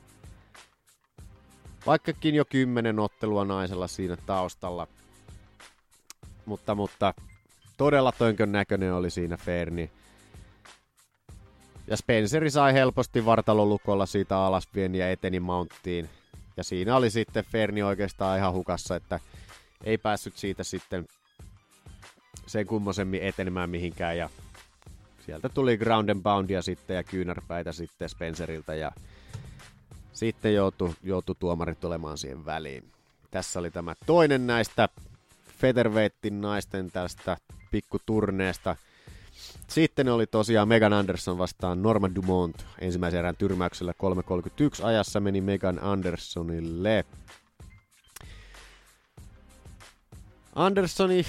Vaikkakin 1.87 2.35
jo 2.35 2.45
kymmenen 2.45 2.99
ottelua 2.99 3.45
naisella 3.45 3.87
siinä 3.87 4.17
taustalla. 4.17 4.87
Mutta, 6.47 6.75
mutta 6.75 7.15
todella 7.77 8.13
tönkön 8.13 8.53
näköinen 8.53 8.95
oli 8.95 9.11
siinä 9.11 9.37
Ferni. 9.37 9.91
Ja 11.87 11.97
Spenceri 11.97 12.51
sai 12.51 12.73
helposti 12.73 13.25
vartalolukolla 13.25 14.07
siitä 14.07 14.39
alasvien 14.39 14.95
ja 14.95 15.11
eteni 15.11 15.41
Mounttiin. 15.41 16.11
Ja 16.57 16.65
siinä 16.65 16.97
oli 16.97 17.11
sitten 17.11 17.45
Ferni 17.45 17.83
oikeastaan 17.83 18.39
ihan 18.39 18.53
hukassa, 18.53 18.97
että 18.97 19.21
ei 19.85 19.99
päässyt 19.99 20.37
siitä 20.37 20.65
sitten 20.65 21.09
sen 22.47 22.67
kummosemmin 22.67 23.23
etenemään 23.23 23.71
mihinkään. 23.71 24.19
Ja 24.19 24.31
sieltä 25.27 25.49
tuli 25.49 25.77
ground 25.79 26.09
and 26.09 26.23
poundia 26.23 26.63
sitten 26.63 26.97
ja 26.97 27.05
kyynärpäitä 27.05 27.73
sitten 27.73 28.09
Spenceriltä 28.09 28.75
ja 28.75 28.93
sitten 30.13 30.55
joutui, 30.55 30.95
joutui 31.03 31.37
tuomarit 31.39 31.81
tulemaan 31.81 32.19
siihen 32.19 32.45
väliin. 32.45 32.85
Tässä 33.31 33.59
oli 33.59 33.71
tämä 33.71 33.95
toinen 34.07 34.47
näistä 34.47 34.89
Featherweightin 35.59 36.41
naisten 36.41 36.91
tästä 36.91 37.37
pikkuturneesta. 37.71 38.77
Sitten 39.69 40.09
oli 40.09 40.27
tosiaan 40.27 40.69
Megan 40.69 40.93
Anderson 40.93 41.39
vastaan 41.39 41.83
Norma 41.83 42.15
Dumont. 42.15 42.67
Ensimmäisen 42.79 43.19
erän 43.19 43.37
tyrmäyksellä 43.37 43.93
3.31 44.79 44.85
ajassa 44.85 45.21
meni 45.21 45.41
Megan 45.41 45.79
Andersonille. 45.83 47.05
Andersoni 50.55 51.27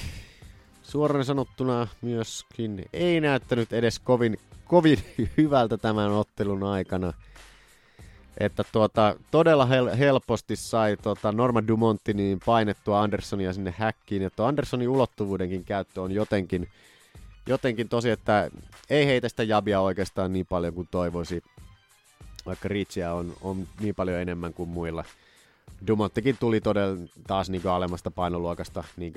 suoraan 0.83 1.25
sanottuna 1.25 1.87
myöskin 2.01 2.85
ei 2.93 3.21
näyttänyt 3.21 3.73
edes 3.73 3.99
kovin, 3.99 4.37
kovin 4.65 4.99
hyvältä 5.37 5.77
tämän 5.77 6.11
ottelun 6.11 6.63
aikana. 6.63 7.13
Että 8.37 8.63
tuota, 8.71 9.15
todella 9.31 9.65
hel- 9.65 9.95
helposti 9.95 10.55
sai 10.55 10.97
tuota 10.97 11.31
Norma 11.31 11.67
Dumontti 11.67 12.13
niin 12.13 12.39
painettua 12.45 13.01
Andersonia 13.01 13.53
sinne 13.53 13.73
häkkiin. 13.77 14.21
Ja 14.21 14.29
tuo 14.29 14.45
Andersonin 14.45 14.89
ulottuvuudenkin 14.89 15.63
käyttö 15.63 16.01
on 16.01 16.11
jotenkin, 16.11 16.67
jotenkin 17.47 17.89
tosi, 17.89 18.09
että 18.09 18.51
ei 18.89 19.05
heitä 19.05 19.29
sitä 19.29 19.43
jabia 19.43 19.81
oikeastaan 19.81 20.33
niin 20.33 20.45
paljon 20.45 20.73
kuin 20.73 20.87
toivoisi. 20.91 21.43
Vaikka 22.45 22.67
Ritsiä 22.67 23.13
on, 23.13 23.33
on 23.41 23.67
niin 23.79 23.95
paljon 23.95 24.19
enemmän 24.19 24.53
kuin 24.53 24.69
muilla. 24.69 25.03
Dumonttikin 25.87 26.37
tuli 26.39 26.61
todella 26.61 26.97
taas 27.27 27.49
niin 27.49 27.67
alemmasta 27.67 28.11
painoluokasta, 28.11 28.83
niin 28.97 29.13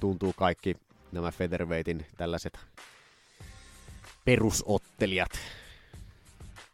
tuntuu 0.00 0.32
kaikki 0.32 0.76
nämä 1.12 1.30
featherweightin 1.30 2.06
tällaiset 2.16 2.58
perusottelijat, 4.24 5.30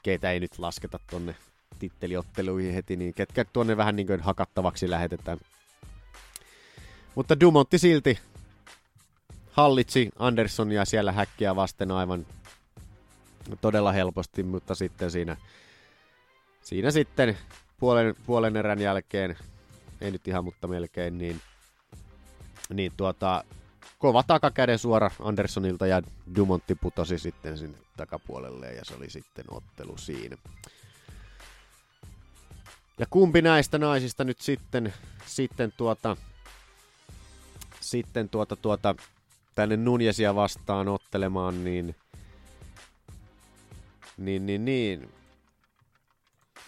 keitä 0.03 0.30
ei 0.30 0.41
nyt 0.41 0.59
lasketa 0.59 0.99
tonne 1.11 1.34
titteliotteluihin 1.78 2.74
heti, 2.74 2.97
niin 2.97 3.14
ketkä 3.14 3.45
tuonne 3.45 3.76
vähän 3.76 3.97
niin 3.97 4.07
kuin 4.07 4.20
hakattavaksi 4.20 4.91
lähetetään. 4.91 5.39
Mutta 7.14 7.41
Dumontti 7.41 7.78
silti 7.78 8.18
hallitsi 9.57 10.11
Andersonia 10.19 10.85
siellä 10.85 11.13
häkkiä 11.13 11.57
vasten 11.57 11.91
aivan 11.91 12.27
todella 13.61 13.93
helposti, 13.93 14.43
mutta 14.43 14.75
sitten 14.75 15.11
siinä, 15.11 15.37
siinä 16.63 16.91
sitten 16.91 17.39
puolen, 17.81 18.15
puolen 18.27 18.57
erän 18.57 18.81
jälkeen, 18.81 19.37
ei 20.01 20.11
nyt 20.11 20.29
ihan, 20.29 20.45
mutta 20.45 20.67
melkein, 20.67 21.19
niin, 21.19 21.41
niin 22.75 22.93
tuota, 22.97 23.45
kova 23.99 24.23
takakäden 24.23 24.79
suora 24.79 25.11
Andersonilta 25.21 25.87
ja 25.87 26.03
Dumontti 26.37 26.75
putosi 26.75 27.19
sitten 27.19 27.59
sinne 27.59 27.79
takapuolelle 27.97 28.73
ja 28.73 28.85
se 28.85 28.95
oli 28.95 29.11
sitten 29.11 29.45
ottelu 29.51 29.99
siinä. 29.99 30.37
Ja 32.99 33.07
kumpi 33.11 33.43
näistä 33.43 33.79
naisista 33.79 34.25
nyt 34.25 34.41
sitten, 34.41 34.95
sitten 35.27 35.73
tuota, 35.77 36.17
sitten 37.81 38.29
tuota, 38.29 38.57
tuota, 38.57 38.95
tänne 39.57 39.77
Nunjesia 39.77 40.35
vastaan 40.35 40.89
ottelemaan, 40.89 41.65
niin, 41.65 41.97
niin, 44.17 44.47
niin, 44.47 44.65
niin. 44.65 45.09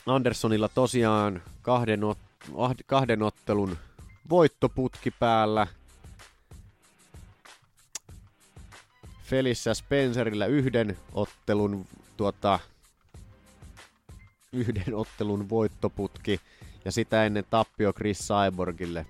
Andersonilla 0.07 0.69
tosiaan 0.69 1.43
kahden, 1.63 2.05
ot, 2.05 2.19
kahden 2.87 3.23
ottelun 3.23 3.77
voittoputki 4.31 5.11
päällä. 5.11 5.67
Felissä 9.23 9.75
Spencerillä 9.75 10.47
yhden 10.47 10.97
ottelun 11.15 11.87
tuota, 12.17 12.59
yhden 14.53 14.95
ottelun 14.95 15.49
voittoputki 15.49 16.41
ja 16.85 16.93
sitä 16.93 17.25
ennen 17.25 17.45
tappio 17.51 17.93
Chris 17.93 18.19
Cyborgille. 18.19 19.07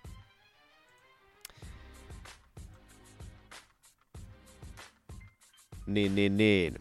Niin, 5.89 6.15
niin, 6.15 6.37
niin. 6.37 6.75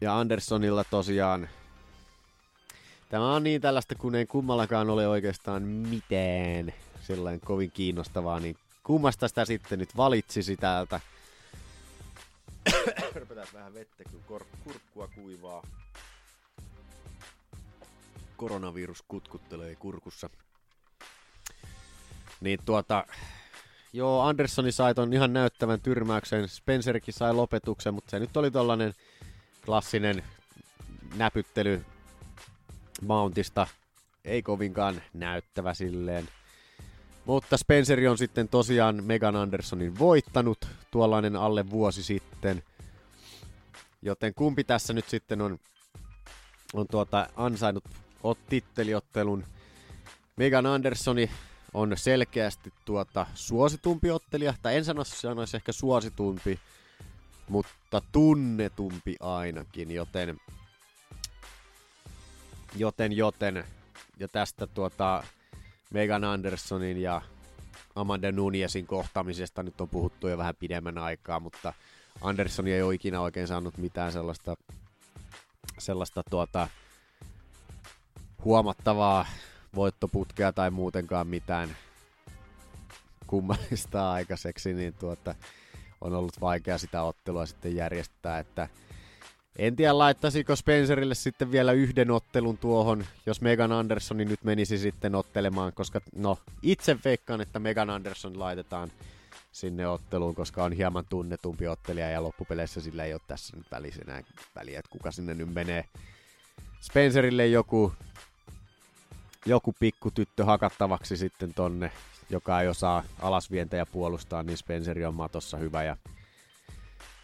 Ja 0.00 0.18
Anderssonilla 0.18 0.84
tosiaan 0.84 1.48
Tämä 3.08 3.34
on 3.34 3.42
niin 3.42 3.60
tällaista, 3.60 3.94
kun 3.94 4.14
ei 4.14 4.26
kummallakaan 4.26 4.90
ole 4.90 5.08
oikeastaan 5.08 5.62
mitään 5.62 6.72
sellainen 7.02 7.40
kovin 7.40 7.70
kiinnostavaa, 7.70 8.40
niin 8.40 8.56
kummasta 8.82 9.28
sitä 9.28 9.44
sitten 9.44 9.78
nyt 9.78 9.96
valitsisi 9.96 10.56
täältä 10.56 11.00
Röpötään 13.14 13.46
vähän 13.54 13.74
vettä, 13.74 14.04
kun 14.04 14.24
kor- 14.26 14.46
kurkkua 14.64 15.08
kuivaa. 15.08 15.62
Koronavirus 18.36 19.04
kutkuttelee 19.08 19.76
kurkussa. 19.76 20.30
Niin 22.40 22.58
tuota, 22.64 23.06
joo, 23.92 24.22
Anderssoni 24.22 24.72
sai 24.72 24.94
ton 24.94 25.12
ihan 25.12 25.32
näyttävän 25.32 25.80
tyrmäyksen, 25.80 26.48
Spencerkin 26.48 27.14
sai 27.14 27.34
lopetuksen, 27.34 27.94
mutta 27.94 28.10
se 28.10 28.18
nyt 28.18 28.36
oli 28.36 28.50
tollanen 28.50 28.94
klassinen 29.64 30.22
näpyttely 31.16 31.84
Mountista. 33.02 33.66
Ei 34.24 34.42
kovinkaan 34.42 35.02
näyttävä 35.14 35.74
silleen. 35.74 36.28
Mutta 37.24 37.56
Spenceri 37.56 38.08
on 38.08 38.18
sitten 38.18 38.48
tosiaan 38.48 39.04
Megan 39.04 39.36
Andersonin 39.36 39.98
voittanut 39.98 40.68
tuollainen 40.90 41.36
alle 41.36 41.70
vuosi 41.70 42.02
sitten. 42.02 42.62
Joten 44.02 44.34
kumpi 44.34 44.64
tässä 44.64 44.92
nyt 44.92 45.08
sitten 45.08 45.40
on, 45.40 45.58
on 46.72 46.86
tuota 46.88 47.28
ansainnut 47.36 47.84
ot. 48.22 48.38
Megan 50.36 50.66
Andersoni 50.66 51.30
on 51.74 51.92
selkeästi 51.96 52.72
tuota 52.84 53.26
suositumpi 53.34 54.10
ottelija, 54.10 54.54
tai 54.62 54.76
en 54.76 54.84
sano, 54.84 55.04
sanoisi 55.04 55.56
ehkä 55.56 55.72
suositumpi, 55.72 56.58
mutta 57.48 58.02
tunnetumpi 58.12 59.16
ainakin, 59.20 59.90
joten 59.90 60.40
joten, 62.76 63.12
joten, 63.12 63.64
ja 64.18 64.28
tästä 64.28 64.66
tuota, 64.66 65.24
Megan 65.90 66.24
Andersonin 66.24 67.02
ja 67.02 67.22
Amanda 67.94 68.32
Nunezin 68.32 68.86
kohtaamisesta 68.86 69.62
nyt 69.62 69.80
on 69.80 69.88
puhuttu 69.88 70.28
jo 70.28 70.38
vähän 70.38 70.56
pidemmän 70.56 70.98
aikaa, 70.98 71.40
mutta 71.40 71.72
Anderson 72.20 72.66
ei 72.66 72.82
ole 72.82 72.94
ikinä 72.94 73.20
oikein 73.20 73.46
saanut 73.46 73.76
mitään 73.76 74.12
sellaista, 74.12 74.56
sellaista 75.78 76.22
tuota, 76.30 76.68
huomattavaa 78.44 79.26
voittoputkea 79.74 80.52
tai 80.52 80.70
muutenkaan 80.70 81.26
mitään 81.26 81.76
kummallista 83.26 84.12
aikaiseksi, 84.12 84.74
niin 84.74 84.94
tuota, 84.94 85.34
on 86.00 86.14
ollut 86.14 86.40
vaikea 86.40 86.78
sitä 86.78 87.02
ottelua 87.02 87.46
sitten 87.46 87.76
järjestää, 87.76 88.38
että 88.38 88.68
en 89.56 89.76
tiedä, 89.76 89.98
laittaisiko 89.98 90.56
Spencerille 90.56 91.14
sitten 91.14 91.52
vielä 91.52 91.72
yhden 91.72 92.10
ottelun 92.10 92.58
tuohon, 92.58 93.04
jos 93.26 93.40
Megan 93.40 93.72
Andersoni 93.72 94.24
nyt 94.24 94.44
menisi 94.44 94.78
sitten 94.78 95.14
ottelemaan, 95.14 95.72
koska 95.72 96.00
no 96.14 96.38
itse 96.62 96.96
veikkaan, 97.04 97.40
että 97.40 97.58
Megan 97.58 97.90
Anderson 97.90 98.38
laitetaan 98.38 98.90
sinne 99.52 99.88
otteluun, 99.88 100.34
koska 100.34 100.64
on 100.64 100.72
hieman 100.72 101.04
tunnetumpi 101.08 101.68
ottelija 101.68 102.10
ja 102.10 102.22
loppupeleissä 102.22 102.80
sillä 102.80 103.04
ei 103.04 103.12
ole 103.12 103.20
tässä 103.26 103.56
nyt 103.56 103.66
välissä 103.70 104.02
enää 104.02 104.22
väliä, 104.54 104.78
että 104.78 104.90
kuka 104.90 105.10
sinne 105.10 105.34
nyt 105.34 105.54
menee. 105.54 105.84
Spencerille 106.80 107.46
joku, 107.46 107.92
joku 109.46 109.74
pikku 109.80 110.10
tyttö 110.10 110.44
hakattavaksi 110.44 111.16
sitten 111.16 111.54
tonne, 111.54 111.92
joka 112.30 112.60
ei 112.60 112.68
osaa 112.68 113.02
alasvientejä 113.20 113.86
puolustaa, 113.86 114.42
niin 114.42 114.58
Spenceri 114.58 115.04
on 115.04 115.14
matossa 115.14 115.56
hyvä 115.56 115.82
ja 115.82 115.96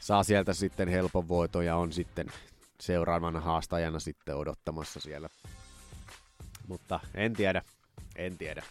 saa 0.00 0.22
sieltä 0.22 0.54
sitten 0.54 0.88
helpon 0.88 1.28
voiton 1.28 1.66
ja 1.66 1.76
on 1.76 1.92
sitten 1.92 2.26
seuraavana 2.80 3.40
haastajana 3.40 4.00
sitten 4.00 4.36
odottamassa 4.36 5.00
siellä. 5.00 5.28
Mutta 6.68 7.00
en 7.14 7.32
tiedä, 7.32 7.62
en 8.16 8.38
tiedä, 8.38 8.62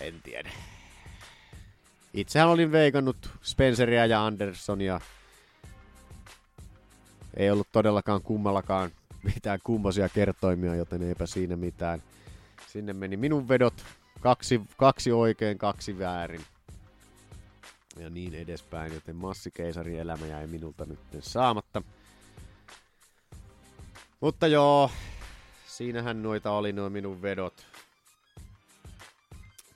en 0.00 0.14
tiedä. 0.22 0.50
Itsehän 2.14 2.48
olin 2.48 2.72
veikannut 2.72 3.30
Spenceria 3.42 4.06
ja 4.06 4.26
Andersonia. 4.26 5.00
Ei 7.36 7.50
ollut 7.50 7.68
todellakaan 7.72 8.22
kummallakaan 8.22 8.90
mitään 9.34 9.58
kummosia 9.64 10.08
kertoimia, 10.08 10.74
joten 10.74 11.02
eipä 11.02 11.26
siinä 11.26 11.56
mitään. 11.56 12.02
Sinne 12.66 12.92
meni 12.92 13.16
minun 13.16 13.48
vedot. 13.48 13.74
Kaksi, 14.20 14.60
kaksi 14.76 15.12
oikein, 15.12 15.58
kaksi 15.58 15.98
väärin 15.98 16.40
ja 17.96 18.10
niin 18.10 18.34
edespäin, 18.34 18.94
joten 18.94 19.16
massikeisarin 19.16 20.00
elämä 20.00 20.26
jäi 20.26 20.46
minulta 20.46 20.86
nyt 20.86 20.98
saamatta. 21.20 21.82
Mutta 24.20 24.46
joo, 24.46 24.90
siinähän 25.66 26.22
noita 26.22 26.50
oli 26.50 26.72
nuo 26.72 26.90
minun 26.90 27.22
vedot. 27.22 27.66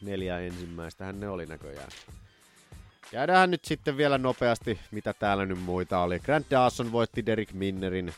Neljä 0.02 0.38
ensimmäistähän 0.38 1.20
ne 1.20 1.28
oli 1.28 1.46
näköjään. 1.46 1.88
Käydään 3.10 3.50
nyt 3.50 3.64
sitten 3.64 3.96
vielä 3.96 4.18
nopeasti, 4.18 4.80
mitä 4.90 5.12
täällä 5.12 5.46
nyt 5.46 5.58
muita 5.58 5.98
oli. 5.98 6.18
Grant 6.18 6.46
Dawson 6.50 6.92
voitti 6.92 7.26
Derek 7.26 7.52
Minnerin 7.52 8.14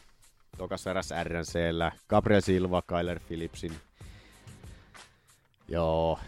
tokassa 0.56 0.90
eräs 0.90 1.10
RNCllä. 1.24 1.92
Gabriel 2.08 2.40
Silva, 2.40 2.82
Kyler 2.82 3.20
Phillipsin. 3.20 3.80
Joo. 5.68 6.18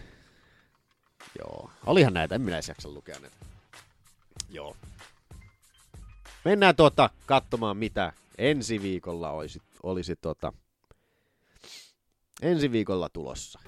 Joo. 1.39 1.71
Olihan 1.87 2.14
näitä, 2.14 2.35
en 2.35 2.43
minä 2.43 2.57
edes 2.57 2.68
jaksa 2.68 2.89
lukea 2.89 3.18
näitä. 3.21 3.37
Joo. 4.51 4.77
Mennään 6.45 6.77
tuota 6.77 7.11
katsomaan, 7.27 7.77
mitä 7.77 8.12
ensi 8.39 8.83
viikolla 8.83 9.31
olisi, 9.31 9.62
olisi 9.83 10.16
tota, 10.16 10.53
ensi 12.43 12.73
viikolla 12.73 13.09
tulossa. 13.09 13.61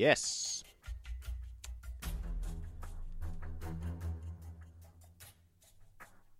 Yes. 0.00 0.64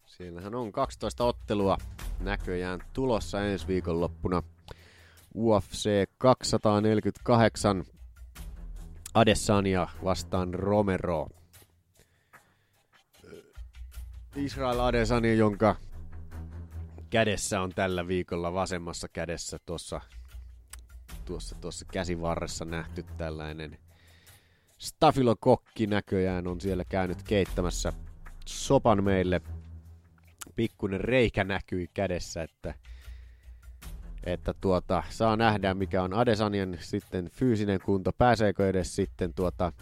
Siellähän 0.06 0.54
on 0.54 0.72
12 0.72 1.24
ottelua 1.24 1.76
näköjään 2.20 2.80
tulossa 2.92 3.44
ensi 3.44 3.66
viikonloppuna. 3.66 4.42
UFC 5.34 5.90
248 6.18 7.84
Adesanya 9.14 9.88
vastaan 10.04 10.54
Romero. 10.54 11.26
Israel 14.36 14.80
Adesanya, 14.80 15.34
jonka 15.34 15.76
kädessä 17.11 17.61
on 17.61 17.70
tällä 17.74 18.09
viikolla 18.09 18.52
vasemmassa 18.52 19.09
kädessä 19.09 19.59
tuossa 19.66 20.00
tuossa, 21.28 21.56
tuossa 21.60 21.84
käsivarressa 21.92 22.64
nähty 22.64 23.04
tällainen 23.16 23.78
stafilokokki 24.78 25.86
näköjään 25.86 26.46
on 26.46 26.60
siellä 26.60 26.84
käynyt 26.84 27.22
keittämässä 27.22 27.92
sopan 28.46 29.04
meille. 29.04 29.40
Pikkunen 30.56 31.00
reikä 31.00 31.44
näkyi 31.44 31.90
kädessä, 31.94 32.42
että, 32.42 32.74
että 34.24 34.54
tuota, 34.60 35.02
saa 35.08 35.36
nähdä 35.36 35.74
mikä 35.74 36.02
on 36.02 36.14
Adesanian 36.14 36.76
sitten 36.80 37.30
fyysinen 37.30 37.80
kunto. 37.84 38.12
Pääseekö 38.12 38.68
edes 38.68 38.96
sitten 38.96 39.34
tuota, 39.34 39.72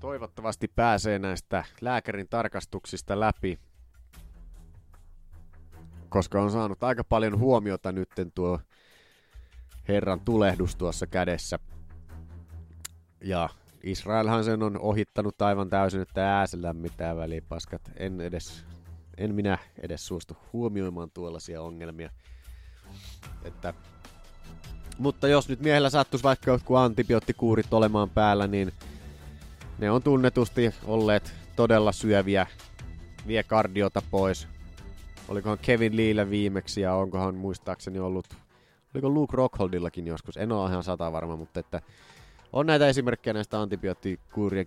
toivottavasti 0.00 0.68
pääsee 0.68 1.18
näistä 1.18 1.64
lääkärin 1.80 2.28
tarkastuksista 2.28 3.20
läpi 3.20 3.58
koska 6.08 6.42
on 6.42 6.50
saanut 6.50 6.84
aika 6.84 7.04
paljon 7.04 7.38
huomiota 7.38 7.92
nytten 7.92 8.32
tuo 8.32 8.60
herran 9.88 10.20
tulehdus 10.20 10.76
tuossa 10.76 11.06
kädessä. 11.06 11.58
Ja 13.20 13.48
Israelhan 13.82 14.44
sen 14.44 14.62
on 14.62 14.78
ohittanut 14.78 15.42
aivan 15.42 15.70
täysin, 15.70 16.00
että 16.00 16.38
ääsellä 16.38 16.72
mitään 16.72 17.16
väliä 17.16 17.42
paskat. 17.48 17.82
En 17.96 18.20
edes, 18.20 18.64
en 19.16 19.34
minä 19.34 19.58
edes 19.82 20.06
suostu 20.06 20.36
huomioimaan 20.52 21.10
tuollaisia 21.10 21.62
ongelmia. 21.62 22.10
Että, 23.44 23.74
mutta 24.98 25.28
jos 25.28 25.48
nyt 25.48 25.60
miehellä 25.60 25.90
sattuisi 25.90 26.22
vaikka 26.22 26.50
jotkut 26.50 26.76
antibioottikuurit 26.76 27.74
olemaan 27.74 28.10
päällä, 28.10 28.46
niin 28.46 28.72
ne 29.78 29.90
on 29.90 30.02
tunnetusti 30.02 30.74
olleet 30.84 31.34
todella 31.56 31.92
syöviä, 31.92 32.46
vie 33.26 33.42
kardiota 33.42 34.02
pois, 34.10 34.48
olikohan 35.28 35.58
Kevin 35.58 35.96
Leellä 35.96 36.30
viimeksi 36.30 36.80
ja 36.80 36.94
onkohan 36.94 37.34
muistaakseni 37.34 37.98
ollut, 37.98 38.26
oliko 38.96 39.10
Luke 39.10 39.36
Rockholdillakin 39.36 40.06
joskus, 40.06 40.36
en 40.36 40.52
ole 40.52 40.70
ihan 40.70 40.82
sata 40.82 41.12
varma, 41.12 41.36
mutta 41.36 41.60
että 41.60 41.82
on 42.52 42.66
näitä 42.66 42.88
esimerkkejä 42.88 43.34
näistä 43.34 43.60
antibioottikuurien 43.60 44.66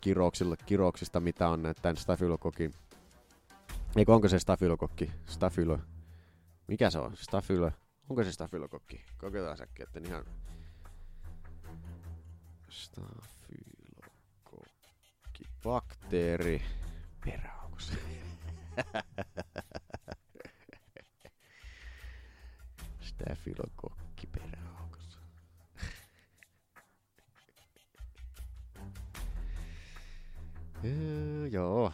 kirouksista, 0.66 1.20
mitä 1.20 1.50
on 1.50 1.64
näitä 1.64 1.94
stafylokokin. 1.96 2.74
Eikö 3.96 4.14
onko 4.14 4.28
se 4.28 4.40
stafylokokki? 4.40 5.12
Stafylo. 5.26 5.80
Mikä 6.68 6.90
se 6.90 7.00
on? 7.00 7.18
Stafylo. 7.18 7.72
Onko 8.10 8.24
se 8.24 8.32
stafylokokki? 8.32 9.06
Kokeillaan 9.18 9.58
säkkiä, 9.58 9.84
että 9.84 10.10
ihan... 10.10 10.26
Stafylokokki. 12.70 14.14
Bakteeri. 15.64 16.62
Peräaukos. 17.26 17.92
Stafylokokki 23.02 24.09
Öö, 30.86 31.48
joo. 31.48 31.92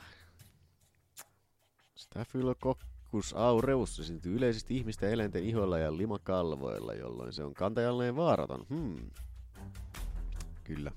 Staphylococcus 1.95 3.33
aureus 3.33 3.99
esiintyy 3.99 4.35
yleisesti 4.35 4.77
ihmisten 4.77 5.11
eläinten 5.11 5.43
ihoilla 5.43 5.79
ja 5.79 5.97
limakalvoilla, 5.97 6.93
jolloin 6.93 7.33
se 7.33 7.43
on 7.43 7.53
kantajalleen 7.53 8.15
vaaraton. 8.15 8.65
Hmm. 8.69 9.09
Kyllä. 10.63 10.91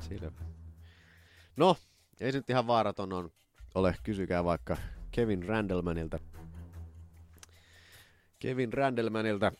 Selvä. 0.00 0.42
No, 1.56 1.76
ei 2.20 2.32
se 2.32 2.38
nyt 2.38 2.50
ihan 2.50 2.66
vaaraton 2.66 3.12
on. 3.12 3.30
ole. 3.74 3.94
Kysykää 4.02 4.44
vaikka 4.44 4.76
Kevin 5.10 5.48
Randlemanilta. 5.48 6.18
Kevin 8.38 8.72
Randlemanilta, 8.72 9.52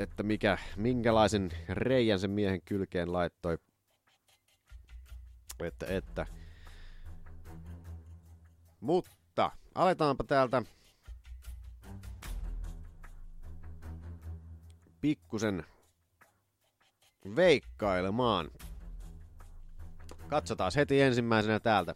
että 0.00 0.22
mikä, 0.22 0.58
minkälaisen 0.76 1.50
reijän 1.68 2.18
sen 2.18 2.30
miehen 2.30 2.62
kylkeen 2.62 3.12
laittoi. 3.12 3.58
Että, 5.64 5.86
että. 5.88 6.26
Mutta 8.80 9.50
aletaanpa 9.74 10.24
täältä 10.24 10.62
pikkusen 15.00 15.64
veikkailemaan. 17.36 18.50
Katsotaan 20.28 20.72
heti 20.76 21.02
ensimmäisenä 21.02 21.60
täältä. 21.60 21.94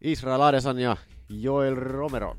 Israel 0.00 0.40
Adesan 0.40 0.78
ja 0.78 0.96
Joel 1.28 1.74
Romero. 1.74 2.36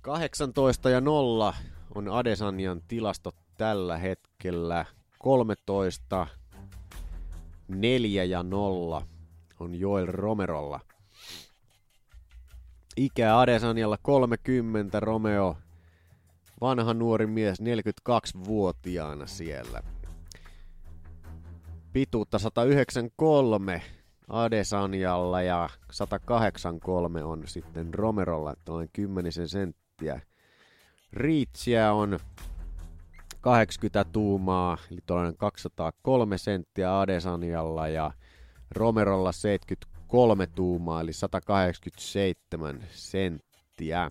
Kahdeksantoista 0.00 0.90
ja 0.90 1.00
nolla 1.00 1.54
on 1.94 2.08
Adesanian 2.08 2.82
tilastot 2.88 3.47
tällä 3.58 3.96
hetkellä. 3.96 4.84
13, 5.18 6.26
4 7.68 8.24
ja 8.24 8.42
0 8.42 9.02
on 9.60 9.74
Joel 9.74 10.06
Romerolla. 10.06 10.80
Ikä 12.96 13.38
Adesanialla 13.38 13.98
30, 14.02 15.00
Romeo 15.00 15.56
vanha 16.60 16.94
nuori 16.94 17.26
mies 17.26 17.60
42-vuotiaana 17.60 19.26
siellä. 19.26 19.82
Pituutta 21.92 22.38
193 22.38 23.82
Adesanialla 24.28 25.42
ja 25.42 25.68
183 25.90 27.24
on 27.24 27.42
sitten 27.46 27.94
Romerolla, 27.94 28.54
noin 28.68 28.90
10 28.92 29.32
senttiä. 29.46 30.20
Riitsiä 31.12 31.92
on 31.92 32.18
80 33.40 34.04
tuumaa, 34.04 34.78
eli 34.90 35.00
tuollainen 35.06 35.36
203 35.36 36.38
senttiä 36.38 37.00
Adesanialla 37.00 37.88
ja 37.88 38.10
Romerolla 38.70 39.32
73 39.32 40.46
tuumaa, 40.46 41.00
eli 41.00 41.12
187 41.12 42.84
senttiä. 42.90 44.10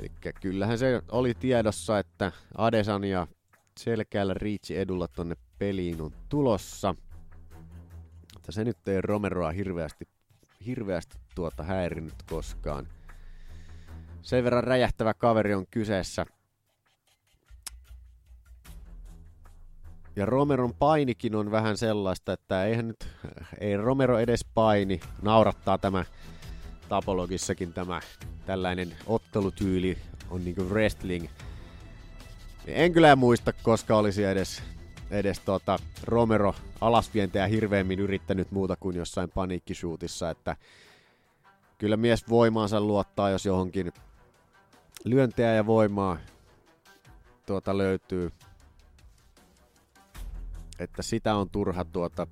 Eli 0.00 0.10
kyllähän 0.40 0.78
se 0.78 1.02
oli 1.10 1.34
tiedossa, 1.34 1.98
että 1.98 2.32
Adesania 2.58 3.26
selkeällä 3.78 4.34
Riitsi 4.34 4.78
edulla 4.78 5.08
tonne 5.08 5.36
peliin 5.58 6.02
on 6.02 6.12
tulossa. 6.28 6.94
Mutta 8.34 8.52
se 8.52 8.64
nyt 8.64 8.88
ei 8.88 9.00
Romeroa 9.00 9.50
hirveästi, 9.50 10.04
hirveästi 10.66 11.18
tuota 11.34 11.62
häirinyt 11.62 12.14
koskaan. 12.30 12.88
Sen 14.22 14.44
verran 14.44 14.64
räjähtävä 14.64 15.14
kaveri 15.14 15.54
on 15.54 15.66
kyseessä. 15.70 16.26
Ja 20.16 20.26
Romeron 20.26 20.74
painikin 20.74 21.34
on 21.34 21.50
vähän 21.50 21.76
sellaista, 21.76 22.32
että 22.32 22.64
eihän 22.64 22.88
nyt, 22.88 23.08
ei 23.60 23.76
Romero 23.76 24.18
edes 24.18 24.44
paini. 24.54 25.00
Naurattaa 25.22 25.78
tämä 25.78 26.04
tapologissakin 26.88 27.72
tämä 27.72 28.00
tällainen 28.46 28.92
ottelutyyli 29.06 29.98
on 30.30 30.44
niinku 30.44 30.62
wrestling. 30.62 31.28
En 32.66 32.92
kyllä 32.92 33.16
muista, 33.16 33.52
koska 33.52 33.96
olisi 33.96 34.24
edes, 34.24 34.62
edes 35.10 35.40
tota 35.40 35.78
Romero 36.04 36.54
alasvientejä 36.80 37.46
hirveämmin 37.46 38.00
yrittänyt 38.00 38.50
muuta 38.50 38.76
kuin 38.76 38.96
jossain 38.96 39.30
paniikkisuutissa, 39.30 40.30
että 40.30 40.56
kyllä 41.78 41.96
mies 41.96 42.28
voimaansa 42.28 42.80
luottaa, 42.80 43.30
jos 43.30 43.46
johonkin 43.46 43.92
lyöntejä 45.04 45.54
ja 45.54 45.66
voimaa 45.66 46.16
tuota 47.46 47.78
löytyy. 47.78 48.32
Että 50.78 51.02
sitä 51.02 51.34
on 51.34 51.50
turha 51.50 51.84
tuota 51.84 52.26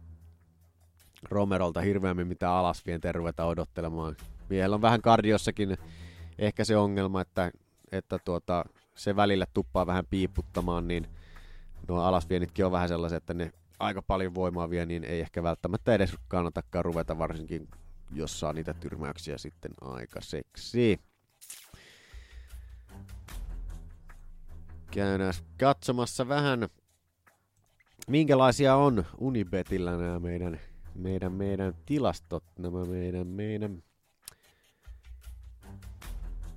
Romerolta 1.31 1.81
hirveämmin 1.81 2.27
mitä 2.27 2.53
alasvientejä 2.53 3.13
ruveta 3.13 3.45
odottelemaan. 3.45 4.17
Miehellä 4.49 4.75
on 4.75 4.83
vähän 4.83 5.03
kardiossakin 5.03 5.77
ehkä 6.39 6.65
se 6.65 6.77
ongelma, 6.77 7.21
että, 7.21 7.51
että 7.93 8.19
tuota, 8.25 8.65
se 8.95 9.17
välillä 9.17 9.47
tuppaa 9.55 9.87
vähän 9.87 10.07
piiputtamaan, 10.11 10.89
niin 10.89 11.07
nuo 11.89 12.01
alasvienitkin 12.01 12.67
on 12.67 12.73
vähän 12.73 12.89
sellaisia, 12.89 13.17
että 13.19 13.35
ne 13.35 13.53
aika 13.79 14.03
paljon 14.03 14.35
voimaa 14.35 14.71
vie, 14.71 14.87
niin 14.87 15.05
ei 15.05 15.21
ehkä 15.21 15.43
välttämättä 15.43 15.95
edes 15.95 16.15
kannatakaan 16.29 16.85
ruveta 16.85 17.19
varsinkin, 17.19 17.69
jos 18.13 18.41
saa 18.41 18.53
niitä 18.53 18.75
tyrmäyksiä 18.75 19.39
sitten 19.39 19.73
aikaiseksi. 19.81 21.01
Käydään 24.91 25.35
katsomassa 25.59 26.29
vähän, 26.29 26.69
minkälaisia 28.09 28.77
on 28.77 29.05
Unibetillä 29.19 29.97
nämä 29.97 30.19
meidän, 30.19 30.61
meidän, 30.95 31.33
meidän 31.33 31.75
tilastot, 31.87 32.45
nämä 32.59 32.85
meidän, 32.85 33.27
meidän 33.27 33.83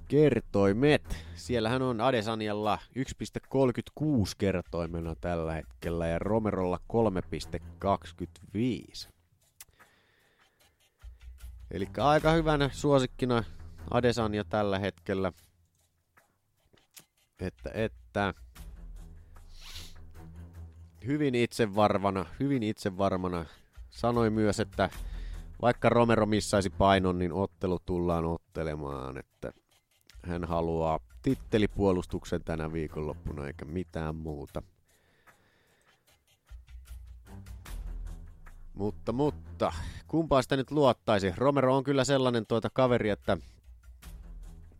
kertoimet. 0.08 1.18
Siellähän 1.36 1.82
on 1.82 2.02
Adesanialla 2.02 2.80
1,36 3.00 4.06
kertoimena 4.38 5.16
tällä 5.16 5.54
hetkellä 5.54 6.08
ja 6.08 6.20
Romerolla 6.20 6.80
3,25. 6.94 9.10
Eli 11.72 11.90
aika 11.98 12.32
hyvänä 12.32 12.70
suosikkina 12.74 13.44
Adesania 13.92 14.44
tällä 14.44 14.80
hetkellä. 14.80 15.32
Että, 17.40 17.70
että 17.74 18.34
hyvin 21.06 21.36
itsevarvana, 21.36 22.26
hyvin 22.40 22.64
itsevarmana 22.64 23.46
sanoi 23.90 24.30
myös, 24.30 24.60
että 24.60 24.90
vaikka 25.62 25.90
Romero 25.90 26.26
missaisi 26.26 26.70
painon, 26.70 27.20
niin 27.20 27.34
ottelu 27.34 27.80
tullaan 27.86 28.26
ottelemaan, 28.26 29.18
että 29.18 29.54
hän 30.24 30.44
haluaa 30.44 31.00
tittelipuolustuksen 31.22 32.44
tänä 32.44 32.74
viikonloppuna 32.74 33.48
eikä 33.48 33.66
mitään 33.66 34.16
muuta. 34.16 34.62
Mutta, 38.74 39.12
mutta, 39.12 39.74
kumpaa 40.08 40.42
sitä 40.42 40.56
nyt 40.56 40.72
luottaisi? 40.72 41.34
Romero 41.38 41.78
on 41.78 41.84
kyllä 41.84 42.04
sellainen 42.04 42.46
tuota 42.46 42.70
kaveri, 42.74 43.10
että, 43.10 43.38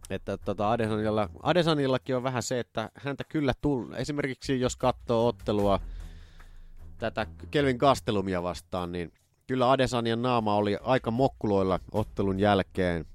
että 0.10 0.38
tota 0.38 0.72
Adesanilla, 0.72 1.30
Adesanillakin 1.44 2.16
on 2.16 2.24
vähän 2.24 2.44
se, 2.44 2.60
että 2.60 2.90
häntä 2.96 3.24
kyllä 3.24 3.54
tull, 3.62 3.94
esimerkiksi 3.94 4.60
jos 4.60 4.76
katsoo 4.76 5.28
ottelua 5.28 5.80
tätä 7.12 7.28
Kelvin 7.52 7.78
Gastelumia 7.78 8.44
vastaan, 8.44 8.92
niin 8.92 9.12
kyllä 9.48 9.72
Adesanian 9.72 10.22
naama 10.22 10.56
oli 10.56 10.78
aika 10.82 11.12
mokkuloilla 11.12 11.80
ottelun 11.92 12.40
jälkeen 12.40 13.06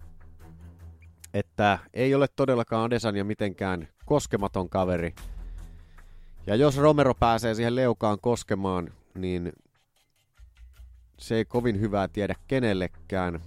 että 1.34 1.78
ei 1.94 2.14
ole 2.14 2.26
todellakaan 2.36 2.84
Adesanya 2.84 3.24
mitenkään 3.24 3.88
koskematon 4.04 4.68
kaveri. 4.68 5.14
Ja 6.46 6.54
jos 6.54 6.76
Romero 6.76 7.14
pääsee 7.14 7.54
siihen 7.54 7.76
leukaan 7.76 8.18
koskemaan, 8.20 8.92
niin 9.14 9.52
se 11.18 11.36
ei 11.36 11.44
kovin 11.44 11.80
hyvää 11.80 12.08
tiedä 12.08 12.34
kenellekään. 12.48 13.40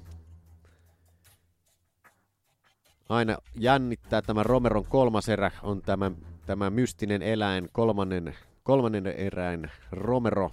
Aina 3.09 3.37
jännittää 3.55 4.21
tämä 4.21 4.43
Romeron 4.43 4.85
kolmas 4.85 5.29
erä 5.29 5.51
on 5.63 5.81
tämä, 5.81 6.11
tämä 6.45 6.69
mystinen 6.69 7.21
eläin, 7.21 7.69
kolmannen, 7.71 8.35
kolmannen 8.63 9.07
eräin 9.07 9.71
Romero, 9.91 10.51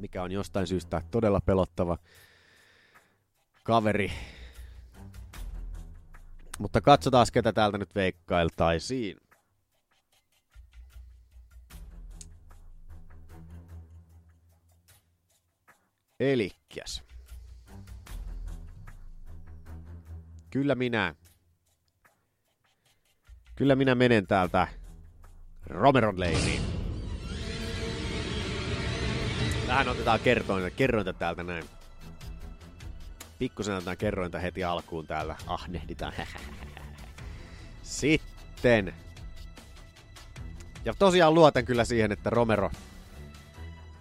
mikä 0.00 0.22
on 0.22 0.32
jostain 0.32 0.66
syystä 0.66 1.02
todella 1.10 1.40
pelottava 1.40 1.98
kaveri 3.62 4.12
mutta 6.58 6.80
katsotaan, 6.80 7.26
ketä 7.32 7.52
täältä 7.52 7.78
nyt 7.78 7.94
veikkailtaisiin. 7.94 9.16
Elikkäs. 16.20 17.02
Kyllä 20.50 20.74
minä. 20.74 21.14
Kyllä 23.56 23.76
minä 23.76 23.94
menen 23.94 24.26
täältä 24.26 24.68
Romeron 25.70 26.20
leiriin. 26.20 26.60
Tähän 29.66 29.88
otetaan 29.88 30.20
kertointa, 30.20 30.70
kerrointa 30.70 31.12
täältä 31.12 31.42
näin 31.42 31.64
pikkusen 33.38 33.74
otetaan 33.74 33.96
kerrointa 33.96 34.38
heti 34.38 34.64
alkuun 34.64 35.06
täällä. 35.06 35.36
Ahnehditaan. 35.46 36.12
Sitten. 37.82 38.94
Ja 40.84 40.94
tosiaan 40.98 41.34
luotan 41.34 41.64
kyllä 41.64 41.84
siihen, 41.84 42.12
että 42.12 42.30
Romero, 42.30 42.70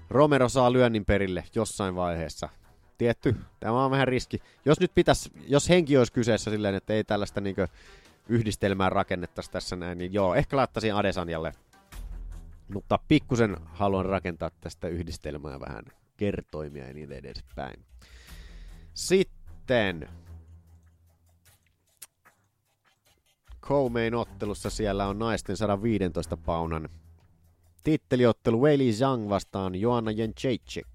Romero 0.10 0.50
saa 0.50 0.74
lyönnin 0.74 1.06
perille 1.06 1.44
jossain 1.56 1.96
vaiheessa. 1.96 2.50
Tietty, 2.98 3.36
tämä 3.60 3.86
on 3.86 3.92
vähän 3.92 4.08
riski. 4.08 4.40
Jos 4.66 4.80
nyt 4.80 4.92
pitäisi, 4.96 5.32
jos 5.48 5.70
henki 5.70 5.98
olisi 5.98 6.14
kyseessä 6.14 6.52
silleen, 6.52 6.76
että 6.76 6.94
ei 6.94 7.04
tällaista 7.04 7.42
niinkö 7.42 7.68
yhdistelmää 8.30 8.90
rakennettaisi 8.90 9.52
tässä 9.52 9.76
näin, 9.76 9.98
niin 9.98 10.14
joo, 10.14 10.36
ehkä 10.36 10.58
laittaisin 10.58 10.96
Adesanjalle. 10.96 11.54
Mutta 12.74 13.00
pikkusen 13.08 13.58
haluan 13.66 14.06
rakentaa 14.06 14.52
tästä 14.62 14.88
yhdistelmää 14.88 15.60
vähän 15.60 15.84
kertoimia 16.18 16.88
ja 16.88 16.94
niin 16.94 17.12
edespäin. 17.12 17.86
Sitten 18.94 20.10
Co-main 23.62 24.16
ottelussa 24.16 24.70
siellä 24.70 25.08
on 25.08 25.20
naisten 25.20 25.58
115 25.58 26.38
paunan 26.38 26.90
titteliottelu 27.84 28.62
Weili 28.62 28.94
Zhang 28.94 29.30
vastaan 29.30 29.76
Joanna 29.76 30.12
Jędrzejczyk. 30.12 30.88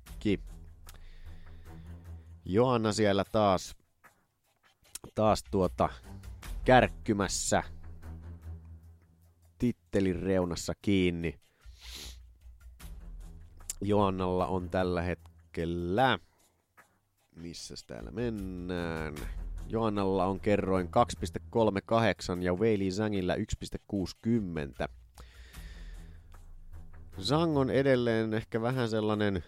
Joanna 2.45 2.93
siellä 2.93 3.24
taas, 3.33 3.76
taas 5.14 5.45
tuota 5.51 5.89
kärkkymässä 6.64 7.62
tittelin 9.58 10.22
reunassa 10.22 10.72
kiinni. 10.82 11.38
Joannalla 13.80 14.46
on 14.46 14.70
tällä 14.70 15.02
hetkellä 15.02 16.18
missä 17.36 17.74
täällä 17.86 18.10
mennään? 18.10 19.14
Joannalla 19.68 20.24
on 20.24 20.40
kerroin 20.40 20.88
2,38 22.36 22.42
ja 22.42 22.54
Weili 22.54 22.90
Zhangillä 22.90 23.36
1,60. 23.36 24.88
Zhang 27.20 27.56
on 27.56 27.70
edelleen 27.70 28.34
ehkä 28.34 28.62
vähän 28.62 28.88
sellainen 28.88 29.44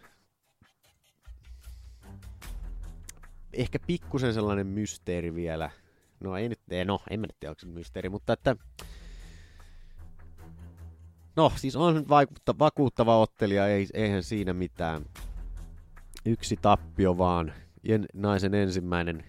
ehkä 3.53 3.79
pikkusen 3.87 4.35
sellainen 4.35 4.67
mysteeri 4.67 5.35
vielä. 5.35 5.71
No 6.21 6.37
ei 6.37 6.49
nyt, 6.49 6.61
no 6.85 7.01
en 7.11 7.21
mä 7.21 7.27
nyt 7.27 7.37
tiedä, 7.41 7.51
onko 7.51 7.61
se 7.61 7.67
mysteeri, 7.67 8.09
mutta 8.09 8.33
että 8.33 8.57
No, 11.37 11.53
siis 11.57 11.77
on 11.77 12.09
vaikutta, 12.09 12.59
vakuuttava 12.59 13.19
ottelija, 13.19 13.67
ei, 13.67 13.87
eihän 13.95 14.23
siinä 14.23 14.53
mitään. 14.53 15.05
Yksi 16.27 16.57
tappio 16.63 17.19
vaan 17.19 17.53
naisen 18.15 18.55
ensimmäinen 18.55 19.25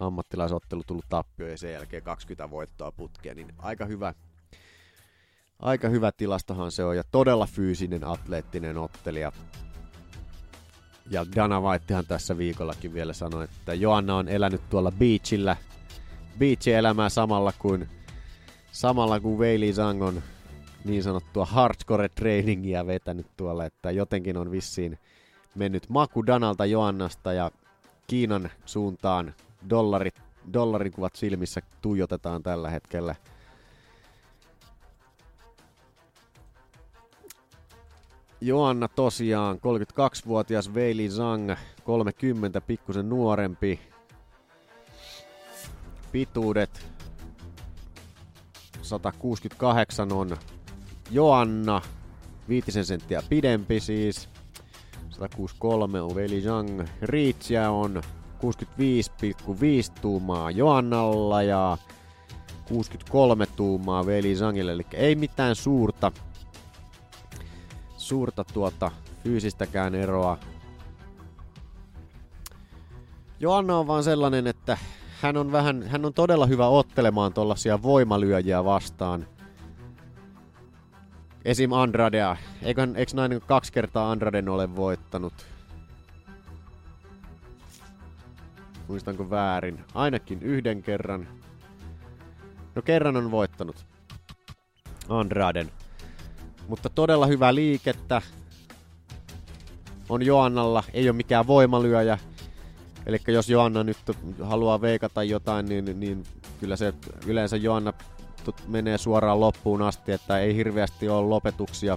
ammattilaisottelu 0.00 0.82
tullut 0.86 1.04
tappio 1.08 1.48
ja 1.48 1.58
sen 1.58 1.72
jälkeen 1.72 2.02
20 2.02 2.50
voittoa 2.50 2.92
putkea, 2.92 3.34
niin 3.34 3.52
aika 3.58 3.86
hyvä, 3.86 4.14
aika 5.58 5.88
hyvä 5.88 6.12
tilastohan 6.12 6.72
se 6.72 6.84
on 6.84 6.96
ja 6.96 7.02
todella 7.10 7.46
fyysinen 7.46 8.04
atleettinen 8.04 8.78
ottelija. 8.78 9.32
Ja 11.10 11.26
Dana 11.36 11.60
Whitehan 11.60 12.06
tässä 12.06 12.38
viikollakin 12.38 12.94
vielä 12.94 13.12
sanoi, 13.12 13.44
että 13.44 13.74
Joanna 13.74 14.16
on 14.16 14.28
elänyt 14.28 14.70
tuolla 14.70 14.92
beachillä, 14.92 15.56
beach-elämää 16.40 17.08
samalla 17.08 17.52
kuin, 17.58 17.88
samalla 18.72 19.20
kuin 19.20 19.38
Weili 19.38 19.72
Zhang 19.72 20.02
on 20.02 20.22
niin 20.84 21.02
sanottua 21.02 21.44
hardcore-trainingia 21.44 22.86
vetänyt 22.86 23.26
tuolla, 23.36 23.64
että 23.64 23.90
jotenkin 23.90 24.36
on 24.36 24.50
vissiin 24.50 24.98
mennyt 25.54 25.88
maku 25.88 26.26
Danalta 26.26 26.66
Joannasta 26.66 27.32
ja 27.32 27.50
Kiinan 28.06 28.50
suuntaan 28.66 29.34
dollarit, 29.70 30.14
dollarin 30.52 30.92
kuvat 30.92 31.16
silmissä 31.16 31.60
tuijotetaan 31.80 32.42
tällä 32.42 32.70
hetkellä. 32.70 33.14
Joanna 38.40 38.88
tosiaan, 38.88 39.56
32-vuotias 39.56 40.72
Weili 40.72 41.08
Zhang, 41.08 41.50
30, 41.84 42.60
pikkusen 42.60 43.08
nuorempi. 43.08 43.89
Pituudet 46.12 46.86
168 48.82 50.12
on 50.12 50.36
Joanna, 51.10 51.82
viitisen 52.48 52.84
senttiä 52.84 53.22
pidempi 53.28 53.80
siis. 53.80 54.28
163 55.10 56.00
on 56.00 56.14
Veli 56.14 56.40
Zhang. 56.40 56.86
Reachia 57.02 57.70
on 57.70 58.02
65,5 58.42 60.00
tuumaa 60.00 60.50
Joannalla 60.50 61.42
ja 61.42 61.78
63 62.68 63.46
tuumaa 63.46 64.06
Veli 64.06 64.34
Zhangille, 64.34 64.72
eli 64.72 64.86
ei 64.92 65.14
mitään 65.14 65.56
suurta, 65.56 66.12
suurta 67.96 68.44
tuota 68.44 68.90
fyysistäkään 69.24 69.94
eroa. 69.94 70.38
Joanna 73.40 73.78
on 73.78 73.86
vaan 73.86 74.04
sellainen, 74.04 74.46
että 74.46 74.78
hän 75.22 75.36
on, 75.36 75.52
vähän, 75.52 75.82
hän 75.82 76.04
on 76.04 76.14
todella 76.14 76.46
hyvä 76.46 76.66
ottelemaan 76.66 77.32
tuollaisia 77.32 77.82
voimalyöjiä 77.82 78.64
vastaan. 78.64 79.26
Esim. 81.44 81.72
Andradea. 81.72 82.36
Eiköhän, 82.62 82.96
eikö 82.96 83.12
nainen 83.14 83.40
kaksi 83.40 83.72
kertaa 83.72 84.10
Andraden 84.10 84.48
ole 84.48 84.76
voittanut? 84.76 85.32
Muistanko 88.88 89.30
väärin? 89.30 89.84
Ainakin 89.94 90.42
yhden 90.42 90.82
kerran. 90.82 91.28
No 92.74 92.82
kerran 92.82 93.16
on 93.16 93.30
voittanut 93.30 93.86
Andraden. 95.08 95.70
Mutta 96.68 96.90
todella 96.90 97.26
hyvä 97.26 97.54
liikettä 97.54 98.22
on 100.08 100.26
Joannalla. 100.26 100.82
Ei 100.92 101.08
ole 101.08 101.16
mikään 101.16 101.46
voimalyöjä. 101.46 102.18
Eli 103.06 103.18
jos 103.28 103.48
Joanna 103.48 103.84
nyt 103.84 103.98
haluaa 104.42 104.80
veikata 104.80 105.22
jotain, 105.22 105.66
niin, 105.66 106.00
niin 106.00 106.24
kyllä 106.60 106.76
se 106.76 106.94
yleensä 107.26 107.56
Joanna 107.56 107.92
menee 108.68 108.98
suoraan 108.98 109.40
loppuun 109.40 109.82
asti, 109.82 110.12
että 110.12 110.38
ei 110.38 110.56
hirveästi 110.56 111.08
ole 111.08 111.28
lopetuksia. 111.28 111.96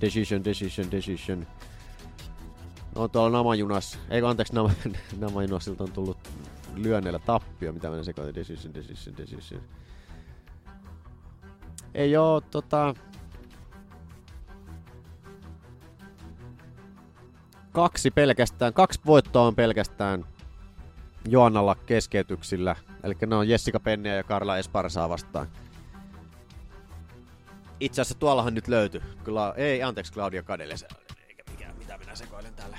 Decision, 0.00 0.44
decision, 0.44 0.90
decision. 0.90 1.46
No 2.94 3.08
tuolla 3.08 3.38
Namajunas, 3.38 3.98
ei 4.10 4.22
anteeksi 4.22 4.54
Nam, 4.54 4.70
Namajunasilta 5.20 5.84
on 5.84 5.92
tullut 5.92 6.18
lyönneillä 6.74 7.18
tappio, 7.18 7.72
mitä 7.72 7.90
mä 7.90 8.02
sekoitin, 8.02 8.34
decision, 8.34 8.74
decision, 8.74 9.16
decision. 9.16 9.62
Ei 11.94 12.16
oo 12.16 12.40
tota... 12.40 12.94
Kaksi 17.72 18.10
pelkästään, 18.10 18.72
kaksi 18.72 19.00
voittoa 19.06 19.46
on 19.46 19.54
pelkästään 19.54 20.24
Joannalla 21.28 21.74
keskeytyksillä. 21.74 22.76
Eli 23.02 23.14
ne 23.26 23.36
on 23.36 23.48
Jessica 23.48 23.80
Penniä 23.80 24.14
ja 24.14 24.22
Karla 24.22 24.58
Esparsaa 24.58 25.08
vastaan. 25.08 25.48
Itse 27.80 28.00
asiassa 28.00 28.18
tuollahan 28.18 28.54
nyt 28.54 28.68
löytyy. 28.68 29.02
Kyllä, 29.24 29.54
ei, 29.56 29.82
anteeksi, 29.82 30.12
Claudia 30.12 30.42
Kadelle. 30.42 30.74
Eikä 31.28 31.42
mikään, 31.50 31.76
mitä 31.78 31.98
minä 31.98 32.14
sekoilen 32.14 32.54
täällä. 32.54 32.78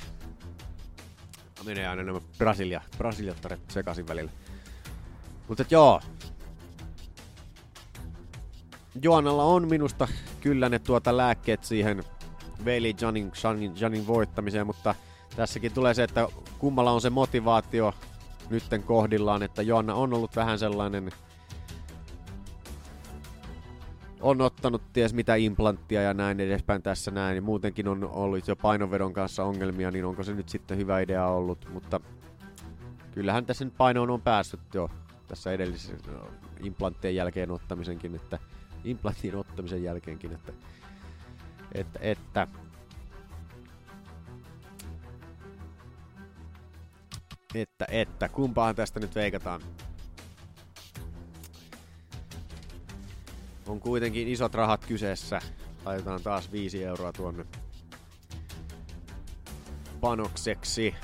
Menee 1.66 1.88
aina 1.88 2.04
nämä 2.04 2.22
Brasilia, 2.38 2.82
brasiliattaret 2.98 3.60
sekaisin 3.68 4.08
välillä. 4.08 4.32
Mutta 5.48 5.66
joo. 5.70 6.02
Joannalla 9.02 9.44
on 9.44 9.68
minusta 9.68 10.08
kyllä 10.42 10.70
ne 10.70 10.80
tuota 10.80 11.18
lääkkeet 11.18 11.64
siihen 11.64 12.04
Veli 12.66 12.96
Janin, 13.02 13.32
Janin, 13.44 13.74
Janin 13.80 14.08
voittamiseen, 14.08 14.68
mutta 14.68 14.96
tässäkin 15.36 15.74
tulee 15.74 15.94
se, 15.94 16.04
että 16.04 16.28
kummalla 16.60 16.92
on 16.92 17.02
se 17.02 17.10
motivaatio 17.10 17.94
nytten 18.54 18.84
kohdillaan, 18.84 19.44
että 19.44 19.62
Joanna 19.62 19.96
on 19.96 20.14
ollut 20.14 20.36
vähän 20.36 20.60
sellainen 20.60 21.12
on 24.22 24.42
ottanut 24.42 24.82
ties 24.94 25.14
mitä 25.14 25.36
implanttia 25.36 26.02
ja 26.02 26.14
näin 26.14 26.40
edespäin 26.40 26.82
tässä 26.82 27.12
näin, 27.12 27.36
ja 27.36 27.42
muutenkin 27.42 27.88
on 27.88 28.04
ollut 28.04 28.48
jo 28.48 28.56
painovedon 28.56 29.14
kanssa 29.14 29.44
ongelmia, 29.44 29.92
niin 29.92 30.06
onko 30.06 30.24
se 30.24 30.34
nyt 30.34 30.50
sitten 30.50 30.78
hyvä 30.78 31.00
idea 31.00 31.28
ollut, 31.28 31.68
mutta 31.74 32.00
kyllähän 33.12 33.46
tässä 33.46 33.66
nyt 33.66 33.74
painoon 33.78 34.10
on 34.10 34.22
päässyt 34.22 34.60
jo 34.74 34.90
tässä 35.28 35.52
edellisessä 35.52 36.12
no, 36.12 36.28
implanttien 36.64 37.16
jälkeen 37.16 37.52
ottamisenkin, 37.52 38.16
että 38.16 38.40
implantin 38.84 39.36
ottamisen 39.36 39.84
jälkeenkin, 39.84 40.32
että, 40.32 40.54
että, 41.72 42.00
että 42.02 42.48
Että, 47.56 47.86
että. 47.90 48.30
Kumpaan 48.30 48.76
tästä 48.76 49.00
nyt 49.00 49.16
veikataan? 49.16 49.62
On 53.68 53.80
kuitenkin 53.80 54.28
isot 54.28 54.54
rahat 54.54 54.86
kyseessä. 54.86 55.42
Laitetaan 55.86 56.22
taas 56.22 56.52
5 56.52 56.84
euroa 56.84 57.14
tuonne 57.14 57.46
panokseksi. 60.02 60.96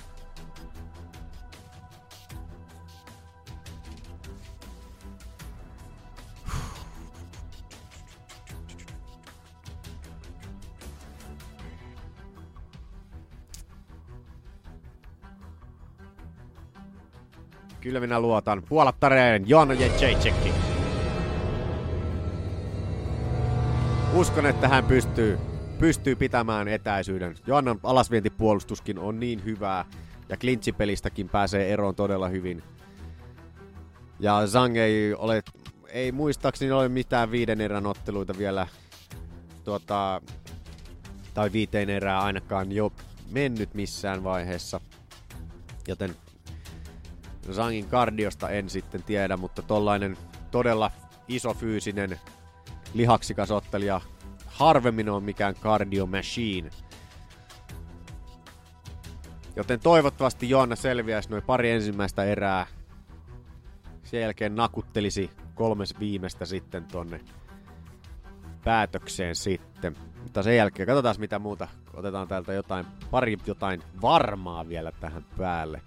Kyllä 17.90 18.00
minä 18.00 18.20
luotan. 18.20 18.64
Puolattareen 18.70 19.50
Joanna 19.50 19.74
Jejcekki. 19.74 20.54
Uskon, 24.14 24.46
että 24.46 24.68
hän 24.68 24.86
pystyy, 24.86 25.40
pystyy 25.80 26.16
pitämään 26.16 26.68
etäisyyden. 26.68 27.36
Joannan 27.48 27.80
alasvientipuolustuskin 27.84 29.00
on 29.00 29.20
niin 29.20 29.46
hyvää. 29.46 29.86
Ja 30.30 30.38
klintsipelistäkin 30.38 31.30
pääsee 31.30 31.74
eroon 31.74 31.96
todella 31.96 32.28
hyvin. 32.28 32.64
Ja 34.20 34.48
Zhang 34.48 34.78
ei 34.78 35.14
ole, 35.14 35.44
ei 35.88 36.12
muistaakseni 36.12 36.72
ole 36.72 36.90
mitään 36.90 37.32
viiden 37.32 37.62
erän 37.62 37.86
otteluita 37.86 38.38
vielä 38.38 38.68
tuota, 39.64 40.22
tai 41.34 41.52
viiteen 41.52 41.90
erää 41.90 42.22
ainakaan 42.22 42.72
jo 42.72 42.92
mennyt 43.32 43.74
missään 43.74 44.24
vaiheessa. 44.24 44.82
Joten 45.88 46.16
Zangin 47.54 47.86
kardiosta 47.86 48.50
en 48.50 48.70
sitten 48.70 49.04
tiedä, 49.04 49.38
mutta 49.38 49.62
tollainen 49.62 50.18
todella 50.52 50.92
iso 51.28 51.54
fyysinen 51.54 52.20
lihaksikas 52.94 53.52
ottelija 53.52 54.02
harvemmin 54.46 55.10
on 55.10 55.24
mikään 55.24 55.56
cardio 55.56 56.06
machine. 56.06 56.70
Joten 59.56 59.80
toivottavasti 59.80 60.50
Joanna 60.50 60.76
selviäisi 60.76 61.30
noin 61.30 61.44
pari 61.44 61.72
ensimmäistä 61.72 62.24
erää. 62.24 62.68
Sen 64.04 64.22
jälkeen 64.22 64.56
nakuttelisi 64.56 65.30
kolmes 65.56 66.00
viimeistä 66.00 66.46
sitten 66.46 66.86
tonne 66.86 67.22
päätökseen 68.64 69.36
sitten. 69.36 69.96
Mutta 70.24 70.44
sen 70.44 70.58
jälkeen 70.58 70.88
katsotaan 70.88 71.16
mitä 71.20 71.40
muuta. 71.40 71.68
Otetaan 71.94 72.28
täältä 72.28 72.54
jotain, 72.54 72.86
pari 73.12 73.38
jotain 73.46 73.84
varmaa 74.02 74.70
vielä 74.70 74.92
tähän 74.92 75.26
päälle. 75.38 75.82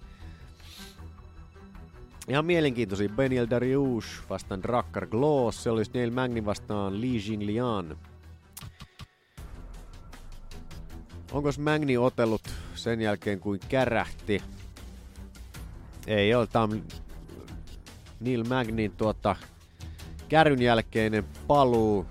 Ihan 2.27 2.45
mielenkiintoisia. 2.45 3.09
Beniel 3.09 3.47
Dariush 3.49 4.07
vastaan 4.29 4.63
Drakkar 4.63 5.07
Gloss. 5.07 5.63
Se 5.63 5.69
olisi 5.69 5.91
Neil 5.93 6.11
Magni 6.11 6.45
vastaan 6.45 7.01
Li 7.01 7.21
Jin 7.27 7.45
Lian. 7.45 7.97
Onko 11.31 11.49
Magni 11.59 11.97
otellut 11.97 12.41
sen 12.75 13.01
jälkeen 13.01 13.39
kuin 13.39 13.59
kärähti? 13.69 14.43
Ei 16.07 16.35
ole. 16.35 16.47
Tämä 16.47 16.63
on 16.63 16.83
Neil 18.19 18.43
Magnin 18.43 18.91
tuota, 18.91 19.35
käryn 20.29 20.61
jälkeinen 20.61 21.23
paluu. 21.47 22.05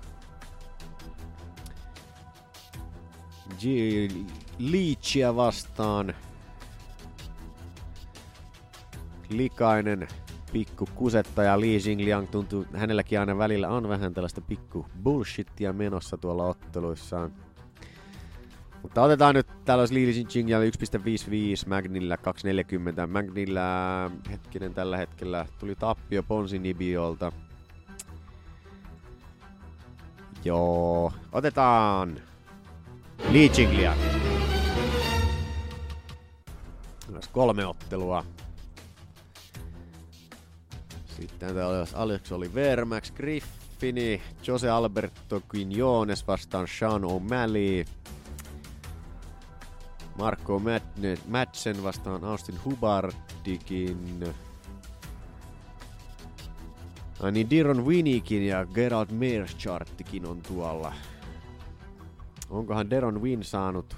G. 3.59 3.63
Leachia 4.59 5.35
vastaan 5.35 6.13
likainen 9.29 10.07
pikku 10.53 10.87
kusetta 10.95 11.43
ja 11.43 11.59
Li 11.59 11.79
Jingliang 11.85 12.27
tuntuu, 12.31 12.65
hänelläkin 12.73 13.19
aina 13.19 13.37
välillä 13.37 13.69
on 13.69 13.89
vähän 13.89 14.13
tällaista 14.13 14.41
pikku 14.41 14.85
bullshittia 15.03 15.73
menossa 15.73 16.17
tuolla 16.17 16.45
otteluissaan. 16.45 17.31
Mutta 18.81 19.01
otetaan 19.01 19.35
nyt, 19.35 19.47
täällä 19.65 19.85
Li 19.91 20.25
Jingliang 20.35 20.63
1.55, 20.63 20.69
Magnilla 21.69 22.15
2.40. 22.15 22.21
Magnilla, 23.07 23.61
hetkinen 24.31 24.73
tällä 24.73 24.97
hetkellä, 24.97 25.45
tuli 25.59 25.75
tappio 25.75 26.23
Ponsinibiolta. 26.23 27.31
Joo, 30.45 31.13
otetaan 31.31 32.15
Li 33.29 33.51
Jingliang. 33.57 33.99
Kolme 37.31 37.65
ottelua. 37.65 38.25
Sitten 41.15 41.55
täällä 41.55 41.79
olisi 41.79 41.95
Alex 41.95 42.31
Oliver, 42.31 42.85
Max 42.85 43.11
Griffini, 43.11 44.21
Jose 44.47 44.69
Alberto 44.69 45.41
Quinones 45.55 46.27
vastaan 46.27 46.67
Sean 46.79 47.01
O'Malley. 47.03 47.85
Marco 50.17 50.61
Madsen 51.27 51.83
vastaan 51.83 52.23
Austin 52.23 52.59
Hubardikin. 52.65 54.25
Ai 57.19 57.31
niin, 57.31 57.49
Diron 57.49 57.85
Winikin 57.85 58.47
ja 58.47 58.65
Gerald 58.65 59.11
Meerscharttikin 59.11 60.25
on 60.25 60.41
tuolla. 60.41 60.93
Onkohan 62.49 62.89
Deron 62.89 63.21
Win 63.21 63.43
saanut... 63.43 63.95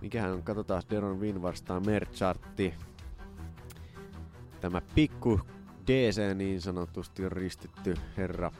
Mikähän 0.00 0.32
on, 0.32 0.42
katsotaan 0.42 0.82
Deron 0.90 1.20
Win 1.20 1.42
vastaan 1.42 1.86
Meerschartti. 1.86 2.74
Tämä 4.60 4.80
pikku 4.94 5.40
DC 5.86 6.34
niin 6.34 6.60
sanotusti 6.60 7.28
ristitty 7.28 7.94
herra. 8.16 8.52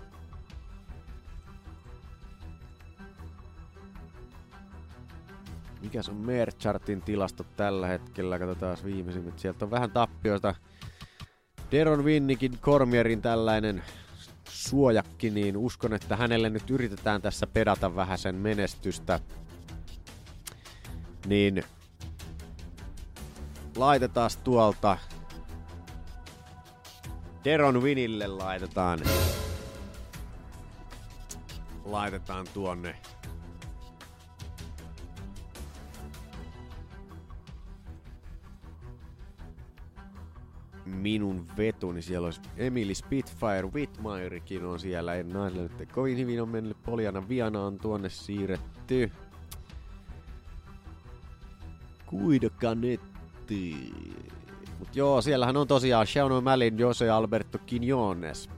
Mikäs 5.80 6.09
on 6.09 6.16
Merchartin 6.16 7.02
tilasto 7.02 7.44
tällä 7.56 7.86
hetkellä? 7.86 8.38
Katsotaan 8.38 8.76
viimeisimmät. 8.84 9.38
Sieltä 9.38 9.64
on 9.64 9.70
vähän 9.70 9.90
tappioita. 9.90 10.55
Deron 11.70 12.05
Winnikin 12.05 12.59
Kormierin 12.60 13.22
tällainen 13.22 13.82
suojakki, 14.48 15.30
niin 15.30 15.56
uskon, 15.56 15.94
että 15.94 16.16
hänelle 16.16 16.51
nyt 16.51 16.70
yritetään 16.70 17.22
tässä 17.22 17.46
pedata 17.46 17.96
vähän 17.96 18.18
sen 18.18 18.34
menestystä. 18.34 19.20
Niin 21.26 21.64
laitetaan 23.76 24.30
tuolta 24.44 24.98
Deron 27.44 27.82
Winille 27.82 28.26
laitetaan 28.26 28.98
laitetaan 31.84 32.46
tuonne 32.54 32.96
minun 40.84 41.46
veto, 41.56 41.92
niin 41.92 42.02
siellä 42.02 42.24
olisi 42.26 42.40
Emily 42.56 42.94
Spitfire, 42.94 43.68
Whitmirekin 43.74 44.64
on 44.64 44.80
siellä. 44.80 45.14
En 45.14 45.28
naiselle 45.28 45.70
nyt 45.78 45.92
kovin 45.92 46.18
hyvin 46.18 46.42
on 46.42 46.48
mennyt. 46.48 46.76
Poljana 46.82 47.28
Viana 47.28 47.60
on 47.62 47.78
tuonne 47.78 48.08
siirretty. 48.08 49.10
Kuidokanetti. 52.06 53.92
Mut 54.85 54.97
joo, 54.97 55.23
siellähän 55.23 55.56
on 55.56 55.69
tosiaan 55.69 56.06
Sean 56.06 56.31
O'Malley, 56.31 56.81
Jose 56.81 57.11
Alberto 57.11 57.59
Quinones. 57.73 58.51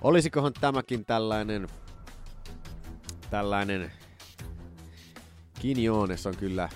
Olisikohan 0.00 0.52
tämäkin 0.52 1.04
tällainen 1.04 1.68
tällainen 3.30 3.92
Quinones 5.64 6.26
on 6.26 6.36
kyllä 6.36 6.68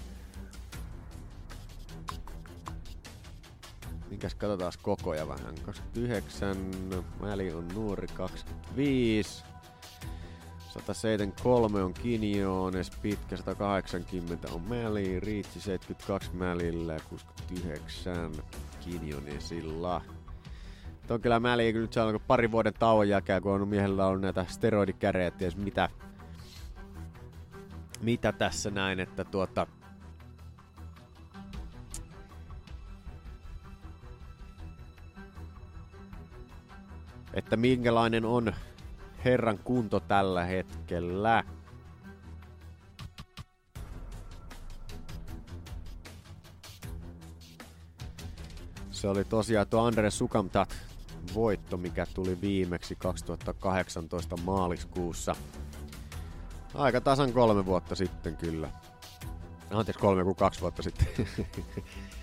Minkäs 4.11 4.35
katsotaan 4.35 4.73
kokoja 4.83 5.29
vähän. 5.29 5.55
29, 5.65 6.57
Mäli 7.21 7.53
on 7.53 7.69
nuori 7.69 8.07
25. 8.07 9.45
173 10.73 11.82
on 11.82 11.94
Kinjones, 11.94 12.90
pitkä 13.03 13.36
180 13.36 14.49
on 14.53 14.62
Mäli, 14.62 15.20
Riitsi 15.20 15.61
72 15.61 16.31
Mälillä 16.36 16.93
ja 16.93 17.01
69 17.09 18.32
Kinjonesilla. 18.81 20.03
Tuo 21.07 21.15
on 21.15 21.20
kyllä 21.20 21.40
Mäli 21.40 21.73
kyllä 21.73 21.85
nyt 21.85 21.93
saa 21.93 22.19
pari 22.27 22.51
vuoden 22.51 22.74
tauon 22.74 23.09
jälkeen, 23.09 23.43
kun 23.43 23.53
on 23.53 23.69
miehellä 23.69 24.07
ollut 24.07 24.20
näitä 24.20 24.47
steroidikäreitä, 24.49 25.39
ties 25.39 25.57
mitä, 25.57 25.89
mitä 28.01 28.32
tässä 28.32 28.70
näin, 28.70 29.01
että 29.01 29.24
tuota, 29.24 29.66
että 37.35 37.57
minkälainen 37.57 38.24
on 38.24 38.53
herran 39.24 39.59
kunto 39.59 40.01
tällä 40.01 40.44
hetkellä. 40.44 41.44
Se 48.90 49.09
oli 49.09 49.24
tosiaan 49.24 49.66
tuo 49.66 49.82
Andres 49.85 50.19
Sukamtat 50.19 50.77
voitto, 51.35 51.77
mikä 51.77 52.07
tuli 52.15 52.40
viimeksi 52.40 52.94
2018 52.97 54.36
maaliskuussa. 54.36 55.36
Aika 56.74 57.01
tasan 57.01 57.32
kolme 57.32 57.66
vuotta 57.66 57.94
sitten 57.94 58.36
kyllä. 58.36 58.70
Anteeksi, 59.70 60.01
kolme 60.01 60.24
kuin 60.24 60.36
kaksi 60.36 60.61
vuotta 60.61 60.82
sitten. 60.82 61.07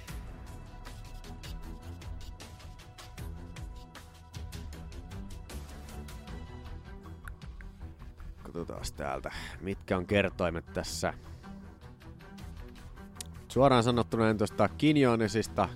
Katsotaan 8.53 8.85
täältä, 8.97 9.31
mitkä 9.61 9.97
on 9.97 10.05
kertoimet 10.05 10.65
tässä. 10.73 11.13
Suoraan 13.47 13.84
sanottuna 13.84 14.30
en 14.30 14.38
tuosta 14.38 14.69
Kinjonesista 14.69 15.69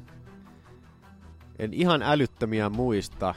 en 1.59 1.73
ihan 1.73 2.01
älyttömiä 2.01 2.69
muista. 2.69 3.35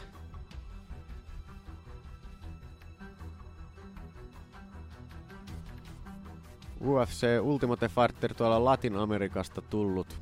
UFC 6.80 7.26
Ultimate 7.42 7.88
Fighter 7.88 8.34
tuolla 8.34 8.64
Latin-Amerikasta 8.64 9.62
tullut. 9.62 10.20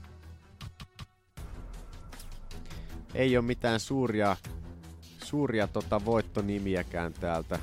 Ei 3.15 3.37
ole 3.37 3.45
mitään 3.45 3.81
suuria, 3.81 4.37
suuria 5.25 5.67
tota 5.67 6.05
voittonimiäkään 6.05 7.13
täältä. 7.13 7.59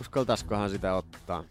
Uskaltaiskohan 0.00 0.70
sitä 0.70 0.94
ottaa? 0.94 1.44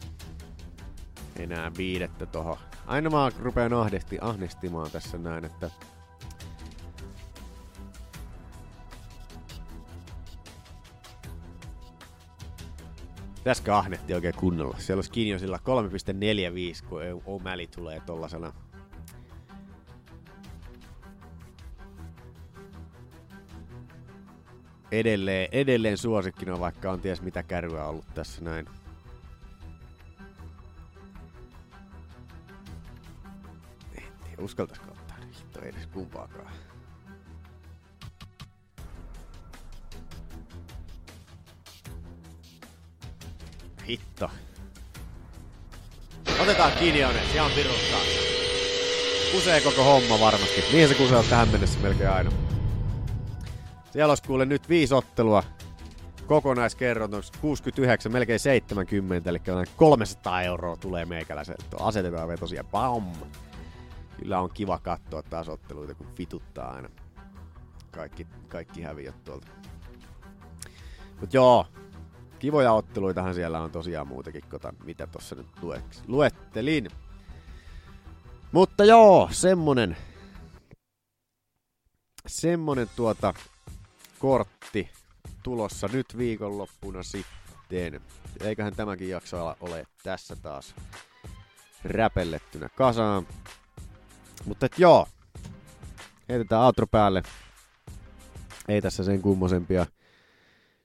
Enää 1.39 1.71
viidettä 1.77 2.25
toho. 2.25 2.57
Aina 2.87 3.09
mä 3.09 3.31
rupean 3.39 3.73
ahdesti, 3.73 4.17
ahnestimaan 4.21 4.91
tässä 4.91 5.17
näin, 5.17 5.45
että 5.45 5.71
Pitäisikö 13.45 13.75
ahnetti 13.75 14.13
oikein 14.13 14.35
kunnolla? 14.35 14.75
Siellä 14.79 14.97
olisi 14.97 15.11
kiinni 15.11 15.31
jo 15.31 15.39
sillä 15.39 15.59
3.45, 16.83 16.89
kun 16.89 17.01
O'Malley 17.01 17.67
tulee 17.75 18.01
tollasena. 18.05 18.53
Edelleen, 24.91 25.49
edelleen 25.51 25.97
suosikkina, 25.97 26.59
vaikka 26.59 26.91
on 26.91 27.01
ties 27.01 27.21
mitä 27.21 27.43
kärryä 27.43 27.85
ollut 27.85 28.05
tässä 28.13 28.41
näin. 28.41 28.65
En 33.97 34.03
tiedä, 34.23 34.43
uskaltaisiko 34.43 34.91
ottaa 34.91 35.17
hitto 35.37 35.59
edes 35.61 35.87
kumpaakaan. 35.87 36.53
Hitto. 43.87 44.29
Otetaan 46.39 46.71
Kinjones, 46.71 47.33
ihan 47.33 47.51
piruttaa. 47.51 47.99
Kusee 49.31 49.61
koko 49.61 49.83
homma 49.83 50.19
varmasti. 50.19 50.63
Niin 50.73 50.89
se 50.89 50.95
kusee 50.95 51.17
on 51.17 51.25
tähän 51.25 51.49
mennessä 51.49 51.79
melkein 51.79 52.09
aina. 52.09 52.31
Kuule 54.27 54.45
nyt 54.45 54.69
viisi 54.69 54.93
ottelua. 54.93 55.43
Kokonaiskerronta 56.27 57.17
69, 57.41 58.11
melkein 58.11 58.39
70, 58.39 59.29
eli 59.29 59.41
300 59.75 60.41
euroa 60.41 60.77
tulee 60.77 61.05
meikäläiseltä. 61.05 61.63
Asetetaan 61.79 62.27
vetosia. 62.27 62.63
Bam! 62.63 63.03
kyllä 64.17 64.39
on 64.39 64.49
kiva 64.53 64.79
katsoa 64.79 65.23
taas 65.23 65.49
otteluita, 65.49 65.95
kun 65.95 66.07
vituttaa 66.17 66.71
aina 66.71 66.89
kaikki, 67.91 68.27
kaikki 68.47 68.81
häviöt 68.81 69.23
tuolta. 69.23 69.47
Mut 71.21 71.33
joo, 71.33 71.67
kivoja 72.39 72.73
otteluitahan 72.73 73.35
siellä 73.35 73.59
on 73.59 73.71
tosiaan 73.71 74.07
muutakin, 74.07 74.43
kota, 74.49 74.73
mitä 74.83 75.07
tuossa 75.07 75.35
nyt 75.35 75.47
luettelin. 76.07 76.87
Mutta 78.51 78.85
joo, 78.85 79.29
semmonen, 79.31 79.97
semmonen 82.27 82.89
tuota 82.95 83.33
kortti 84.19 84.89
tulossa 85.43 85.87
nyt 85.93 86.17
viikonloppuna 86.17 87.03
sitten. 87.03 88.01
Eiköhän 88.41 88.75
tämäkin 88.75 89.09
jakso 89.09 89.55
ole 89.59 89.87
tässä 90.03 90.35
taas 90.35 90.75
räpellettynä 91.83 92.69
kasaan. 92.69 93.27
Mutta 94.45 94.65
et 94.65 94.79
joo, 94.79 95.07
heitetään 96.29 96.61
outro 96.61 96.87
päälle. 96.87 97.23
Ei 98.67 98.81
tässä 98.81 99.03
sen 99.03 99.21
kummosempia, 99.21 99.85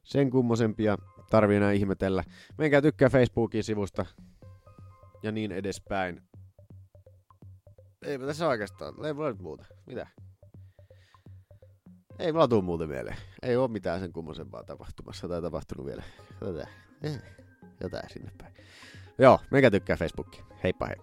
sen 0.02 0.30
kummosempia 0.30 0.96
tarvii 1.30 1.56
enää 1.56 1.72
ihmetellä. 1.72 2.24
Menkää 2.58 2.82
tykkää 2.82 3.08
Facebookin 3.08 3.64
sivusta 3.64 4.06
ja 5.22 5.32
niin 5.32 5.52
edespäin. 5.52 6.22
Eipä 8.02 8.26
tässä 8.26 8.48
oikeastaan, 8.48 8.94
ei 9.06 9.14
muuta. 9.42 9.64
Mitä? 9.86 10.06
Ei 12.20 12.32
mulla 12.32 12.48
tuu 12.48 12.62
muuta 12.62 12.86
mieleen. 12.86 13.16
Ei 13.42 13.56
oo 13.56 13.68
mitään 13.68 14.00
sen 14.00 14.12
kummosempaa 14.12 14.64
tapahtumassa 14.64 15.28
tai 15.28 15.42
tapahtunut 15.42 15.86
vielä. 15.86 16.02
Jotain, 16.40 16.66
eh, 17.02 17.22
jotain 17.80 18.10
sinne 18.10 18.30
päin. 18.38 18.54
Joo, 19.18 19.40
menkää 19.50 19.70
tykkää 19.70 19.96
Facebookia. 19.96 20.44
Heippa 20.62 20.86
hei. 20.86 20.96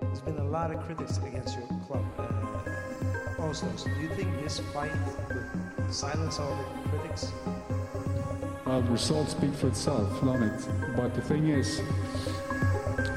There's 0.00 0.24
been 0.24 0.38
a 0.38 0.50
lot 0.50 0.76
of 0.76 0.86
critics 0.86 1.18
against 1.18 1.58
your 1.58 1.68
club. 1.86 2.04
Uh, 2.18 3.42
also, 3.46 3.66
so 3.76 3.88
do 3.88 4.00
you 4.00 4.14
think 4.14 4.42
this 4.42 4.60
fight 4.72 4.92
would 5.06 5.92
silence 5.94 6.42
all 6.42 6.56
the 6.56 6.88
critics? 6.90 7.32
Well, 8.66 8.82
the 8.82 8.92
results 8.92 9.32
speak 9.32 9.54
for 9.54 9.68
itself, 9.68 10.20
don't 10.24 10.42
it? 10.42 10.68
But 10.96 11.14
the 11.14 11.20
thing 11.20 11.48
is, 11.48 11.80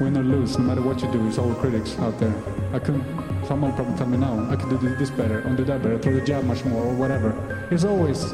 win 0.00 0.16
or 0.16 0.22
lose, 0.22 0.58
no 0.58 0.64
matter 0.64 0.82
what 0.82 1.00
you 1.02 1.10
do, 1.10 1.18
there's 1.22 1.38
always 1.38 1.58
critics 1.58 1.98
out 1.98 2.18
there. 2.18 2.34
I 2.72 2.78
couldn't, 2.78 3.04
someone 3.46 3.72
probably 3.74 3.96
tell 3.96 4.06
me 4.06 4.16
now, 4.16 4.48
I 4.50 4.56
could 4.56 4.70
do 4.70 4.94
this 4.96 5.10
better, 5.10 5.40
and 5.40 5.56
do 5.56 5.64
that 5.64 5.82
better, 5.82 5.98
throw 5.98 6.14
the 6.14 6.20
jab 6.20 6.44
much 6.44 6.64
more, 6.64 6.84
or 6.84 6.94
whatever. 6.94 7.30
There's 7.68 7.84
always 7.84 8.24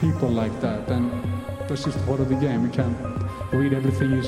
people 0.00 0.28
like 0.28 0.58
that, 0.60 0.88
and 0.88 1.10
that's 1.68 1.84
just 1.84 2.04
part 2.06 2.20
of 2.20 2.28
the 2.28 2.36
game. 2.36 2.64
You 2.64 2.70
can't 2.70 2.96
read 3.52 3.72
everything 3.72 4.10
you, 4.12 4.22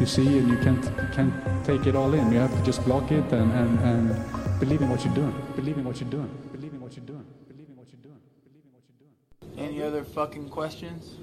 you 0.00 0.06
see, 0.06 0.38
and 0.38 0.48
you 0.48 0.58
can't, 0.58 0.84
you 0.84 1.08
can't 1.12 1.64
take 1.64 1.86
it 1.86 1.94
all 1.94 2.12
in. 2.14 2.32
You 2.32 2.38
have 2.38 2.56
to 2.56 2.62
just 2.64 2.84
block 2.84 3.10
it 3.12 3.32
and, 3.32 3.52
and, 3.52 3.78
and 3.80 4.60
believe 4.60 4.82
in 4.82 4.88
what 4.88 5.04
you're 5.04 5.14
doing. 5.14 5.34
Believe 5.56 5.78
in 5.78 5.84
what 5.84 6.00
you're 6.00 6.10
doing. 6.10 6.30
Believe 6.52 6.72
in 6.72 6.80
what 6.80 6.96
you're 6.96 7.04
doing. 7.04 7.26
Believe 7.46 7.68
in 7.68 7.76
what 7.76 7.88
you're 7.92 8.00
doing. 8.00 8.20
Believe 8.42 8.62
in 8.64 8.72
what 8.72 8.82
you're 8.88 9.56
doing. 9.56 9.68
Any 9.68 9.82
other 9.82 10.04
fucking 10.04 10.48
questions? 10.48 11.16